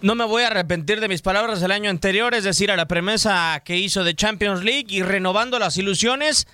No 0.01 0.15
me 0.15 0.25
voy 0.25 0.43
a 0.43 0.47
arrepentir 0.47 0.99
de 0.99 1.07
mis 1.07 1.21
palabras 1.21 1.61
del 1.61 1.71
año 1.71 1.89
anterior, 1.89 2.35
es 2.35 2.43
decir, 2.43 2.69
a 2.69 2.75
la 2.75 2.89
promesa 2.89 3.61
que 3.63 3.77
hizo 3.77 4.03
de 4.03 4.13
Champions 4.13 4.65
League 4.65 4.87
y 4.89 5.01
renovando 5.01 5.59
las 5.59 5.77
ilusiones. 5.77 6.45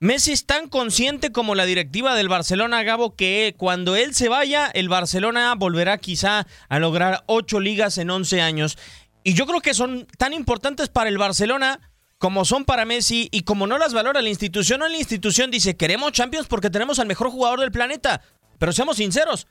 Messi 0.00 0.32
es 0.32 0.46
tan 0.46 0.68
consciente 0.68 1.30
como 1.30 1.54
la 1.54 1.66
directiva 1.66 2.14
del 2.14 2.30
Barcelona, 2.30 2.82
Gabo, 2.82 3.16
que 3.16 3.54
cuando 3.58 3.96
él 3.96 4.14
se 4.14 4.30
vaya, 4.30 4.70
el 4.72 4.88
Barcelona 4.88 5.54
volverá 5.54 5.98
quizá 5.98 6.46
a 6.70 6.78
lograr 6.78 7.22
ocho 7.26 7.60
ligas 7.60 7.98
en 7.98 8.08
once 8.08 8.40
años. 8.40 8.78
Y 9.24 9.34
yo 9.34 9.46
creo 9.46 9.60
que 9.60 9.74
son 9.74 10.06
tan 10.16 10.32
importantes 10.32 10.88
para 10.88 11.10
el 11.10 11.18
Barcelona 11.18 11.80
como 12.16 12.46
son 12.46 12.64
para 12.64 12.86
Messi 12.86 13.28
y 13.30 13.42
como 13.42 13.66
no 13.66 13.76
las 13.76 13.92
valora 13.92 14.22
la 14.22 14.28
institución, 14.30 14.82
o 14.82 14.88
la 14.88 14.96
institución 14.96 15.50
dice, 15.50 15.76
queremos 15.76 16.12
Champions 16.12 16.46
porque 16.48 16.70
tenemos 16.70 16.98
al 16.98 17.06
mejor 17.06 17.30
jugador 17.30 17.60
del 17.60 17.70
planeta. 17.70 18.22
Pero 18.58 18.72
seamos 18.72 18.96
sinceros, 18.96 19.46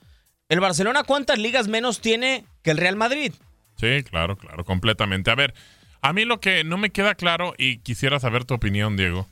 ¿El 0.50 0.58
Barcelona 0.58 1.04
cuántas 1.04 1.38
ligas 1.38 1.68
menos 1.68 2.00
tiene 2.00 2.44
que 2.64 2.72
el 2.72 2.76
Real 2.76 2.96
Madrid? 2.96 3.32
Sí, 3.76 4.02
claro, 4.02 4.36
claro, 4.36 4.64
completamente. 4.64 5.30
A 5.30 5.36
ver, 5.36 5.54
a 6.02 6.12
mí 6.12 6.24
lo 6.24 6.40
que 6.40 6.64
no 6.64 6.76
me 6.76 6.90
queda 6.90 7.14
claro 7.14 7.54
y 7.56 7.78
quisiera 7.78 8.18
saber 8.18 8.44
tu 8.44 8.54
opinión, 8.54 8.96
Diego. 8.96 9.28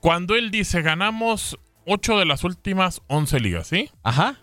Cuando 0.00 0.34
él 0.34 0.50
dice 0.50 0.82
ganamos 0.82 1.58
8 1.86 2.18
de 2.18 2.24
las 2.24 2.44
últimas 2.44 3.02
11 3.08 3.40
ligas, 3.40 3.66
¿sí? 3.66 3.90
Ajá. 4.02 4.36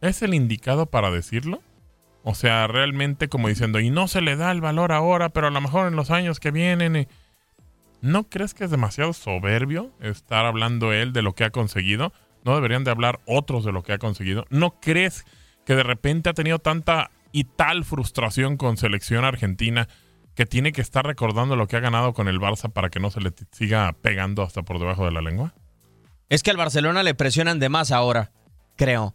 ¿Es 0.00 0.22
el 0.22 0.34
indicado 0.34 0.86
para 0.86 1.10
decirlo? 1.10 1.62
O 2.22 2.34
sea, 2.34 2.66
realmente 2.66 3.28
como 3.28 3.48
diciendo, 3.48 3.80
y 3.80 3.90
no 3.90 4.08
se 4.08 4.22
le 4.22 4.36
da 4.36 4.50
el 4.50 4.60
valor 4.60 4.92
ahora, 4.92 5.28
pero 5.28 5.48
a 5.48 5.50
lo 5.50 5.60
mejor 5.60 5.88
en 5.88 5.96
los 5.96 6.10
años 6.10 6.40
que 6.40 6.50
vienen. 6.50 7.06
¿No 8.00 8.24
crees 8.28 8.54
que 8.54 8.64
es 8.64 8.70
demasiado 8.70 9.12
soberbio 9.14 9.90
estar 10.00 10.44
hablando 10.44 10.92
él 10.92 11.12
de 11.12 11.22
lo 11.22 11.34
que 11.34 11.44
ha 11.44 11.50
conseguido? 11.50 12.12
¿No 12.44 12.54
deberían 12.54 12.84
de 12.84 12.90
hablar 12.90 13.20
otros 13.26 13.64
de 13.64 13.72
lo 13.72 13.82
que 13.82 13.94
ha 13.94 13.98
conseguido? 13.98 14.46
¿No 14.50 14.78
crees 14.80 15.24
que 15.64 15.74
de 15.74 15.82
repente 15.82 16.28
ha 16.28 16.34
tenido 16.34 16.58
tanta 16.58 17.10
y 17.32 17.44
tal 17.44 17.84
frustración 17.84 18.56
con 18.56 18.76
selección 18.76 19.24
argentina 19.24 19.88
que 20.34 20.46
tiene 20.46 20.72
que 20.72 20.80
estar 20.80 21.06
recordando 21.06 21.56
lo 21.56 21.66
que 21.66 21.76
ha 21.76 21.80
ganado 21.80 22.12
con 22.12 22.28
el 22.28 22.40
Barça 22.40 22.72
para 22.72 22.90
que 22.90 23.00
no 23.00 23.10
se 23.10 23.20
le 23.20 23.32
siga 23.52 23.92
pegando 24.00 24.42
hasta 24.42 24.62
por 24.62 24.78
debajo 24.78 25.04
de 25.04 25.12
la 25.12 25.20
lengua? 25.20 25.54
Es 26.28 26.42
que 26.42 26.50
al 26.50 26.56
Barcelona 26.56 27.02
le 27.02 27.14
presionan 27.14 27.58
de 27.58 27.68
más 27.68 27.92
ahora, 27.92 28.32
creo. 28.76 29.14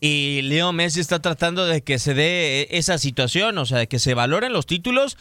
Y 0.00 0.42
Leo 0.42 0.72
Messi 0.72 1.00
está 1.00 1.20
tratando 1.20 1.66
de 1.66 1.82
que 1.82 1.98
se 1.98 2.14
dé 2.14 2.68
esa 2.70 2.98
situación, 2.98 3.56
o 3.58 3.66
sea, 3.66 3.78
de 3.78 3.88
que 3.88 3.98
se 3.98 4.14
valoren 4.14 4.52
los 4.52 4.66
títulos 4.66 5.16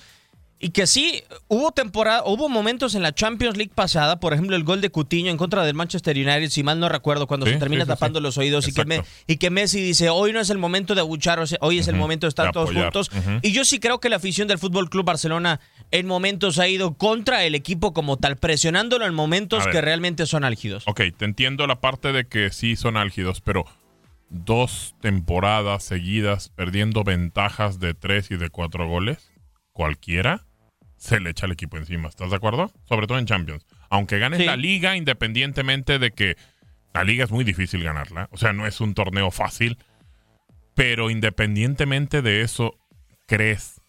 y 0.63 0.69
que 0.69 0.87
sí, 0.87 1.21
hubo 1.49 1.73
temporada, 1.73 2.23
hubo 2.25 2.47
momentos 2.47 2.95
en 2.95 3.01
la 3.01 3.13
Champions 3.13 3.57
League 3.57 3.73
pasada, 3.75 4.21
por 4.21 4.31
ejemplo, 4.31 4.55
el 4.55 4.63
gol 4.63 4.79
de 4.79 4.89
Cutiño 4.89 5.29
en 5.29 5.35
contra 5.35 5.65
del 5.65 5.75
Manchester 5.75 6.15
United, 6.15 6.47
si 6.51 6.63
mal 6.63 6.79
no 6.79 6.87
recuerdo, 6.87 7.27
cuando 7.27 7.45
se 7.45 7.57
termina 7.57 7.85
tapando 7.85 8.21
los 8.21 8.37
oídos 8.37 8.65
y 8.69 8.73
que, 8.73 9.03
y 9.27 9.35
que, 9.35 9.49
Messi 9.49 9.81
dice, 9.81 10.09
hoy 10.09 10.31
no 10.31 10.39
es 10.39 10.49
el 10.49 10.59
momento 10.59 10.95
de 10.95 11.01
abuchar, 11.01 11.43
hoy 11.59 11.79
es 11.79 11.89
el 11.89 11.97
momento 11.97 12.27
de 12.27 12.29
estar 12.29 12.53
todos 12.53 12.71
juntos. 12.71 13.11
Y 13.41 13.51
yo 13.51 13.65
sí 13.65 13.81
creo 13.81 13.99
que 13.99 14.07
la 14.07 14.15
afición 14.15 14.47
del 14.47 14.57
Fútbol 14.57 14.89
Club 14.89 15.03
Barcelona 15.03 15.59
en 15.91 16.07
momentos 16.07 16.57
ha 16.59 16.67
ido 16.69 16.93
contra 16.93 17.43
el 17.43 17.55
equipo 17.55 17.93
como 17.93 18.15
tal, 18.15 18.37
presionándolo 18.37 19.05
en 19.05 19.13
momentos 19.13 19.67
que 19.67 19.81
realmente 19.81 20.25
son 20.25 20.45
álgidos. 20.45 20.85
Ok, 20.87 21.01
te 21.17 21.25
entiendo 21.25 21.67
la 21.67 21.81
parte 21.81 22.13
de 22.13 22.25
que 22.25 22.51
sí 22.51 22.77
son 22.77 22.95
álgidos, 22.95 23.41
pero 23.41 23.65
dos 24.29 24.95
temporadas 25.01 25.83
seguidas 25.83 26.53
perdiendo 26.55 27.03
ventajas 27.03 27.81
de 27.81 27.93
tres 27.93 28.31
y 28.31 28.37
de 28.37 28.49
cuatro 28.49 28.87
goles, 28.87 29.29
cualquiera 29.73 30.45
se 31.03 31.19
le 31.19 31.31
echa 31.31 31.47
el 31.47 31.51
equipo 31.51 31.75
encima. 31.75 32.07
¿Estás 32.07 32.29
de 32.29 32.37
acuerdo? 32.37 32.71
Sobre 32.87 33.07
todo 33.07 33.17
en 33.19 33.25
Champions. 33.25 33.65
Aunque 33.89 34.19
ganes 34.19 34.45
la 34.45 34.55
liga, 34.55 34.95
independientemente 34.95 35.99
de 35.99 36.11
que 36.11 36.37
la 36.93 37.03
liga 37.03 37.25
es 37.25 37.31
muy 37.31 37.43
difícil 37.43 37.83
ganarla. 37.83 38.29
O 38.31 38.37
sea, 38.37 38.53
no 38.53 38.65
es 38.65 38.79
un 38.79 38.93
torneo 38.93 39.29
fácil. 39.29 39.77
Pero 40.75 41.09
independientemente 41.09 42.21
de 42.21 42.41
eso, 42.41 42.79
¿crees 43.27 43.81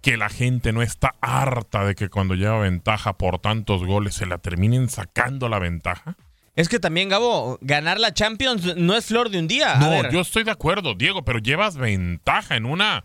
que 0.00 0.16
la 0.16 0.30
gente 0.30 0.72
no 0.72 0.80
está 0.80 1.14
harta 1.20 1.84
de 1.84 1.94
que 1.94 2.08
cuando 2.08 2.34
lleva 2.34 2.58
ventaja 2.58 3.18
por 3.18 3.38
tantos 3.38 3.84
goles 3.84 4.14
se 4.14 4.24
la 4.24 4.38
terminen 4.38 4.88
sacando 4.88 5.50
la 5.50 5.58
ventaja? 5.58 6.16
Es 6.56 6.70
que 6.70 6.80
también, 6.80 7.10
Gabo, 7.10 7.58
ganar 7.60 8.00
la 8.00 8.14
Champions 8.14 8.76
no 8.76 8.96
es 8.96 9.04
flor 9.04 9.28
de 9.28 9.40
un 9.40 9.46
día. 9.46 9.74
no, 9.76 10.10
yo 10.10 10.22
estoy 10.22 10.44
de 10.44 10.52
acuerdo, 10.52 10.94
Diego, 10.94 11.22
pero 11.22 11.38
llevas 11.38 11.76
ventaja 11.76 12.56
en 12.56 12.64
una 12.64 13.04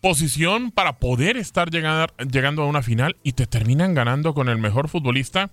posición 0.00 0.70
para 0.70 0.98
poder 0.98 1.36
estar 1.36 1.70
llegando 1.70 2.62
a 2.62 2.66
una 2.66 2.82
final 2.82 3.16
y 3.22 3.32
te 3.32 3.46
terminan 3.46 3.94
ganando 3.94 4.34
con 4.34 4.48
el 4.48 4.58
mejor 4.58 4.88
futbolista 4.88 5.50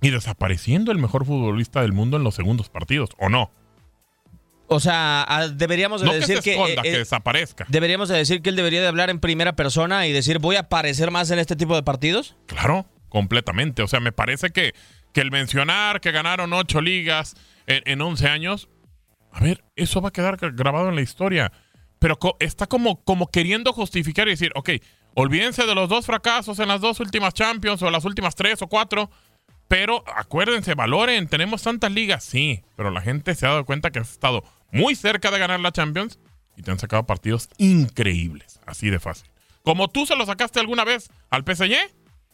y 0.00 0.10
desapareciendo 0.10 0.92
el 0.92 0.98
mejor 0.98 1.26
futbolista 1.26 1.82
del 1.82 1.92
mundo 1.92 2.16
en 2.16 2.24
los 2.24 2.34
segundos 2.34 2.68
partidos, 2.68 3.10
¿o 3.18 3.28
no? 3.28 3.50
O 4.68 4.80
sea, 4.80 5.26
deberíamos 5.54 6.02
de 6.02 6.20
decir 6.20 6.40
que, 6.40 6.54
eh, 6.54 6.76
que, 6.82 6.98
desaparezca. 6.98 7.64
Deberíamos 7.68 8.10
de 8.10 8.18
decir 8.18 8.42
que 8.42 8.50
él 8.50 8.56
debería 8.56 8.82
de 8.82 8.86
hablar 8.86 9.08
en 9.08 9.18
primera 9.18 9.56
persona 9.56 10.06
y 10.06 10.12
decir, 10.12 10.38
voy 10.38 10.56
a 10.56 10.60
aparecer 10.60 11.10
más 11.10 11.30
en 11.30 11.38
este 11.38 11.56
tipo 11.56 11.74
de 11.74 11.82
partidos. 11.82 12.36
Claro, 12.46 12.86
completamente. 13.08 13.82
O 13.82 13.88
sea, 13.88 14.00
me 14.00 14.12
parece 14.12 14.50
que, 14.50 14.74
que 15.14 15.22
el 15.22 15.30
mencionar 15.30 16.02
que 16.02 16.12
ganaron 16.12 16.52
ocho 16.52 16.82
ligas 16.82 17.34
en, 17.66 17.82
en 17.86 18.02
11 18.02 18.28
años, 18.28 18.68
a 19.32 19.40
ver, 19.40 19.64
eso 19.74 20.02
va 20.02 20.10
a 20.10 20.12
quedar 20.12 20.36
grabado 20.52 20.90
en 20.90 20.96
la 20.96 21.02
historia 21.02 21.50
pero 21.98 22.18
está 22.40 22.66
como, 22.66 23.02
como 23.04 23.28
queriendo 23.30 23.72
justificar 23.72 24.28
y 24.28 24.32
decir, 24.32 24.52
ok, 24.54 24.70
olvídense 25.14 25.66
de 25.66 25.74
los 25.74 25.88
dos 25.88 26.06
fracasos 26.06 26.58
en 26.58 26.68
las 26.68 26.80
dos 26.80 27.00
últimas 27.00 27.34
Champions 27.34 27.82
o 27.82 27.90
las 27.90 28.04
últimas 28.04 28.34
tres 28.34 28.62
o 28.62 28.68
cuatro, 28.68 29.10
pero 29.68 30.02
acuérdense, 30.14 30.74
valoren, 30.74 31.28
tenemos 31.28 31.62
tantas 31.62 31.92
ligas, 31.92 32.24
sí, 32.24 32.62
pero 32.76 32.90
la 32.90 33.00
gente 33.00 33.34
se 33.34 33.46
ha 33.46 33.50
dado 33.50 33.64
cuenta 33.64 33.90
que 33.90 33.98
has 33.98 34.10
estado 34.10 34.44
muy 34.72 34.94
cerca 34.94 35.30
de 35.30 35.38
ganar 35.38 35.60
la 35.60 35.72
Champions 35.72 36.18
y 36.56 36.62
te 36.62 36.70
han 36.70 36.78
sacado 36.78 37.06
partidos 37.06 37.48
increíbles, 37.58 38.60
así 38.66 38.90
de 38.90 38.98
fácil. 38.98 39.30
Como 39.62 39.88
tú 39.88 40.06
se 40.06 40.16
lo 40.16 40.24
sacaste 40.24 40.60
alguna 40.60 40.84
vez 40.84 41.10
al 41.30 41.44
PSG, 41.44 41.74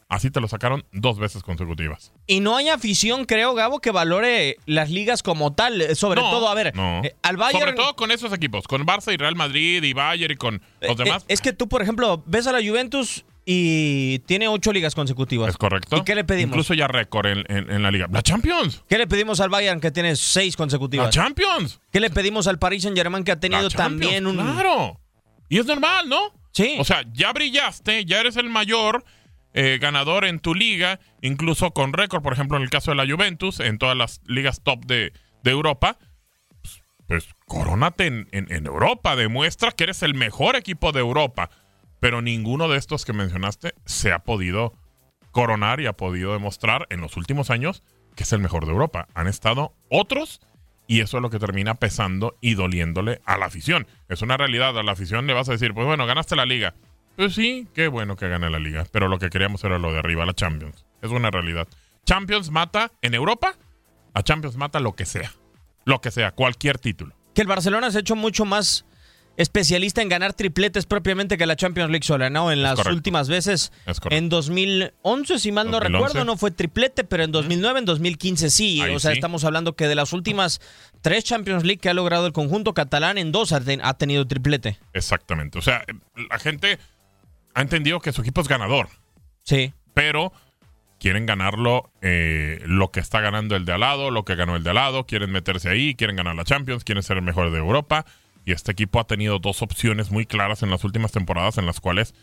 Así 0.07 0.29
te 0.29 0.39
lo 0.39 0.47
sacaron 0.47 0.85
dos 0.91 1.17
veces 1.17 1.41
consecutivas. 1.41 2.13
Y 2.27 2.39
no 2.39 2.55
hay 2.55 2.69
afición, 2.69 3.25
creo, 3.25 3.55
Gabo, 3.55 3.79
que 3.79 3.89
valore 3.89 4.57
las 4.67 4.91
ligas 4.91 5.23
como 5.23 5.53
tal. 5.53 5.81
Eh, 5.81 5.95
sobre 5.95 6.21
todo, 6.21 6.47
a 6.47 6.53
ver, 6.53 6.73
eh, 6.75 7.15
al 7.23 7.37
Bayern. 7.37 7.59
Sobre 7.59 7.73
todo 7.73 7.95
con 7.95 8.11
esos 8.11 8.31
equipos, 8.31 8.67
con 8.67 8.85
Barça 8.85 9.13
y 9.13 9.17
Real 9.17 9.35
Madrid 9.35 9.81
y 9.81 9.93
Bayern 9.93 10.33
y 10.33 10.35
con 10.37 10.61
los 10.81 10.99
eh, 10.99 11.03
demás. 11.03 11.25
es 11.27 11.41
que 11.41 11.53
tú, 11.53 11.67
por 11.67 11.81
ejemplo, 11.81 12.23
ves 12.27 12.45
a 12.45 12.51
la 12.51 12.59
Juventus 12.59 13.25
y 13.45 14.19
tiene 14.19 14.47
ocho 14.47 14.71
ligas 14.71 14.93
consecutivas. 14.93 15.49
Es 15.49 15.57
correcto. 15.57 15.97
¿Y 15.97 16.03
qué 16.03 16.13
le 16.13 16.23
pedimos? 16.23 16.49
Incluso 16.49 16.75
ya 16.75 16.87
récord 16.87 17.25
en, 17.25 17.83
la 17.83 17.89
liga. 17.89 18.07
La 18.11 18.21
Champions. 18.21 18.83
¿Qué 18.87 18.99
le 18.99 19.07
pedimos 19.07 19.39
al 19.39 19.49
Bayern 19.49 19.79
que 19.79 19.89
tiene 19.89 20.15
seis 20.15 20.55
consecutivas? 20.55 21.07
La 21.07 21.11
Champions. 21.11 21.79
¿Qué 21.91 21.99
le 21.99 22.11
pedimos 22.11 22.45
al 22.47 22.59
Paris 22.59 22.83
Saint 22.83 22.97
Germain 22.97 23.23
que 23.23 23.31
ha 23.31 23.39
tenido 23.39 23.69
también 23.69 24.27
un. 24.27 24.35
Claro. 24.35 24.99
Y 25.49 25.57
es 25.57 25.65
normal, 25.65 26.09
¿no? 26.09 26.19
Sí. 26.51 26.77
O 26.79 26.85
sea, 26.85 27.03
ya 27.11 27.33
brillaste, 27.33 28.05
ya 28.05 28.19
eres 28.19 28.37
el 28.37 28.49
mayor 28.49 29.03
eh, 29.57 29.77
ganador 29.79 30.25
en 30.25 30.39
tu 30.39 30.53
liga, 30.53 30.99
incluso 31.21 31.71
con 31.71 31.93
récord, 31.93 32.21
por 32.21 32.33
ejemplo, 32.33 32.57
en 32.57 32.63
el 32.63 32.69
caso 32.69 32.91
de 32.91 32.95
la 32.95 33.07
Juventus, 33.09 33.61
en 33.61 33.77
todas 33.77 33.95
las 33.95 34.21
ligas 34.27 34.61
top 34.61 34.85
de, 34.85 35.13
Europa, 35.45 35.97
pues, 36.61 36.83
pues 37.07 37.27
corónate 37.45 38.07
en, 38.07 38.27
en, 38.31 38.65
Europa, 38.65 39.15
demuestra 39.15 39.71
que 39.71 39.85
eres 39.85 40.03
el 40.03 40.13
mejor 40.13 40.57
equipo 40.57 40.91
de 40.91 40.99
Europa, 40.99 41.51
pero 42.01 42.21
ninguno 42.21 42.67
de 42.67 42.77
estos 42.77 43.05
que 43.05 43.13
mencionaste 43.13 43.75
se 43.85 44.11
ha 44.11 44.19
podido 44.19 44.73
coronar 45.31 45.79
y 45.79 45.85
ha 45.85 45.93
podido 45.93 46.33
demostrar 46.33 46.85
en 46.89 46.99
los 46.99 47.15
últimos 47.15 47.49
años 47.49 47.81
que 48.15 48.23
es 48.23 48.33
el 48.33 48.39
mejor 48.39 48.65
de 48.65 48.73
Europa. 48.73 49.07
Han 49.13 49.27
estado 49.27 49.73
otros 49.89 50.41
y 50.87 50.99
eso 50.99 51.17
es 51.17 51.21
lo 51.21 51.29
que 51.29 51.39
termina 51.39 51.75
pesando 51.75 52.37
y 52.41 52.55
doliéndole 52.55 53.21
a 53.25 53.37
la 53.37 53.45
afición. 53.45 53.87
Es 54.09 54.21
una 54.21 54.35
realidad, 54.35 54.77
a 54.77 54.83
la 54.83 54.91
afición 54.91 55.27
le 55.27 55.33
vas 55.33 55.47
a 55.47 55.53
decir, 55.53 55.73
pues 55.73 55.87
bueno, 55.87 56.05
ganaste 56.05 56.35
la 56.35 56.45
liga. 56.45 56.75
Pues 57.15 57.33
sí, 57.33 57.67
qué 57.73 57.87
bueno 57.87 58.15
que 58.15 58.27
gane 58.27 58.49
la 58.49 58.59
liga, 58.59 58.85
pero 58.91 59.07
lo 59.07 59.19
que 59.19 59.29
queríamos 59.29 59.63
era 59.63 59.79
lo 59.79 59.91
de 59.91 59.99
arriba, 59.99 60.25
la 60.25 60.33
Champions. 60.33 60.85
Es 61.01 61.11
una 61.11 61.31
realidad. 61.31 61.67
Champions 62.05 62.51
mata 62.51 62.91
en 63.01 63.13
Europa, 63.13 63.55
a 64.13 64.23
Champions 64.23 64.57
mata 64.57 64.79
lo 64.79 64.93
que 64.93 65.05
sea. 65.05 65.31
Lo 65.85 66.01
que 66.01 66.11
sea, 66.11 66.31
cualquier 66.31 66.77
título. 66.77 67.15
Que 67.33 67.41
el 67.41 67.47
Barcelona 67.47 67.91
se 67.91 67.97
ha 67.97 68.01
hecho 68.01 68.15
mucho 68.15 68.45
más 68.45 68.85
especialista 69.37 70.01
en 70.01 70.09
ganar 70.09 70.33
tripletes 70.33 70.85
propiamente 70.85 71.37
que 71.37 71.45
la 71.45 71.55
Champions 71.55 71.89
League 71.91 72.05
sola, 72.05 72.29
¿no? 72.29 72.51
En 72.51 72.61
las 72.61 72.85
últimas 72.85 73.27
veces, 73.27 73.71
en 74.09 74.29
2011, 74.29 75.39
si 75.39 75.51
mal 75.51 75.69
no 75.69 75.79
recuerdo, 75.79 76.23
no 76.23 76.37
fue 76.37 76.51
triplete, 76.51 77.03
pero 77.03 77.23
en 77.23 77.31
2009, 77.31 77.79
en 77.79 77.85
2015 77.85 78.49
sí. 78.49 78.81
o 78.81 78.99
sea, 78.99 79.11
estamos 79.11 79.43
hablando 79.43 79.75
que 79.75 79.87
de 79.87 79.95
las 79.95 80.13
últimas 80.13 80.61
tres 81.01 81.23
Champions 81.23 81.63
League 81.63 81.79
que 81.79 81.89
ha 81.89 81.93
logrado 81.93 82.27
el 82.27 82.33
conjunto 82.33 82.73
catalán, 82.73 83.17
en 83.17 83.31
dos 83.31 83.51
ha, 83.51 83.61
ha 83.83 83.93
tenido 83.95 84.25
triplete. 84.25 84.79
Exactamente. 84.93 85.59
O 85.59 85.61
sea, 85.61 85.83
la 86.29 86.39
gente 86.39 86.79
ha 87.55 87.61
entendido 87.61 87.99
que 87.99 88.11
su 88.11 88.21
equipo 88.21 88.41
es 88.41 88.47
ganador. 88.47 88.89
Sí. 89.43 89.73
Pero 89.93 90.31
quieren 90.99 91.25
ganarlo 91.25 91.89
eh, 92.01 92.61
lo 92.65 92.91
que 92.91 92.99
está 92.99 93.21
ganando 93.21 93.55
el 93.55 93.65
de 93.65 93.73
al 93.73 93.79
lado, 93.79 94.11
lo 94.11 94.25
que 94.25 94.35
ganó 94.35 94.55
el 94.55 94.63
de 94.63 94.69
al 94.69 94.75
lado, 94.75 95.05
quieren 95.05 95.31
meterse 95.31 95.69
ahí, 95.69 95.95
quieren 95.95 96.15
ganar 96.15 96.35
la 96.35 96.43
Champions, 96.43 96.83
quieren 96.83 97.03
ser 97.03 97.17
el 97.17 97.23
mejor 97.23 97.51
de 97.51 97.57
Europa 97.57 98.05
y 98.45 98.51
este 98.51 98.71
equipo 98.71 98.99
ha 98.99 99.07
tenido 99.07 99.39
dos 99.39 99.61
opciones 99.61 100.11
muy 100.11 100.25
claras 100.25 100.63
en 100.63 100.69
las 100.69 100.83
últimas 100.83 101.11
temporadas 101.11 101.57
en 101.57 101.65
las 101.65 101.79
cuales 101.79 102.13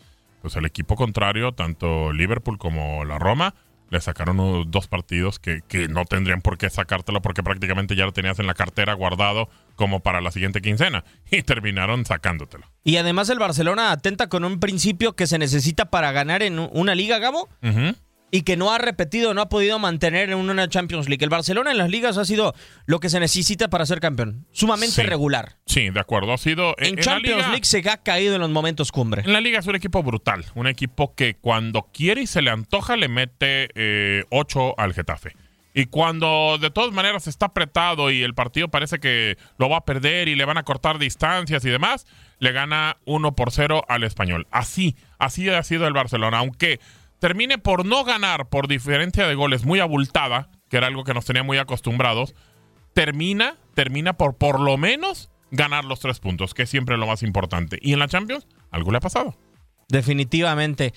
pues 0.41 0.55
el 0.55 0.65
equipo 0.65 0.95
contrario, 0.95 1.53
tanto 1.53 2.11
Liverpool 2.11 2.57
como 2.57 3.05
la 3.05 3.17
Roma, 3.17 3.55
le 3.89 4.01
sacaron 4.01 4.71
dos 4.71 4.87
partidos 4.87 5.39
que, 5.39 5.61
que, 5.67 5.87
no 5.87 6.05
tendrían 6.05 6.41
por 6.41 6.57
qué 6.57 6.69
sacártelo 6.69 7.21
porque 7.21 7.43
prácticamente 7.43 7.95
ya 7.95 8.05
lo 8.05 8.11
tenías 8.11 8.39
en 8.39 8.47
la 8.47 8.53
cartera 8.53 8.93
guardado 8.93 9.49
como 9.75 10.01
para 10.01 10.21
la 10.21 10.31
siguiente 10.31 10.61
quincena. 10.61 11.03
Y 11.31 11.41
terminaron 11.41 12.05
sacándotelo. 12.05 12.67
Y 12.83 12.97
además 12.97 13.29
el 13.29 13.39
Barcelona 13.39 13.91
atenta 13.91 14.29
con 14.29 14.45
un 14.45 14.59
principio 14.59 15.15
que 15.15 15.25
se 15.25 15.39
necesita 15.39 15.85
para 15.85 16.11
ganar 16.11 16.43
en 16.43 16.59
una 16.59 16.93
liga, 16.93 17.17
Gabo, 17.17 17.49
y 18.33 18.41
que 18.41 18.57
no 18.57 18.71
ha 18.71 18.79
repetido, 18.79 19.35
no 19.35 19.41
ha 19.41 19.47
podido 19.47 19.77
mantener 19.77 20.31
en 20.31 20.39
una 20.39 20.67
Champions 20.67 21.07
League. 21.07 21.23
El 21.23 21.29
Barcelona 21.29 21.69
en 21.69 21.77
las 21.77 21.91
ligas 21.91 22.17
ha 22.17 22.25
sido 22.25 22.55
lo 22.87 22.99
que 22.99 23.07
se 23.09 23.19
necesita 23.19 23.69
para 23.69 23.85
ser 23.85 23.99
campeón, 23.99 24.47
sumamente 24.51 25.03
regular. 25.03 25.57
Sí, 25.67 25.91
de 25.91 25.99
acuerdo, 25.99 26.33
ha 26.33 26.39
sido... 26.39 26.73
En, 26.79 26.97
Champions 26.97 27.47
League 27.49 27.65
se 27.65 27.87
ha 27.87 27.97
caído 27.97 28.33
en 28.33 28.41
los 28.41 28.49
momentos 28.49 28.91
cumbre. 28.91 29.21
En 29.23 29.33
la 29.33 29.39
liga 29.39 29.59
es 29.59 29.67
un 29.67 29.75
equipo 29.75 30.01
brutal, 30.01 30.45
un 30.55 30.65
equipo 30.65 31.13
que 31.13 31.35
cuando 31.35 31.91
quiere 31.93 32.23
y 32.23 32.27
se 32.27 32.41
le 32.41 32.49
antoja 32.49 32.97
le 32.97 33.07
mete 33.07 33.69
eh, 33.75 34.23
8 34.31 34.79
al 34.79 34.95
Getafe. 34.95 35.35
Y 35.75 35.85
cuando 35.85 36.57
de 36.59 36.71
todas 36.71 36.91
maneras 36.91 37.27
está 37.27 37.47
apretado 37.47 38.09
y 38.09 38.23
el 38.23 38.33
partido 38.33 38.67
parece 38.69 38.99
que 38.99 39.37
lo 39.59 39.69
va 39.69 39.77
a 39.77 39.85
perder 39.85 40.27
y 40.27 40.35
le 40.35 40.45
van 40.45 40.57
a 40.57 40.63
cortar 40.63 40.97
distancias 40.97 41.63
y 41.65 41.69
demás, 41.69 42.07
le 42.39 42.51
gana 42.51 42.97
1 43.05 43.35
por 43.35 43.51
0 43.51 43.83
al 43.87 44.03
español. 44.03 44.47
Así, 44.49 44.95
así 45.19 45.49
ha 45.49 45.61
sido 45.61 45.85
el 45.85 45.93
Barcelona, 45.93 46.39
aunque 46.39 46.79
termine 47.23 47.57
por 47.57 47.85
no 47.85 48.03
ganar 48.03 48.49
por 48.49 48.67
diferencia 48.67 49.25
de 49.25 49.33
goles 49.33 49.63
muy 49.63 49.79
abultada, 49.79 50.49
que 50.67 50.75
era 50.75 50.87
algo 50.87 51.05
que 51.05 51.13
nos 51.13 51.23
tenía 51.23 51.41
muy 51.41 51.57
acostumbrados, 51.57 52.35
termina, 52.93 53.55
termina 53.75 54.17
por 54.17 54.35
por 54.35 54.59
lo 54.59 54.75
menos 54.75 55.29
ganar 55.49 55.85
los 55.85 56.01
tres 56.01 56.19
puntos, 56.19 56.53
que 56.53 56.63
es 56.63 56.69
siempre 56.69 56.97
lo 56.97 57.07
más 57.07 57.23
importante. 57.23 57.79
Y 57.81 57.93
en 57.93 57.99
la 57.99 58.09
Champions, 58.09 58.45
algo 58.71 58.91
le 58.91 58.97
ha 58.97 58.99
pasado. 58.99 59.37
Definitivamente. 59.87 60.93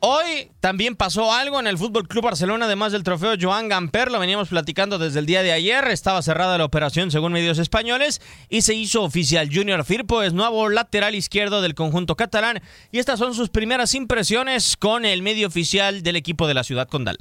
Hoy 0.00 0.52
también 0.60 0.94
pasó 0.94 1.32
algo 1.32 1.58
en 1.58 1.66
el 1.66 1.76
Fútbol 1.76 2.06
Club 2.06 2.22
Barcelona, 2.22 2.66
además 2.66 2.92
del 2.92 3.02
trofeo 3.02 3.32
Joan 3.40 3.68
Gamper. 3.68 4.12
Lo 4.12 4.20
veníamos 4.20 4.48
platicando 4.48 4.96
desde 4.96 5.18
el 5.18 5.26
día 5.26 5.42
de 5.42 5.50
ayer. 5.50 5.88
Estaba 5.88 6.22
cerrada 6.22 6.56
la 6.56 6.64
operación, 6.64 7.10
según 7.10 7.32
medios 7.32 7.58
españoles, 7.58 8.20
y 8.48 8.62
se 8.62 8.76
hizo 8.76 9.02
oficial. 9.02 9.48
Junior 9.52 9.84
Firpo 9.84 10.22
es 10.22 10.32
nuevo 10.32 10.68
lateral 10.68 11.16
izquierdo 11.16 11.62
del 11.62 11.74
conjunto 11.74 12.14
catalán. 12.14 12.60
Y 12.92 12.98
estas 12.98 13.18
son 13.18 13.34
sus 13.34 13.48
primeras 13.48 13.92
impresiones 13.96 14.76
con 14.76 15.04
el 15.04 15.22
medio 15.22 15.48
oficial 15.48 16.04
del 16.04 16.14
equipo 16.14 16.46
de 16.46 16.54
la 16.54 16.62
ciudad 16.62 16.86
condal. 16.86 17.16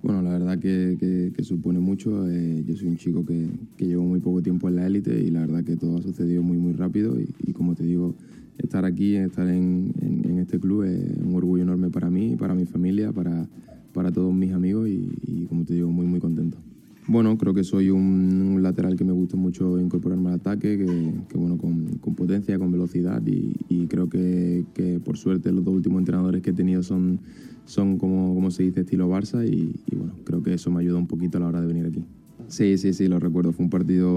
Bueno, 0.00 0.22
la 0.22 0.38
verdad 0.38 0.58
que, 0.60 1.32
supone 1.42 1.80
mucho. 1.80 2.30
Eh, 2.30 2.62
yo 2.64 2.76
soy 2.76 2.86
un 2.86 2.96
chico 2.96 3.26
que, 3.26 3.48
llevo 3.78 4.04
muy 4.04 4.20
poco 4.20 4.40
tiempo 4.40 4.68
en 4.68 4.76
la 4.76 4.86
élite 4.86 5.12
y 5.18 5.32
la 5.32 5.40
verdad 5.40 5.64
que 5.64 5.76
todo 5.76 5.98
ha 5.98 6.02
sucedido 6.02 6.44
muy, 6.44 6.58
muy 6.58 6.74
rápido. 6.74 7.16
y 7.18 7.52
como 7.54 7.74
te 7.74 7.82
digo 7.82 8.14
estar 8.58 8.84
aquí, 8.84 9.16
estar 9.16 9.48
en, 9.48 9.92
este 10.38 10.58
club 10.58 10.82
es 10.82 11.16
un 11.24 11.34
orgullo 11.34 11.62
enorme 11.62 11.90
para 11.90 12.10
mí, 12.10 12.36
para 12.36 12.54
mi 12.54 12.66
familia, 12.66 13.12
para, 13.12 13.48
para 13.92 14.12
todos 14.12 14.34
mis 14.34 14.52
amigos 14.52 14.88
y, 14.88 15.46
como 15.48 15.64
te 15.64 15.74
digo, 15.74 15.90
muy 15.90 16.06
muy 16.06 16.20
contento. 16.20 16.58
Bueno, 17.06 17.36
creo 17.38 17.54
que 17.54 17.64
soy 17.64 17.90
un, 17.90 18.58
lateral 18.62 18.96
que 18.96 19.04
me 19.04 19.12
gusta 19.12 19.36
mucho 19.36 19.78
incorporarme 19.78 20.30
al 20.30 20.36
ataque, 20.36 20.78
que, 21.28 21.36
bueno, 21.38 21.58
con, 21.58 21.98
potencia, 22.14 22.58
con 22.58 22.72
velocidad 22.72 23.22
y, 23.26 23.86
creo 23.86 24.08
que, 24.08 24.64
por 25.04 25.16
suerte 25.16 25.52
los 25.52 25.64
dos 25.64 25.74
últimos 25.74 26.00
entrenadores 26.00 26.42
que 26.42 26.50
he 26.50 26.54
tenido 26.54 26.82
son, 26.82 27.20
son 27.64 27.98
como, 27.98 28.34
como 28.34 28.50
se 28.50 28.64
dice, 28.64 28.80
estilo 28.80 29.08
Barça 29.08 29.46
y 29.46 29.74
bueno, 29.94 30.14
creo 30.24 30.42
que 30.42 30.54
eso 30.54 30.70
me 30.70 30.80
ayuda 30.80 30.98
un 30.98 31.06
poquito 31.06 31.38
a 31.38 31.40
la 31.40 31.48
hora 31.48 31.60
de 31.60 31.66
venir 31.66 31.86
aquí. 31.86 32.04
Sí, 32.48 32.78
sí, 32.78 32.92
sí, 32.92 33.08
lo 33.08 33.18
recuerdo. 33.18 33.52
Fue 33.52 33.64
un 33.64 33.70
partido 33.70 34.10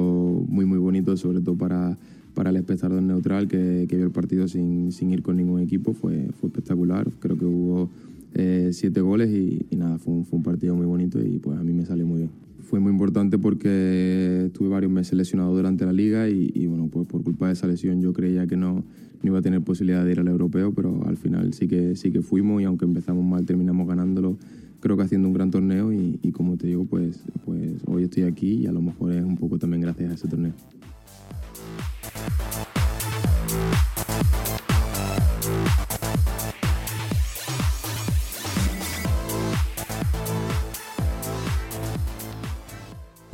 muy, 0.48 0.66
muy 0.66 0.78
bonito, 0.78 1.16
sobre 1.18 1.42
todo 1.42 1.56
para, 1.56 1.98
para 2.34 2.50
el 2.50 2.58
espectador 2.58 3.02
neutral 3.02 3.48
que, 3.48 3.88
vio 3.90 4.06
el 4.06 4.12
partido 4.12 4.48
sin, 4.48 4.92
sin, 4.92 5.12
ir 5.12 5.22
con 5.22 5.38
ningún 5.38 5.62
equipo. 5.62 5.94
Fue, 5.94 6.28
fue 6.40 6.50
espectacular. 6.50 7.10
Creo 7.20 7.38
que 7.38 7.46
hubo 7.46 7.90
eh, 8.34 8.70
siete 8.74 9.02
goles 9.02 9.30
y, 9.32 9.66
nada, 9.76 9.98
fue 9.98 10.14
un, 10.14 10.26
fue 10.26 10.38
un, 10.38 10.44
partido 10.44 10.76
muy 10.76 10.86
bonito 10.86 11.20
y 11.24 11.40
pues 11.40 11.58
a 11.58 11.64
mí 11.64 11.74
me 11.74 11.86
salió 11.86 12.06
muy 12.06 12.20
bien. 12.20 12.30
Fue 12.62 12.80
muy 12.80 12.92
importante 12.92 13.38
porque 13.38 14.46
estuve 14.48 14.68
varios 14.68 14.92
meses 14.92 15.14
lesionado 15.14 15.56
durante 15.56 15.86
la 15.86 15.94
liga 15.94 16.30
y, 16.30 16.52
y 16.54 16.68
bueno, 16.68 16.90
pues 16.92 17.08
por 17.08 17.24
culpa 17.24 17.48
de 17.48 17.54
esa 17.54 17.66
lesión 17.66 18.02
yo 18.02 18.12
creía 18.12 18.46
que 18.46 18.58
no, 18.58 18.74
no, 18.74 18.84
iba 19.24 19.40
a 19.40 19.42
tener 19.42 19.62
posibilidad 19.62 20.04
de 20.04 20.12
ir 20.12 20.20
al 20.20 20.28
europeo, 20.28 20.74
pero 20.74 21.02
al 21.08 21.16
final 21.16 21.54
sí 21.54 21.68
que, 21.68 21.96
sí 21.96 22.12
que 22.12 22.22
fuimos 22.22 22.62
y 22.62 22.66
aunque 22.66 22.86
empezamos 22.86 23.26
mal 23.26 23.46
terminamos 23.46 23.88
ganándolo 23.88 24.38
creo 24.80 24.98
que 24.98 25.04
haciendo 25.04 25.28
un 25.28 25.34
gran 25.34 25.52
torneo 25.52 25.92
y, 25.92 26.20
y 26.22 26.32
como 26.32 26.58
te 26.58 26.68
digo, 26.68 26.86
pues, 26.86 27.24
pues 27.46 27.82
hoy 27.86 28.04
estoy 28.04 28.24
aquí 28.24 28.56
y 28.56 28.68
a 28.68 28.72
lo 28.72 28.82
mejor 28.82 29.12
es 29.14 29.24
un 29.24 29.38
poco 29.38 29.58
también 29.58 29.82
gracias 29.82 30.12
a 30.12 30.14
ese 30.14 30.28
torneo. 30.28 30.54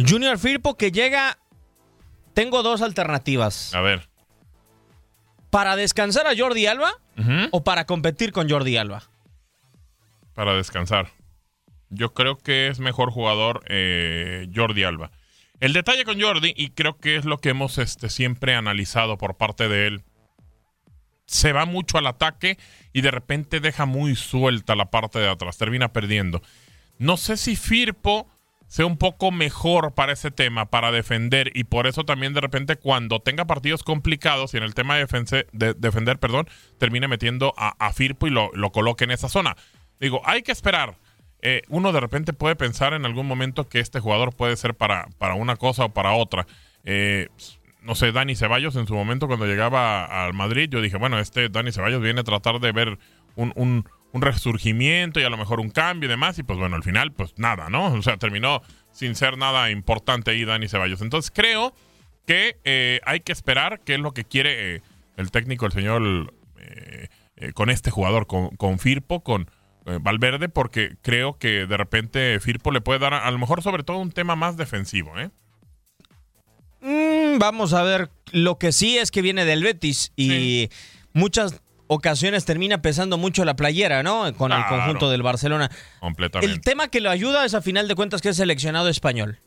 Junior 0.07 0.37
Firpo 0.37 0.75
que 0.75 0.91
llega. 0.91 1.37
Tengo 2.33 2.63
dos 2.63 2.81
alternativas. 2.81 3.73
A 3.75 3.81
ver. 3.81 4.09
¿Para 5.49 5.75
descansar 5.75 6.25
a 6.25 6.35
Jordi 6.35 6.65
Alba 6.65 6.93
o 7.51 7.63
para 7.63 7.85
competir 7.85 8.31
con 8.31 8.49
Jordi 8.49 8.75
Alba? 8.75 9.03
Para 10.33 10.55
descansar. 10.55 11.09
Yo 11.93 12.13
creo 12.13 12.37
que 12.37 12.67
es 12.67 12.79
mejor 12.79 13.11
jugador 13.11 13.63
eh, 13.67 14.47
Jordi 14.53 14.83
Alba. 14.83 15.11
El 15.59 15.73
detalle 15.73 16.03
con 16.03 16.19
Jordi, 16.19 16.53
y 16.55 16.71
creo 16.71 16.97
que 16.97 17.15
es 17.15 17.25
lo 17.25 17.37
que 17.37 17.49
hemos 17.49 17.77
este, 17.77 18.09
siempre 18.09 18.55
analizado 18.55 19.17
por 19.17 19.37
parte 19.37 19.69
de 19.69 19.87
él, 19.87 20.03
se 21.25 21.53
va 21.53 21.65
mucho 21.65 21.97
al 21.97 22.07
ataque 22.07 22.57
y 22.91 23.01
de 23.01 23.11
repente 23.11 23.59
deja 23.59 23.85
muy 23.85 24.15
suelta 24.15 24.75
la 24.75 24.91
parte 24.91 25.19
de 25.19 25.29
atrás, 25.29 25.57
termina 25.57 25.93
perdiendo. 25.93 26.41
No 26.97 27.15
sé 27.17 27.37
si 27.37 27.55
Firpo 27.55 28.27
sea 28.67 28.85
un 28.85 28.97
poco 28.97 29.31
mejor 29.31 29.93
para 29.93 30.13
ese 30.13 30.31
tema, 30.31 30.69
para 30.69 30.91
defender, 30.91 31.51
y 31.53 31.63
por 31.65 31.87
eso 31.87 32.03
también 32.03 32.33
de 32.33 32.41
repente 32.41 32.75
cuando 32.75 33.19
tenga 33.19 33.45
partidos 33.45 33.83
complicados 33.83 34.53
y 34.53 34.57
en 34.57 34.63
el 34.63 34.73
tema 34.73 34.95
de, 34.95 35.05
defender, 35.77 36.19
perdón, 36.19 36.49
termine 36.77 37.07
metiendo 37.07 37.53
a, 37.55 37.93
Firpo 37.93 38.27
y 38.27 38.31
lo, 38.31 38.51
lo 38.53 38.71
coloque 38.71 39.03
en 39.03 39.11
esa 39.11 39.29
zona. 39.29 39.55
Digo, 39.99 40.21
hay 40.25 40.41
que 40.41 40.51
esperar. 40.51 40.97
Eh, 41.45 41.61
uno 41.67 41.91
de 41.91 41.99
repente 41.99 42.31
puede 42.31 42.55
pensar 42.55 42.93
en 42.93 43.05
algún 43.05 43.27
momento 43.27 43.67
que 43.67 43.81
este 43.81 43.99
jugador 43.99 44.33
puede 44.33 44.55
ser 44.55 44.75
para, 44.75 45.09
para 45.17 45.33
una 45.33 45.57
cosa 45.57 45.83
o 45.83 45.89
para 45.89 46.13
otra. 46.13 46.47
Eh, 46.85 47.27
no 47.81 47.95
sé, 47.95 48.13
Dani 48.13 48.33
Ceballos 48.33 48.77
en 48.77 48.87
su 48.87 48.93
momento 48.93 49.27
cuando 49.27 49.45
llegaba 49.45 50.05
al 50.05 50.33
Madrid, 50.33 50.69
yo 50.71 50.81
dije, 50.81 50.95
bueno, 50.95 51.19
este 51.19 51.49
Dani 51.49 51.73
Ceballos 51.73 52.01
viene 52.01 52.21
a 52.21 52.23
tratar 52.23 52.61
de 52.61 52.71
ver 52.71 52.97
un, 53.35 53.51
un, 53.57 53.83
resurgimiento 54.13 55.19
y 55.19 55.23
a 55.23 55.29
lo 55.29 55.35
mejor 55.35 55.59
un 55.59 55.69
cambio 55.69 56.07
y 56.07 56.09
demás, 56.09 56.39
y 56.39 56.43
pues 56.43 56.57
bueno, 56.57 56.77
al 56.77 56.83
final, 56.83 57.11
pues 57.11 57.33
nada, 57.35 57.67
¿no? 57.69 57.87
O 57.87 58.01
sea, 58.01 58.15
terminó 58.15 58.61
sin 58.91 59.15
ser 59.15 59.37
nada 59.37 59.69
importante 59.69 60.31
ahí 60.31 60.45
Dani 60.45 60.69
Ceballos. 60.69 61.01
Entonces 61.01 61.29
creo 61.35 61.73
que 62.25 62.55
eh, 62.63 63.01
hay 63.05 63.19
que 63.19 63.33
esperar 63.33 63.81
qué 63.83 63.95
es 63.95 63.99
lo 63.99 64.13
que 64.13 64.23
quiere 64.23 64.81
el 65.17 65.31
técnico, 65.31 65.65
el 65.65 65.73
señor, 65.73 66.33
con 67.53 67.69
este 67.69 67.91
jugador, 67.91 68.27
con, 68.27 68.79
Firpo, 68.79 69.23
con 69.23 69.49
Valverde 69.85 70.49
porque 70.49 70.95
creo 71.01 71.37
que 71.37 71.65
de 71.65 71.77
repente 71.77 72.39
Firpo 72.39 72.71
le 72.71 72.81
puede 72.81 72.99
dar 72.99 73.13
a, 73.13 73.29
lo 73.31 73.37
mejor 73.37 73.61
sobre 73.61 73.83
todo 73.83 73.97
un 73.97 74.11
tema 74.11 74.35
más 74.35 74.55
defensivo, 74.57 75.19
¿eh? 75.19 75.29
Mm, 76.81 77.39
vamos 77.39 77.73
a 77.73 77.83
ver, 77.83 78.09
lo 78.31 78.57
que 78.57 78.71
sí 78.71 78.97
es 78.97 79.11
que 79.11 79.21
viene 79.21 79.45
del 79.45 79.63
Betis 79.63 80.11
y 80.15 80.69
muchas 81.13 81.61
ocasiones 81.87 82.45
termina 82.45 82.81
pesando 82.81 83.17
mucho 83.17 83.45
la 83.45 83.55
playera, 83.55 84.03
¿no? 84.03 84.33
Con 84.35 84.51
el 84.51 84.65
conjunto 84.65 85.09
del 85.09 85.23
Barcelona. 85.23 85.69
Completamente. 85.99 86.53
El 86.53 86.61
tema 86.61 86.87
que 86.87 87.01
lo 87.01 87.09
ayuda 87.09 87.45
es 87.45 87.53
a 87.53 87.61
final 87.61 87.87
de 87.87 87.95
cuentas 87.95 88.21
que 88.21 88.29
es 88.29 88.37
seleccionado 88.37 88.89
español. 88.89 89.39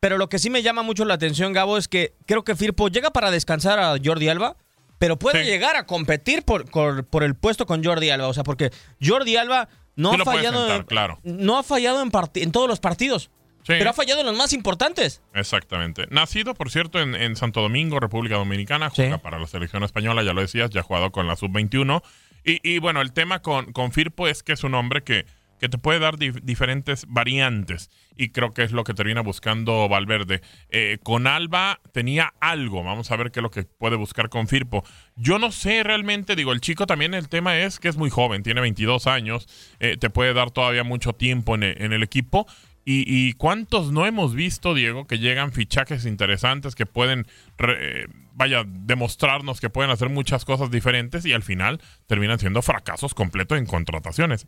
Pero 0.00 0.18
lo 0.18 0.28
que 0.28 0.38
sí 0.38 0.50
me 0.50 0.62
llama 0.62 0.82
mucho 0.82 1.04
la 1.04 1.14
atención, 1.14 1.52
Gabo, 1.52 1.78
es 1.78 1.88
que 1.88 2.14
creo 2.26 2.44
que 2.44 2.54
Firpo 2.54 2.88
llega 2.88 3.10
para 3.10 3.30
descansar 3.30 3.78
a 3.78 3.96
Jordi 4.02 4.28
Alba, 4.28 4.56
pero 4.98 5.18
puede 5.18 5.44
Sí. 5.44 5.50
llegar 5.50 5.76
a 5.76 5.86
competir 5.86 6.42
por, 6.42 6.70
por, 6.70 7.04
por 7.06 7.22
el 7.22 7.34
puesto 7.34 7.66
con 7.66 7.84
Jordi 7.84 8.10
Alba. 8.10 8.28
O 8.28 8.34
sea, 8.34 8.44
porque 8.44 8.70
Jordi 9.04 9.36
Alba 9.36 9.68
no 9.94 10.12
Sí 10.14 10.20
ha 10.20 10.24
fallado, 10.24 10.58
sentar, 10.60 10.80
en, 10.80 10.86
claro. 10.86 11.18
no 11.24 11.58
ha 11.58 11.62
fallado 11.62 12.02
en, 12.02 12.10
en 12.34 12.52
todos 12.52 12.68
los 12.68 12.80
partidos, 12.80 13.30
Sí. 13.62 13.72
pero 13.78 13.90
ha 13.90 13.92
fallado 13.94 14.20
en 14.20 14.26
los 14.26 14.36
más 14.36 14.52
importantes. 14.52 15.22
Exactamente. 15.34 16.06
Nacido, 16.10 16.54
por 16.54 16.70
cierto, 16.70 17.00
en, 17.00 17.14
en 17.14 17.34
Santo 17.34 17.60
Domingo, 17.62 17.98
República 17.98 18.36
Dominicana, 18.36 18.90
juega 18.90 19.18
para 19.18 19.38
la 19.40 19.46
selección 19.48 19.82
española, 19.82 20.22
ya 20.22 20.32
lo 20.34 20.40
decías, 20.40 20.70
ya 20.70 20.80
ha 20.80 20.84
jugado 20.84 21.10
con 21.10 21.26
la 21.26 21.34
sub-21. 21.34 22.02
Y, 22.44 22.60
y, 22.62 22.78
bueno, 22.78 23.00
el 23.00 23.12
tema 23.12 23.40
con, 23.42 23.72
con 23.72 23.90
Firpo 23.90 24.28
es 24.28 24.44
que 24.44 24.52
es 24.52 24.62
un 24.62 24.74
hombre 24.74 25.02
que, 25.02 25.26
que 25.58 25.68
te 25.68 25.78
puede 25.78 25.98
dar 25.98 26.16
dif- 26.16 26.40
diferentes 26.42 27.06
variantes. 27.08 27.90
Y 28.16 28.30
creo 28.30 28.52
que 28.52 28.62
es 28.62 28.72
lo 28.72 28.84
que 28.84 28.94
termina 28.94 29.20
buscando 29.20 29.88
Valverde. 29.88 30.40
Eh, 30.70 30.98
con 31.02 31.26
Alba 31.26 31.80
tenía 31.92 32.32
algo. 32.40 32.82
Vamos 32.82 33.10
a 33.10 33.16
ver 33.16 33.30
qué 33.30 33.40
es 33.40 33.42
lo 33.42 33.50
que 33.50 33.64
puede 33.64 33.96
buscar 33.96 34.28
con 34.28 34.48
Firpo. 34.48 34.84
Yo 35.16 35.38
no 35.38 35.52
sé 35.52 35.82
realmente, 35.82 36.36
digo, 36.36 36.52
el 36.52 36.60
chico 36.60 36.86
también 36.86 37.14
el 37.14 37.28
tema 37.28 37.58
es 37.58 37.78
que 37.78 37.88
es 37.88 37.96
muy 37.96 38.10
joven, 38.10 38.42
tiene 38.42 38.60
22 38.60 39.06
años, 39.06 39.46
eh, 39.80 39.96
te 39.98 40.10
puede 40.10 40.32
dar 40.34 40.50
todavía 40.50 40.84
mucho 40.84 41.12
tiempo 41.12 41.54
en 41.54 41.62
el, 41.62 41.82
en 41.82 41.92
el 41.92 42.02
equipo. 42.02 42.46
Y, 42.88 43.32
cuántos 43.32 43.90
no 43.90 44.06
hemos 44.06 44.32
visto, 44.32 44.72
Diego, 44.72 45.08
que 45.08 45.18
llegan 45.18 45.50
fichajes 45.50 46.06
interesantes 46.06 46.76
que 46.76 46.86
pueden, 46.86 47.26
eh, 47.58 48.06
vaya, 48.32 48.62
demostrarnos 48.64 49.60
que 49.60 49.68
pueden 49.70 49.90
hacer 49.90 50.08
muchas 50.08 50.44
cosas 50.44 50.70
diferentes 50.70 51.26
y 51.26 51.32
al 51.32 51.42
final 51.42 51.80
terminan 52.06 52.38
siendo 52.38 52.62
fracasos 52.62 53.12
completos 53.12 53.58
en 53.58 53.66
contrataciones. 53.66 54.46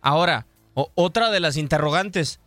Ahora, 0.00 0.46
otra 0.74 1.30
de 1.30 1.40
las 1.40 1.56
interrogantes. 1.56 2.40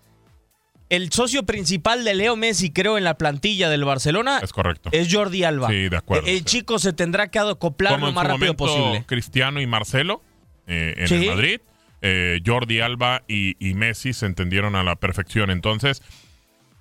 El 0.89 1.09
socio 1.13 1.43
principal 1.43 2.03
de 2.03 2.15
Leo 2.15 2.35
Messi, 2.35 2.69
creo, 2.71 2.97
en 2.97 3.05
la 3.05 3.17
plantilla 3.17 3.69
del 3.69 3.85
Barcelona 3.85 4.39
Es 4.43 4.51
correcto. 4.51 4.89
es 4.91 5.07
Jordi 5.13 5.45
Alba. 5.45 5.69
Sí, 5.69 5.87
de 5.87 5.95
acuerdo, 5.95 6.27
El 6.27 6.43
chico 6.43 6.79
se 6.79 6.91
tendrá 6.91 7.29
que 7.29 7.39
acoplar 7.39 7.93
Como 7.93 8.07
lo 8.07 8.09
en 8.09 8.15
más 8.15 8.23
su 8.25 8.27
rápido 8.27 8.53
momento 8.55 8.65
posible. 8.65 9.05
Cristiano 9.07 9.61
y 9.61 9.67
Marcelo 9.67 10.21
eh, 10.67 10.95
en 10.97 11.07
Sí. 11.07 11.15
el 11.15 11.27
Madrid. 11.27 11.61
eh, 12.01 12.41
Jordi 12.45 12.81
Alba 12.81 13.23
y, 13.29 13.55
y 13.65 13.73
Messi 13.73 14.11
se 14.11 14.25
entendieron 14.25 14.75
a 14.75 14.83
la 14.83 14.97
perfección. 14.97 15.49
Entonces, 15.49 16.01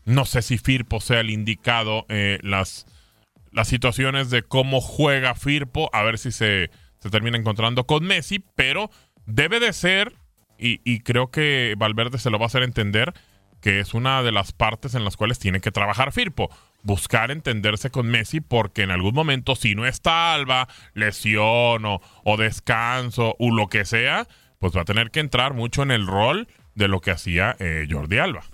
no 0.04 0.24
sé 0.24 0.42
si 0.42 0.58
Firpo 0.58 1.00
sea 1.00 1.20
el 1.20 1.30
indicado. 1.30 2.04
eh, 2.08 2.38
las, 2.42 2.86
las 3.52 3.68
situaciones 3.68 4.30
de 4.30 4.42
cómo 4.42 4.80
juega 4.80 5.36
Firpo, 5.36 5.88
a 5.92 6.02
ver 6.02 6.18
si 6.18 6.32
se, 6.32 6.70
se 6.98 7.10
termina 7.10 7.36
encontrando 7.38 7.84
con 7.86 8.02
Messi, 8.04 8.42
pero 8.56 8.90
debe 9.26 9.60
de 9.60 9.72
ser, 9.72 10.14
y, 10.60 11.00
creo 11.00 11.30
que 11.30 11.74
Valverde 11.78 12.18
se 12.18 12.30
lo 12.30 12.38
va 12.38 12.44
a 12.44 12.46
hacer 12.46 12.62
entender, 12.62 13.14
que 13.60 13.80
es 13.80 13.94
una 13.94 14.22
de 14.22 14.32
las 14.32 14.52
partes 14.52 14.94
en 14.94 15.04
las 15.04 15.16
cuales 15.16 15.38
tiene 15.38 15.60
que 15.60 15.70
trabajar 15.70 16.12
Firpo. 16.12 16.50
Buscar 16.82 17.30
entenderse 17.30 17.90
con 17.90 18.06
Messi 18.06 18.40
porque 18.40 18.82
en 18.82 18.90
algún 18.90 19.14
momento, 19.14 19.54
si 19.54 19.74
no 19.74 19.86
está 19.86 20.34
Alba, 20.34 20.68
lesión 20.94 21.84
o, 21.84 22.00
o 22.24 22.36
descanso 22.36 23.36
o 23.38 23.54
lo 23.54 23.68
que 23.68 23.84
sea, 23.84 24.26
pues 24.58 24.76
va 24.76 24.82
a 24.82 24.84
tener 24.84 25.10
que 25.10 25.20
entrar 25.20 25.54
mucho 25.54 25.82
en 25.82 25.90
el 25.90 26.06
rol 26.06 26.46
de 26.74 26.88
lo 26.88 27.00
que 27.00 27.10
hacía 27.10 27.56
eh, 27.58 27.86
Jordi 27.90 28.18
Alba. 28.18 28.44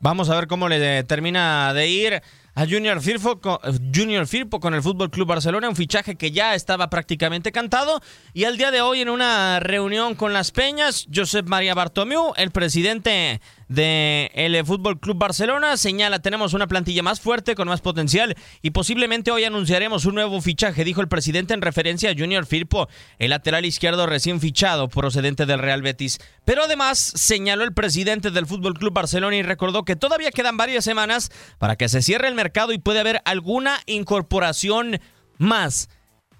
Vamos 0.00 0.30
a 0.30 0.34
ver 0.34 0.48
cómo 0.48 0.68
le 0.68 1.04
termina 1.04 1.72
de 1.72 1.88
ir 1.88 2.22
a 2.54 2.66
Junior 2.66 3.00
Firpo, 3.00 3.40
con, 3.40 3.58
Junior 3.94 4.26
Firpo 4.26 4.60
con 4.60 4.74
el 4.74 4.82
Fútbol 4.82 5.10
Club 5.10 5.28
Barcelona, 5.28 5.68
un 5.68 5.76
fichaje 5.76 6.16
que 6.16 6.32
ya 6.32 6.54
estaba 6.54 6.90
prácticamente 6.90 7.52
cantado. 7.52 8.00
Y 8.34 8.44
al 8.44 8.58
día 8.58 8.70
de 8.70 8.82
hoy, 8.82 9.00
en 9.00 9.08
una 9.08 9.60
reunión 9.60 10.14
con 10.14 10.32
las 10.32 10.50
Peñas, 10.50 11.06
Josep 11.12 11.46
María 11.48 11.74
Bartomeu, 11.74 12.32
el 12.36 12.50
presidente 12.50 13.40
del 13.68 14.66
Fútbol 14.66 15.00
Club 15.00 15.16
Barcelona, 15.16 15.78
señala: 15.78 16.18
tenemos 16.18 16.52
una 16.52 16.66
plantilla 16.66 17.02
más 17.02 17.20
fuerte, 17.20 17.54
con 17.54 17.68
más 17.68 17.80
potencial, 17.80 18.36
y 18.60 18.70
posiblemente 18.70 19.30
hoy 19.30 19.44
anunciaremos 19.44 20.04
un 20.04 20.14
nuevo 20.14 20.42
fichaje, 20.42 20.84
dijo 20.84 21.00
el 21.00 21.08
presidente 21.08 21.54
en 21.54 21.62
referencia 21.62 22.10
a 22.10 22.14
Junior 22.14 22.44
Firpo, 22.44 22.88
el 23.18 23.30
lateral 23.30 23.64
izquierdo 23.64 24.06
recién 24.06 24.40
fichado, 24.40 24.88
procedente 24.88 25.46
del 25.46 25.58
Real 25.58 25.80
Betis. 25.80 26.18
Pero 26.44 26.64
además, 26.64 26.98
señaló 26.98 27.64
el 27.64 27.72
presidente 27.72 28.30
del 28.30 28.46
Fútbol 28.46 28.74
Club 28.74 28.92
Barcelona 28.92 29.36
y 29.36 29.42
recordó 29.42 29.84
que 29.84 29.96
todavía 29.96 30.32
quedan 30.32 30.58
varias 30.58 30.84
semanas 30.84 31.30
para 31.58 31.76
que 31.76 31.88
se 31.88 32.02
cierre 32.02 32.28
el 32.28 32.34
mercado 32.42 32.72
y 32.72 32.78
puede 32.78 32.98
haber 32.98 33.22
alguna 33.24 33.78
incorporación 33.86 35.00
más. 35.38 35.88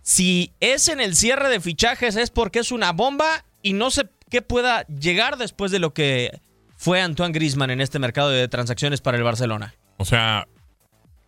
Si 0.03 0.53
es 0.59 0.89
en 0.89 1.01
el 1.01 1.15
cierre 1.15 1.49
de 1.49 1.61
fichajes 1.61 2.17
es 2.17 2.31
porque 2.31 2.59
es 2.59 2.73
una 2.73 2.91
bomba 2.91 3.45
y 3.63 3.73
no 3.73 3.91
sé 3.91 4.09
qué 4.31 4.43
pueda 4.43 4.83
llegar 4.87 5.37
después 5.37 5.71
de 5.71 5.79
lo 5.79 5.95
que 5.95 6.41
fue 6.77 7.01
Antoine 7.01 7.33
Grisman 7.33 7.71
en 7.71 7.81
este 7.81 8.01
mercado 8.01 8.31
de 8.31 8.49
transacciones 8.49 9.01
para 9.01 9.17
el 9.17 9.23
Barcelona. 9.23 9.75
O 9.99 10.05
sea, 10.05 10.49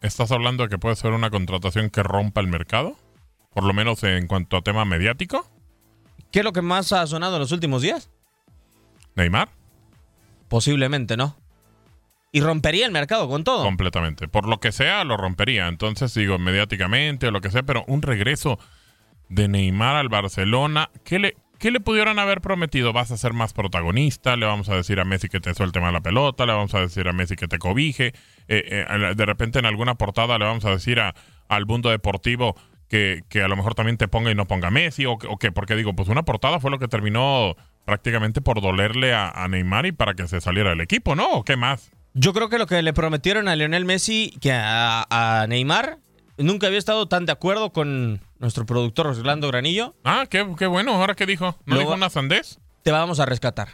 ¿estás 0.00 0.32
hablando 0.32 0.64
de 0.64 0.70
que 0.70 0.78
puede 0.78 0.96
ser 0.96 1.12
una 1.12 1.30
contratación 1.30 1.90
que 1.90 2.02
rompa 2.02 2.40
el 2.40 2.48
mercado? 2.48 2.96
Por 3.52 3.62
lo 3.62 3.72
menos 3.72 4.02
en 4.02 4.26
cuanto 4.26 4.56
a 4.56 4.62
tema 4.62 4.84
mediático. 4.84 5.48
¿Qué 6.32 6.40
es 6.40 6.44
lo 6.44 6.52
que 6.52 6.62
más 6.62 6.92
ha 6.92 7.06
sonado 7.06 7.36
en 7.36 7.40
los 7.40 7.52
últimos 7.52 7.82
días? 7.82 8.10
Neymar. 9.14 9.50
Posiblemente, 10.48 11.16
¿no? 11.16 11.36
Y 12.34 12.40
rompería 12.40 12.84
el 12.84 12.90
mercado 12.90 13.28
con 13.28 13.44
todo. 13.44 13.62
Completamente. 13.62 14.26
Por 14.26 14.48
lo 14.48 14.58
que 14.58 14.72
sea, 14.72 15.04
lo 15.04 15.16
rompería. 15.16 15.68
Entonces, 15.68 16.12
digo, 16.14 16.36
mediáticamente 16.36 17.28
o 17.28 17.30
lo 17.30 17.40
que 17.40 17.48
sea, 17.48 17.62
pero 17.62 17.84
un 17.86 18.02
regreso 18.02 18.58
de 19.28 19.46
Neymar 19.46 19.94
al 19.94 20.08
Barcelona, 20.08 20.90
¿qué 21.04 21.20
le, 21.20 21.36
qué 21.60 21.70
le 21.70 21.78
pudieran 21.78 22.18
haber 22.18 22.40
prometido? 22.40 22.92
¿Vas 22.92 23.12
a 23.12 23.16
ser 23.18 23.34
más 23.34 23.52
protagonista? 23.52 24.34
¿Le 24.34 24.46
vamos 24.46 24.68
a 24.68 24.74
decir 24.74 24.98
a 24.98 25.04
Messi 25.04 25.28
que 25.28 25.38
te 25.38 25.54
suelte 25.54 25.78
más 25.78 25.92
la 25.92 26.00
pelota? 26.00 26.44
¿Le 26.44 26.54
vamos 26.54 26.74
a 26.74 26.80
decir 26.80 27.06
a 27.06 27.12
Messi 27.12 27.36
que 27.36 27.46
te 27.46 27.60
cobije? 27.60 28.06
Eh, 28.48 28.84
eh, 28.88 29.14
de 29.14 29.26
repente 29.26 29.60
en 29.60 29.66
alguna 29.66 29.94
portada 29.94 30.36
le 30.36 30.44
vamos 30.44 30.64
a 30.64 30.70
decir 30.70 31.00
al 31.00 31.66
mundo 31.66 31.90
deportivo 31.90 32.56
que, 32.88 33.22
que 33.28 33.42
a 33.42 33.48
lo 33.48 33.54
mejor 33.54 33.76
también 33.76 33.96
te 33.96 34.08
ponga 34.08 34.32
y 34.32 34.34
no 34.34 34.48
ponga 34.48 34.72
Messi 34.72 35.06
o, 35.06 35.12
o 35.12 35.38
qué, 35.38 35.52
porque 35.52 35.76
digo, 35.76 35.94
pues 35.94 36.08
una 36.08 36.24
portada 36.24 36.58
fue 36.58 36.72
lo 36.72 36.80
que 36.80 36.88
terminó 36.88 37.54
prácticamente 37.84 38.40
por 38.40 38.60
dolerle 38.60 39.14
a, 39.14 39.28
a 39.28 39.46
Neymar 39.46 39.86
y 39.86 39.92
para 39.92 40.14
que 40.14 40.26
se 40.26 40.40
saliera 40.40 40.70
del 40.70 40.80
equipo, 40.80 41.14
¿no? 41.14 41.30
¿O 41.30 41.44
qué 41.44 41.56
más? 41.56 41.92
Yo 42.14 42.32
creo 42.32 42.48
que 42.48 42.58
lo 42.58 42.66
que 42.66 42.80
le 42.82 42.92
prometieron 42.92 43.48
a 43.48 43.56
Lionel 43.56 43.84
Messi, 43.84 44.36
que 44.40 44.52
a, 44.52 45.04
a 45.10 45.46
Neymar, 45.48 45.98
nunca 46.38 46.68
había 46.68 46.78
estado 46.78 47.06
tan 47.06 47.26
de 47.26 47.32
acuerdo 47.32 47.72
con 47.72 48.20
nuestro 48.38 48.66
productor 48.66 49.08
Orlando 49.08 49.48
Granillo. 49.48 49.94
Ah, 50.04 50.26
qué, 50.30 50.46
qué 50.58 50.66
bueno. 50.66 50.94
¿Ahora 50.94 51.14
qué 51.14 51.26
dijo? 51.26 51.58
¿No 51.66 51.74
Lo 51.74 51.80
dijo 51.80 51.94
una 51.94 52.10
sandez? 52.10 52.58
Te 52.82 52.92
vamos 52.92 53.20
a 53.20 53.26
rescatar. 53.26 53.68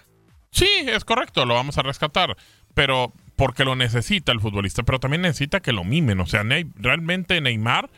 Sí, 0.50 0.68
es 0.86 1.04
correcto, 1.04 1.44
lo 1.44 1.54
vamos 1.54 1.78
a 1.78 1.82
rescatar. 1.82 2.36
Pero 2.74 3.12
porque 3.36 3.64
lo 3.64 3.76
necesita 3.76 4.32
el 4.32 4.40
futbolista, 4.40 4.82
pero 4.82 5.00
también 5.00 5.22
necesita 5.22 5.60
que 5.60 5.72
lo 5.72 5.84
mimen. 5.84 6.20
O 6.20 6.26
sea, 6.26 6.42
realmente 6.76 7.40
Neymar 7.40 7.90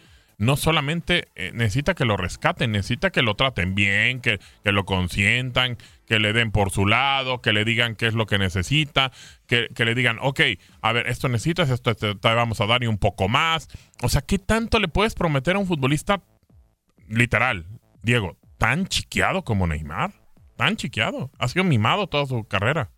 no 0.43 0.57
solamente 0.57 1.29
eh, 1.37 1.53
necesita 1.55 1.95
que 1.95 2.05
lo 2.05 2.17
rescaten, 2.17 2.73
necesita 2.73 3.11
que 3.11 3.23
lo 3.23 3.37
traten 3.37 3.77
bien, 3.77 4.21
que, 4.21 4.41
que 4.65 4.73
lo 4.73 4.85
consientan, 4.85 5.79
que 6.05 6.19
le 6.19 6.33
den 6.33 6.51
por 6.51 6.73
su 6.73 6.85
lado, 6.85 7.41
que 7.41 7.53
le 7.53 7.65
digan 7.65 7.95
qué 7.95 8.09
es 8.09 8.15
lo 8.15 8.27
que 8.27 8.39
necesita, 8.39 9.13
que, 9.47 9.69
que 9.69 9.85
le 9.85 9.95
digan, 9.95 10.19
ok, 10.21 10.41
a 10.81 10.93
ver, 10.93 11.07
esto 11.07 11.29
necesitas, 11.29 11.71
esto 11.71 11.95
te, 11.95 12.17
te 12.17 12.35
vamos 12.35 12.61
a 12.61 12.67
dar 12.67 12.83
y 12.83 12.89
un 12.89 12.99
poco 12.99 13.29
más. 13.29 13.69
O 14.03 14.09
sea, 14.09 14.21
¿qué 14.21 14.41
tanto 14.41 14.81
le 14.81 14.89
puedes 14.89 15.15
prometer 15.15 15.55
a 15.55 15.61
un 15.61 15.69
futbolista 15.69 16.21
literal, 17.07 17.65
Diego, 18.03 18.37
tan 18.59 18.89
chiqueado 18.89 19.45
como 19.45 19.69
Neymar? 19.69 20.11
Tan 20.57 20.77
chiqueado. 20.77 21.31
Ha 21.39 21.47
sido 21.47 21.63
mimado 21.63 22.09
toda 22.09 22.27
su 22.27 22.43
carrera. 22.49 22.91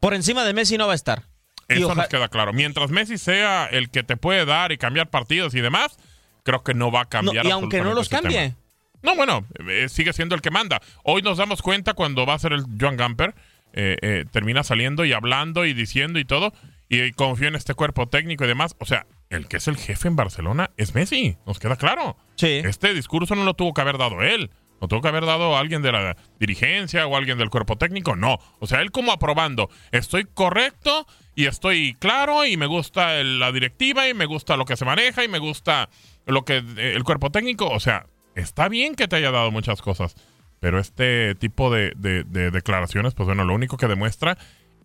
Por 0.00 0.12
encima 0.12 0.42
de 0.42 0.54
Messi 0.54 0.76
no 0.76 0.88
va 0.88 0.94
a 0.94 0.96
estar. 0.96 1.28
Eso 1.68 1.94
nos 1.94 2.08
queda 2.08 2.28
claro. 2.28 2.52
Mientras 2.52 2.90
Messi 2.90 3.16
sea 3.16 3.66
el 3.66 3.90
que 3.90 4.02
te 4.02 4.16
puede 4.16 4.44
dar 4.44 4.72
y 4.72 4.76
cambiar 4.76 5.08
partidos 5.08 5.54
y 5.54 5.60
demás, 5.60 5.96
creo 6.44 6.62
que 6.62 6.74
no 6.74 6.90
va 6.90 7.00
a 7.00 7.04
No, 7.04 7.08
cambiar. 7.10 7.46
y 7.46 7.50
aunque 7.50 7.80
no 7.80 7.94
los 7.94 8.08
cambie. 8.08 8.38
tema. 8.50 8.56
No, 9.02 9.16
bueno, 9.16 9.46
eh, 9.68 9.88
sigue 9.88 10.12
siendo 10.12 10.34
el 10.34 10.42
que 10.42 10.50
manda. 10.50 10.80
Hoy 11.04 11.22
nos 11.22 11.38
damos 11.38 11.62
cuenta 11.62 11.94
cuando 11.94 12.26
va 12.26 12.34
a 12.34 12.38
ser 12.38 12.52
el 12.52 12.64
Joan 12.78 12.96
Gamper, 12.96 13.34
eh, 13.72 13.96
eh, 14.02 14.24
termina 14.30 14.62
saliendo 14.62 15.04
y 15.04 15.12
hablando 15.12 15.64
y 15.64 15.72
diciendo 15.72 16.18
y 16.18 16.24
todo, 16.24 16.52
y 16.88 17.12
confío 17.12 17.48
en 17.48 17.54
este 17.54 17.72
cuerpo 17.74 18.08
técnico 18.08 18.44
y 18.44 18.48
demás. 18.48 18.74
O 18.78 18.84
sea, 18.84 19.06
el 19.30 19.46
que 19.48 19.56
es 19.58 19.68
el 19.68 19.76
jefe 19.76 20.08
en 20.08 20.16
Barcelona 20.16 20.70
es 20.76 20.94
Messi, 20.94 21.36
nos 21.46 21.58
queda 21.58 21.76
claro. 21.76 22.16
Sí. 22.36 22.60
Este 22.64 22.92
discurso 22.92 23.34
no 23.36 23.44
lo 23.44 23.54
tuvo 23.54 23.72
que 23.72 23.80
haber 23.80 23.96
dado 23.96 24.22
él. 24.22 24.50
¿Lo 24.82 24.88
tuvo 24.88 25.02
que 25.02 25.08
haber 25.08 25.26
dado 25.26 25.56
alguien 25.58 25.82
de 25.82 25.92
la 25.92 26.16
dirigencia 26.38 27.06
o 27.06 27.14
alguien 27.14 27.36
del 27.38 27.50
cuerpo 27.50 27.76
técnico? 27.76 28.16
No. 28.16 28.38
O 28.60 28.66
sea, 28.66 28.80
él 28.80 28.90
como 28.90 29.12
aprobando, 29.12 29.68
estoy 29.92 30.24
correcto 30.24 31.06
y 31.34 31.44
estoy 31.46 31.94
claro 31.98 32.46
y 32.46 32.56
me 32.56 32.64
gusta 32.66 33.18
el- 33.18 33.38
la 33.40 33.52
directiva 33.52 34.08
y 34.08 34.14
me 34.14 34.24
gusta 34.24 34.56
lo 34.56 34.64
que 34.64 34.76
se 34.78 34.86
maneja 34.86 35.22
y 35.22 35.28
me 35.28 35.38
gusta 35.38 35.90
lo 36.30 36.44
que 36.44 36.58
eh, 36.58 36.92
el 36.94 37.04
cuerpo 37.04 37.30
técnico. 37.30 37.68
O 37.68 37.80
sea, 37.80 38.06
está 38.34 38.68
bien 38.68 38.94
que 38.94 39.08
te 39.08 39.16
haya 39.16 39.30
dado 39.30 39.50
muchas 39.50 39.82
cosas, 39.82 40.14
pero 40.60 40.78
este 40.78 41.34
tipo 41.34 41.70
de, 41.72 41.92
de- 41.96 42.24
de 42.24 42.50
declaraciones, 42.50 43.14
pues 43.14 43.26
bueno, 43.26 43.44
lo 43.44 43.54
único 43.54 43.76
que 43.76 43.86
demuestra 43.88 44.36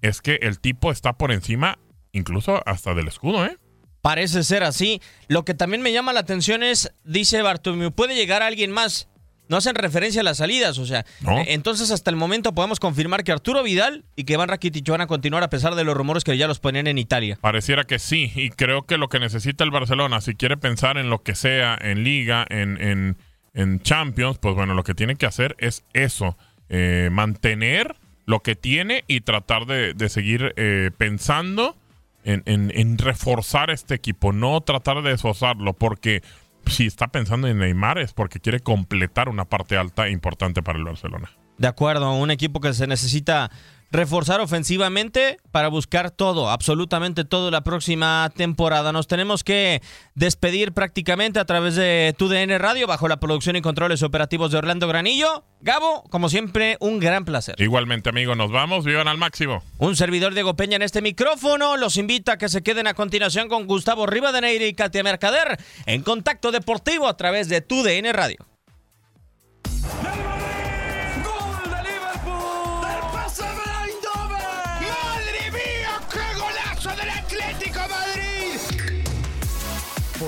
es 0.02 0.22
que 0.22 0.40
el 0.42 0.60
tipo 0.60 0.92
está 0.92 1.14
por 1.14 1.32
encima 1.32 1.80
incluso 2.12 2.62
hasta 2.66 2.94
del 2.94 3.08
escudo, 3.08 3.46
¿eh? 3.46 3.58
Parece 4.02 4.44
ser 4.44 4.64
así. 4.64 5.02
Lo 5.28 5.44
que 5.46 5.54
también 5.56 5.82
me 5.82 5.92
llama 5.92 6.14
la 6.14 6.20
atención 6.20 6.62
es, 6.64 6.94
dice 7.04 7.42
Bartomeu, 7.42 7.92
puede 7.92 8.16
llegar 8.16 8.44
alguien 8.44 8.72
más. 8.72 9.10
No 9.50 9.58
hacen 9.58 9.76
referencia 9.76 10.22
a 10.22 10.24
las 10.24 10.38
salidas, 10.38 10.78
o 10.78 10.86
sea, 10.86 11.06
No. 11.22 11.40
eh, 11.40 11.46
entonces 11.50 11.92
hasta 11.92 12.10
el 12.10 12.16
momento 12.18 12.54
podemos 12.56 12.80
confirmar 12.80 13.24
que 13.24 13.32
Arturo 13.32 13.62
Vidal 13.64 14.04
y 14.16 14.24
que 14.24 14.38
Van 14.38 14.50
Rakitic 14.50 14.88
van 14.90 15.02
a 15.02 15.08
continuar 15.08 15.44
a 15.44 15.50
pesar 15.50 15.76
de 15.76 15.84
los 15.84 15.96
rumores 15.96 16.24
que 16.24 16.38
ya 16.38 16.48
los 16.48 16.60
ponían 16.60 16.88
en 16.88 16.98
Italia. 16.98 17.38
Pareciera 17.42 17.84
que 17.84 18.00
sí, 18.00 18.32
y 18.36 18.50
creo 18.50 18.84
que 18.84 18.98
lo 18.98 19.08
que 19.10 19.20
necesita 19.20 19.64
el 19.64 19.72
Barcelona, 19.72 20.22
si 20.22 20.36
quiere 20.36 20.58
pensar 20.58 20.98
en 20.98 21.10
lo 21.10 21.22
que 21.24 21.36
sea, 21.36 21.78
en 21.80 22.04
Liga, 22.04 22.46
en, 22.50 22.82
en, 22.82 23.18
en 23.54 23.80
Champions, 23.82 24.38
pues 24.40 24.56
bueno, 24.56 24.74
lo 24.74 24.84
que 24.84 24.94
tiene 24.96 25.16
que 25.16 25.26
hacer 25.26 25.56
es 25.60 25.84
eso, 25.94 26.38
eh, 26.70 27.10
mantener 27.12 27.96
lo 28.26 28.40
que 28.42 28.56
tiene 28.56 29.04
y 29.08 29.22
tratar 29.22 29.66
de, 29.68 29.94
de 29.94 30.10
seguir 30.10 30.54
eh, 30.58 30.90
pensando 30.98 31.76
en, 32.24 32.42
en- 32.48 32.72
en 32.76 32.98
reforzar 32.98 33.70
este 33.70 33.94
equipo, 33.94 34.34
no 34.34 34.60
tratar 34.62 35.04
de 35.04 35.12
desfosarlo, 35.12 35.74
porque 35.74 36.24
si 36.68 36.86
está 36.86 37.08
pensando 37.08 37.48
en 37.48 37.60
Neymar 37.60 37.98
es 38.00 38.14
porque 38.14 38.40
quiere 38.40 38.60
completar 38.60 39.30
una 39.30 39.46
parte 39.46 39.78
alta 39.78 40.10
importante 40.10 40.62
para 40.64 40.78
el 40.78 40.86
Barcelona. 40.86 41.30
De 41.58 41.68
acuerdo, 41.68 42.14
un 42.14 42.32
equipo 42.32 42.60
que 42.60 42.74
se 42.74 42.86
necesita 42.86 43.50
reforzar 43.92 44.42
ofensivamente 44.42 45.38
para 45.52 45.68
buscar 45.68 46.12
todo, 46.12 46.50
absolutamente 46.50 47.26
todo 47.26 47.52
la 47.52 47.62
próxima 47.62 48.32
temporada. 48.36 48.92
Nos 48.92 49.08
tenemos 49.08 49.44
que 49.44 49.82
despedir 50.16 50.74
prácticamente 50.74 51.40
a 51.40 51.46
través 51.46 51.76
de 51.76 52.14
TUDN 52.18 52.60
Radio 52.60 52.88
bajo 52.88 53.08
la 53.08 53.20
producción 53.20 53.56
y 53.56 53.62
controles 53.62 54.04
operativos 54.04 54.52
de 54.52 54.58
Orlando 54.58 54.88
Granillo. 54.88 55.44
Gabo, 55.62 56.04
como 56.10 56.30
siempre, 56.30 56.78
un 56.80 57.00
gran 57.00 57.26
placer. 57.26 57.56
Igualmente, 57.60 58.10
amigos, 58.10 58.38
nos 58.38 58.52
vamos, 58.52 58.86
vivan 58.86 59.08
al 59.08 59.18
máximo. 59.18 59.64
Un 59.78 59.96
servidor 59.96 60.34
Diego 60.34 60.56
Peña 60.56 60.76
en 60.76 60.82
este 60.82 61.02
micrófono 61.02 61.78
los 61.78 61.98
invita 61.98 62.34
a 62.34 62.38
que 62.38 62.50
se 62.50 62.64
queden 62.64 62.88
a 62.88 62.94
continuación 62.94 63.50
con 63.50 63.66
Gustavo 63.66 64.06
Rivadeneira 64.06 64.66
y 64.66 64.74
Katia 64.74 65.04
Mercader 65.04 65.58
en 65.86 66.04
Contacto 66.04 66.52
Deportivo 66.52 67.08
a 67.08 67.18
través 67.18 67.50
de 67.50 67.62
TUDN 67.62 68.14
Radio. 68.14 68.38